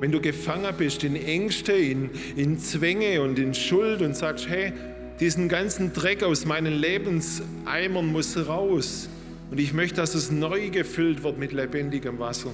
wenn 0.00 0.10
du 0.10 0.18
gefangen 0.18 0.72
bist 0.78 1.04
in 1.04 1.14
Ängste, 1.14 1.72
in, 1.72 2.08
in 2.36 2.58
Zwänge 2.58 3.20
und 3.20 3.38
in 3.38 3.52
Schuld 3.52 4.00
und 4.00 4.16
sagst, 4.16 4.48
hey, 4.48 4.72
diesen 5.20 5.48
ganzen 5.48 5.92
Dreck 5.92 6.22
aus 6.22 6.44
meinen 6.46 6.72
Lebenseimern 6.72 8.06
muss 8.06 8.36
raus 8.46 9.08
und 9.50 9.60
ich 9.60 9.72
möchte, 9.72 9.96
dass 9.96 10.14
es 10.14 10.30
neu 10.30 10.70
gefüllt 10.70 11.22
wird 11.22 11.38
mit 11.38 11.52
lebendigem 11.52 12.18
Wasser. 12.18 12.50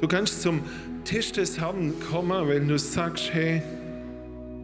Du 0.00 0.08
kannst 0.08 0.42
zum 0.42 0.60
Tisch 1.04 1.32
des 1.32 1.60
Herrn 1.60 1.94
kommen, 2.10 2.48
wenn 2.48 2.68
du 2.68 2.78
sagst, 2.78 3.32
hey, 3.32 3.62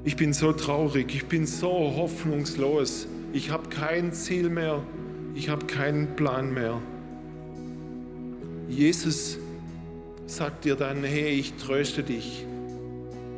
ich 0.05 0.17
bin 0.17 0.33
so 0.33 0.53
traurig, 0.53 1.15
ich 1.15 1.27
bin 1.27 1.47
so 1.47 1.71
hoffnungslos, 1.71 3.07
ich 3.33 3.51
habe 3.51 3.69
kein 3.69 4.13
Ziel 4.13 4.49
mehr, 4.49 4.83
ich 5.35 5.49
habe 5.49 5.67
keinen 5.67 6.17
Plan 6.17 6.53
mehr. 6.53 6.81
Jesus 8.69 9.39
sagt 10.27 10.65
dir 10.65 10.77
dann, 10.77 11.05
hey, 11.05 11.29
ich 11.31 11.55
tröste 11.55 12.03
dich. 12.03 12.47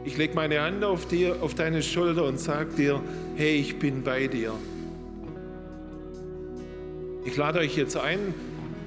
Ich 0.05 0.17
lege 0.17 0.35
meine 0.35 0.61
Hand 0.61 0.85
auf, 0.85 1.07
dir, 1.07 1.37
auf 1.43 1.55
deine 1.55 1.83
Schulter 1.83 2.25
und 2.25 2.39
sage 2.39 2.75
dir, 2.75 3.01
hey, 3.37 3.57
ich 3.57 3.79
bin 3.79 4.03
bei 4.03 4.27
dir. 4.27 4.53
Ich 7.25 7.37
lade 7.37 7.61
euch 7.61 7.77
jetzt 7.77 7.97
ein, 7.97 8.35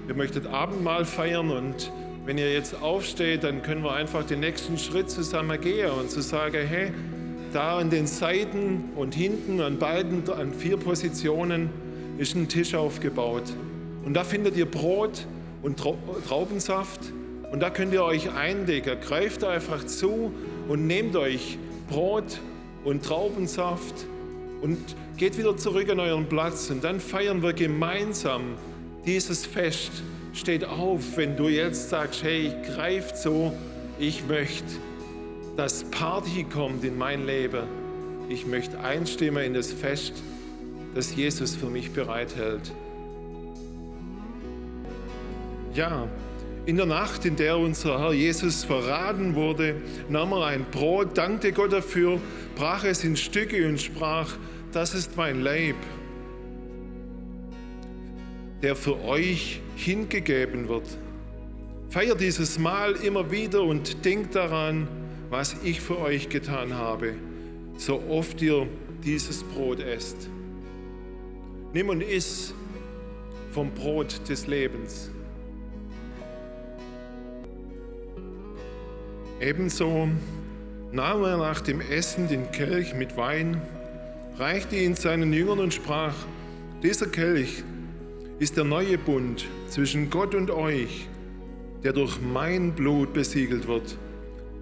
ihr 0.08 0.16
möchtet 0.16 0.46
Abendmahl 0.48 1.06
feiern 1.06 1.52
und 1.52 1.92
wenn 2.26 2.38
ihr 2.38 2.52
jetzt 2.52 2.82
aufsteht, 2.82 3.44
dann 3.44 3.62
können 3.62 3.84
wir 3.84 3.94
einfach 3.94 4.26
den 4.26 4.42
nächsten 4.42 4.78
Schritt 4.78 5.10
zusammen 5.10 5.60
gehen 5.62 5.92
und 5.92 6.12
zu 6.12 6.22
sagen, 6.22 6.66
hey, 6.68 6.92
da 7.54 7.78
an 7.78 7.90
den 7.90 8.08
Seiten 8.08 8.86
und 8.96 9.16
hinten 9.16 9.62
an 9.62 9.78
beiden, 9.78 10.30
an 10.30 10.54
vier 10.54 10.78
Positionen 10.78 11.70
ist 12.18 12.36
ein 12.36 12.50
Tisch 12.50 12.76
aufgebaut. 12.76 13.44
Und 14.04 14.16
da 14.16 14.24
findet 14.24 14.58
ihr 14.58 14.66
Brot, 14.66 15.26
und 15.66 15.80
Traubensaft. 16.28 17.02
Und 17.52 17.60
da 17.62 17.72
könnt 17.72 17.92
ihr 17.92 18.04
euch 18.04 18.32
eindecken. 18.32 18.98
Greift 19.02 19.44
einfach 19.44 19.84
zu 19.86 20.32
und 20.68 20.88
nehmt 20.88 21.16
euch 21.16 21.58
Brot 21.90 22.40
und 22.84 23.04
Traubensaft 23.04 24.06
und 24.62 24.78
geht 25.18 25.38
wieder 25.38 25.56
zurück 25.58 25.90
an 25.90 26.00
euren 26.00 26.28
Platz. 26.28 26.70
Und 26.70 26.84
dann 26.84 27.00
feiern 27.00 27.42
wir 27.42 27.54
gemeinsam 27.54 28.56
dieses 29.06 29.46
Fest. 29.46 29.92
Steht 30.34 30.66
auf, 30.66 31.18
wenn 31.18 31.38
du 31.38 31.48
jetzt 31.48 31.90
sagst, 31.90 32.24
hey, 32.24 32.52
greife 32.66 33.14
zu, 33.14 33.54
ich 34.00 34.26
möchte, 34.28 34.66
dass 35.56 35.86
Party 35.86 36.44
kommt 36.44 36.84
in 36.84 36.98
mein 36.98 37.26
Leben. 37.26 37.64
Ich 38.28 38.46
möchte 38.46 38.80
einstimmen 38.80 39.44
in 39.44 39.54
das 39.54 39.72
Fest, 39.72 40.14
das 40.94 41.16
Jesus 41.16 41.56
für 41.56 41.68
mich 41.68 41.92
bereithält. 41.92 42.72
Ja, 45.74 46.08
in 46.66 46.78
der 46.78 46.86
Nacht, 46.86 47.26
in 47.26 47.36
der 47.36 47.58
unser 47.58 48.00
Herr 48.00 48.14
Jesus 48.14 48.64
verraten 48.64 49.36
wurde, 49.36 49.76
nahm 50.10 50.32
er 50.32 50.46
ein 50.46 50.66
Brot, 50.72 51.18
dankte 51.18 51.52
Gott 51.52 51.72
dafür, 51.72 52.20
brach 52.56 52.84
es 52.84 53.04
in 53.04 53.16
Stücke 53.16 53.68
und 53.68 53.80
sprach, 53.80 54.36
das 54.72 54.96
ist 54.96 55.16
mein 55.16 55.42
Leib, 55.42 55.76
der 58.64 58.76
für 58.76 59.00
euch 59.04 59.62
hingegeben 59.76 60.68
wird. 60.68 60.88
Feiert 61.90 62.20
dieses 62.20 62.58
Mahl 62.58 62.94
immer 62.94 63.30
wieder 63.32 63.62
und 63.62 64.04
denkt 64.04 64.34
daran, 64.36 64.88
was 65.30 65.56
ich 65.64 65.82
für 65.82 66.00
euch 66.00 66.30
getan 66.30 66.74
habe, 66.74 67.14
so 67.78 68.02
oft 68.10 68.42
ihr 68.42 68.68
dieses 69.04 69.44
Brot 69.44 69.80
esst. 69.80 70.30
Nimm 71.74 71.90
und 71.90 72.02
iss 72.02 72.54
vom 73.52 73.72
Brot 73.72 74.28
des 74.28 74.48
Lebens. 74.48 75.12
Ebenso 79.42 80.08
nahm 80.92 81.24
er 81.24 81.38
nach 81.38 81.62
dem 81.62 81.82
Essen 81.82 82.28
den 82.28 82.52
Kelch 82.52 82.94
mit 82.94 83.18
Wein, 83.18 83.62
reichte 84.38 84.78
ihn 84.78 84.96
seinen 84.96 85.34
Jüngern 85.34 85.60
und 85.60 85.74
sprach, 85.74 86.16
dieser 86.82 87.08
Kelch 87.08 87.64
ist 88.40 88.58
der 88.58 88.64
neue 88.64 88.98
Bund 88.98 89.46
zwischen 89.68 90.10
Gott 90.10 90.36
und 90.36 90.52
euch, 90.52 91.08
der 91.84 91.94
durch 91.94 92.20
mein 92.22 92.74
Blut 92.74 93.14
besiegelt 93.14 93.68
wird. 93.68 93.98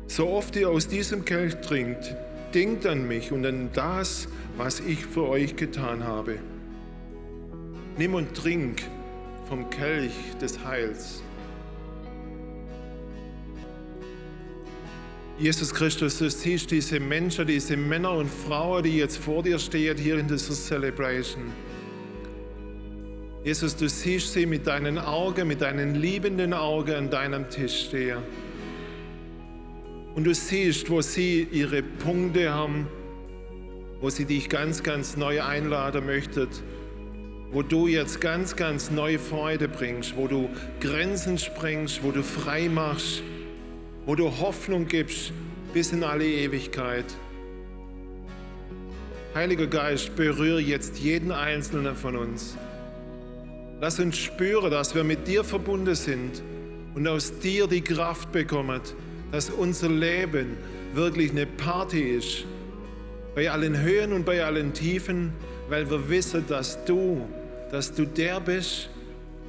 So 0.08 0.30
oft 0.30 0.56
ihr 0.56 0.70
aus 0.70 0.88
diesem 0.88 1.24
Kelch 1.24 1.56
trinkt, 1.62 2.16
denkt 2.54 2.86
an 2.86 3.08
mich 3.08 3.32
und 3.32 3.46
an 3.46 3.70
das, 3.74 4.28
was 4.58 4.80
ich 4.80 5.06
für 5.06 5.28
euch 5.28 5.56
getan 5.56 6.04
habe. 6.04 6.38
Nimm 7.98 8.14
und 8.14 8.34
trink 8.36 8.82
vom 9.48 9.70
Kelch 9.70 10.14
des 10.42 10.64
Heils. 10.66 11.23
Jesus 15.40 15.74
Christus, 15.74 16.20
du 16.20 16.30
siehst 16.30 16.70
diese 16.70 17.00
Menschen, 17.00 17.48
diese 17.48 17.76
Männer 17.76 18.12
und 18.12 18.30
Frauen, 18.30 18.84
die 18.84 18.98
jetzt 18.98 19.18
vor 19.18 19.42
dir 19.42 19.58
stehen, 19.58 19.98
hier 19.98 20.20
in 20.20 20.28
dieser 20.28 20.54
Celebration. 20.54 21.52
Jesus, 23.44 23.76
du 23.76 23.90
siehst 23.90 24.32
sie 24.32 24.46
mit 24.46 24.68
deinen 24.68 25.00
Augen, 25.00 25.48
mit 25.48 25.62
deinen 25.62 25.96
liebenden 25.96 26.54
Augen 26.54 26.94
an 26.94 27.10
deinem 27.10 27.50
Tisch 27.50 27.88
stehen. 27.88 28.20
Und 30.16 30.26
du 30.26 30.36
siehst, 30.36 30.90
wo 30.92 31.02
sie 31.02 31.48
ihre 31.52 31.82
Punkte 31.82 32.54
haben, 32.54 32.88
wo 34.02 34.12
sie 34.12 34.26
dich 34.26 34.50
ganz, 34.50 34.84
ganz 34.84 35.18
neu 35.18 35.42
einladen 35.42 36.06
möchten, 36.06 36.48
wo 37.52 37.64
du 37.64 37.88
jetzt 37.88 38.22
ganz, 38.22 38.56
ganz 38.56 38.92
neue 38.92 39.18
Freude 39.18 39.68
bringst, 39.68 40.16
wo 40.16 40.28
du 40.28 40.50
Grenzen 40.80 41.40
sprengst, 41.40 42.04
wo 42.04 42.12
du 42.12 42.22
frei 42.22 42.70
machst, 42.70 43.24
wo 44.06 44.16
du 44.16 44.26
Hoffnung 44.26 44.88
gibst 44.88 45.32
bis 45.74 45.92
in 45.92 46.04
alle 46.04 46.26
Ewigkeit. 46.26 47.06
Heiliger 49.34 49.68
Geist, 49.68 50.16
berühre 50.16 50.60
jetzt 50.60 51.00
jeden 51.00 51.32
einzelnen 51.32 51.96
von 51.96 52.16
uns. 52.16 52.56
Lass 53.82 54.00
uns 54.00 54.18
spüren, 54.18 54.70
dass 54.70 54.94
wir 54.94 55.04
mit 55.04 55.28
dir 55.28 55.44
verbunden 55.44 55.96
sind 55.96 56.44
und 56.94 57.08
aus 57.08 57.40
dir 57.40 57.68
die 57.68 57.82
Kraft 57.82 58.32
bekommen, 58.32 58.80
dass 59.32 59.50
unser 59.50 59.90
Leben 59.90 60.58
wirklich 60.94 61.32
eine 61.32 61.48
Party 61.48 62.02
ist. 62.02 62.46
Bei 63.34 63.50
allen 63.50 63.82
Höhen 63.82 64.14
und 64.14 64.26
bei 64.26 64.44
allen 64.44 64.74
Tiefen, 64.74 65.34
weil 65.70 65.90
wir 65.90 66.08
wissen, 66.08 66.46
dass 66.48 66.86
du, 66.86 67.28
dass 67.72 67.92
du 67.92 68.06
der 68.06 68.40
bist, 68.40 68.90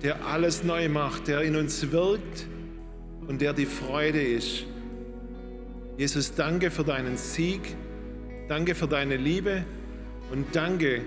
der 0.03 0.25
alles 0.25 0.65
neu 0.65 0.89
macht, 0.89 1.29
der 1.29 1.43
in 1.43 1.57
uns 1.57 1.93
wirkt 1.93 2.47
und 3.27 3.41
der 3.41 3.53
die 3.53 3.67
Freude 3.67 4.23
ist. 4.23 4.65
Jesus, 5.97 6.35
danke 6.35 6.71
für 6.71 6.85
deinen 6.85 7.17
Sieg, 7.17 7.61
danke 8.49 8.75
für 8.75 8.89
deine 8.89 9.17
Liebe 9.17 9.65
und 10.33 10.47
danke, 10.55 11.03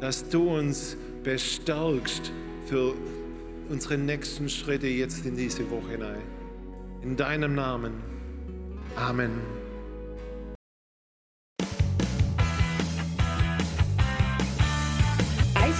dass 0.00 0.28
du 0.28 0.50
uns 0.50 0.96
bestärkst 1.24 2.32
für 2.66 2.94
unsere 3.68 3.98
nächsten 3.98 4.48
Schritte 4.48 4.86
jetzt 4.86 5.26
in 5.26 5.36
diese 5.36 5.68
Woche 5.70 5.92
hinein. 5.92 6.22
In 7.02 7.16
deinem 7.16 7.54
Namen. 7.54 7.94
Amen. 8.96 9.65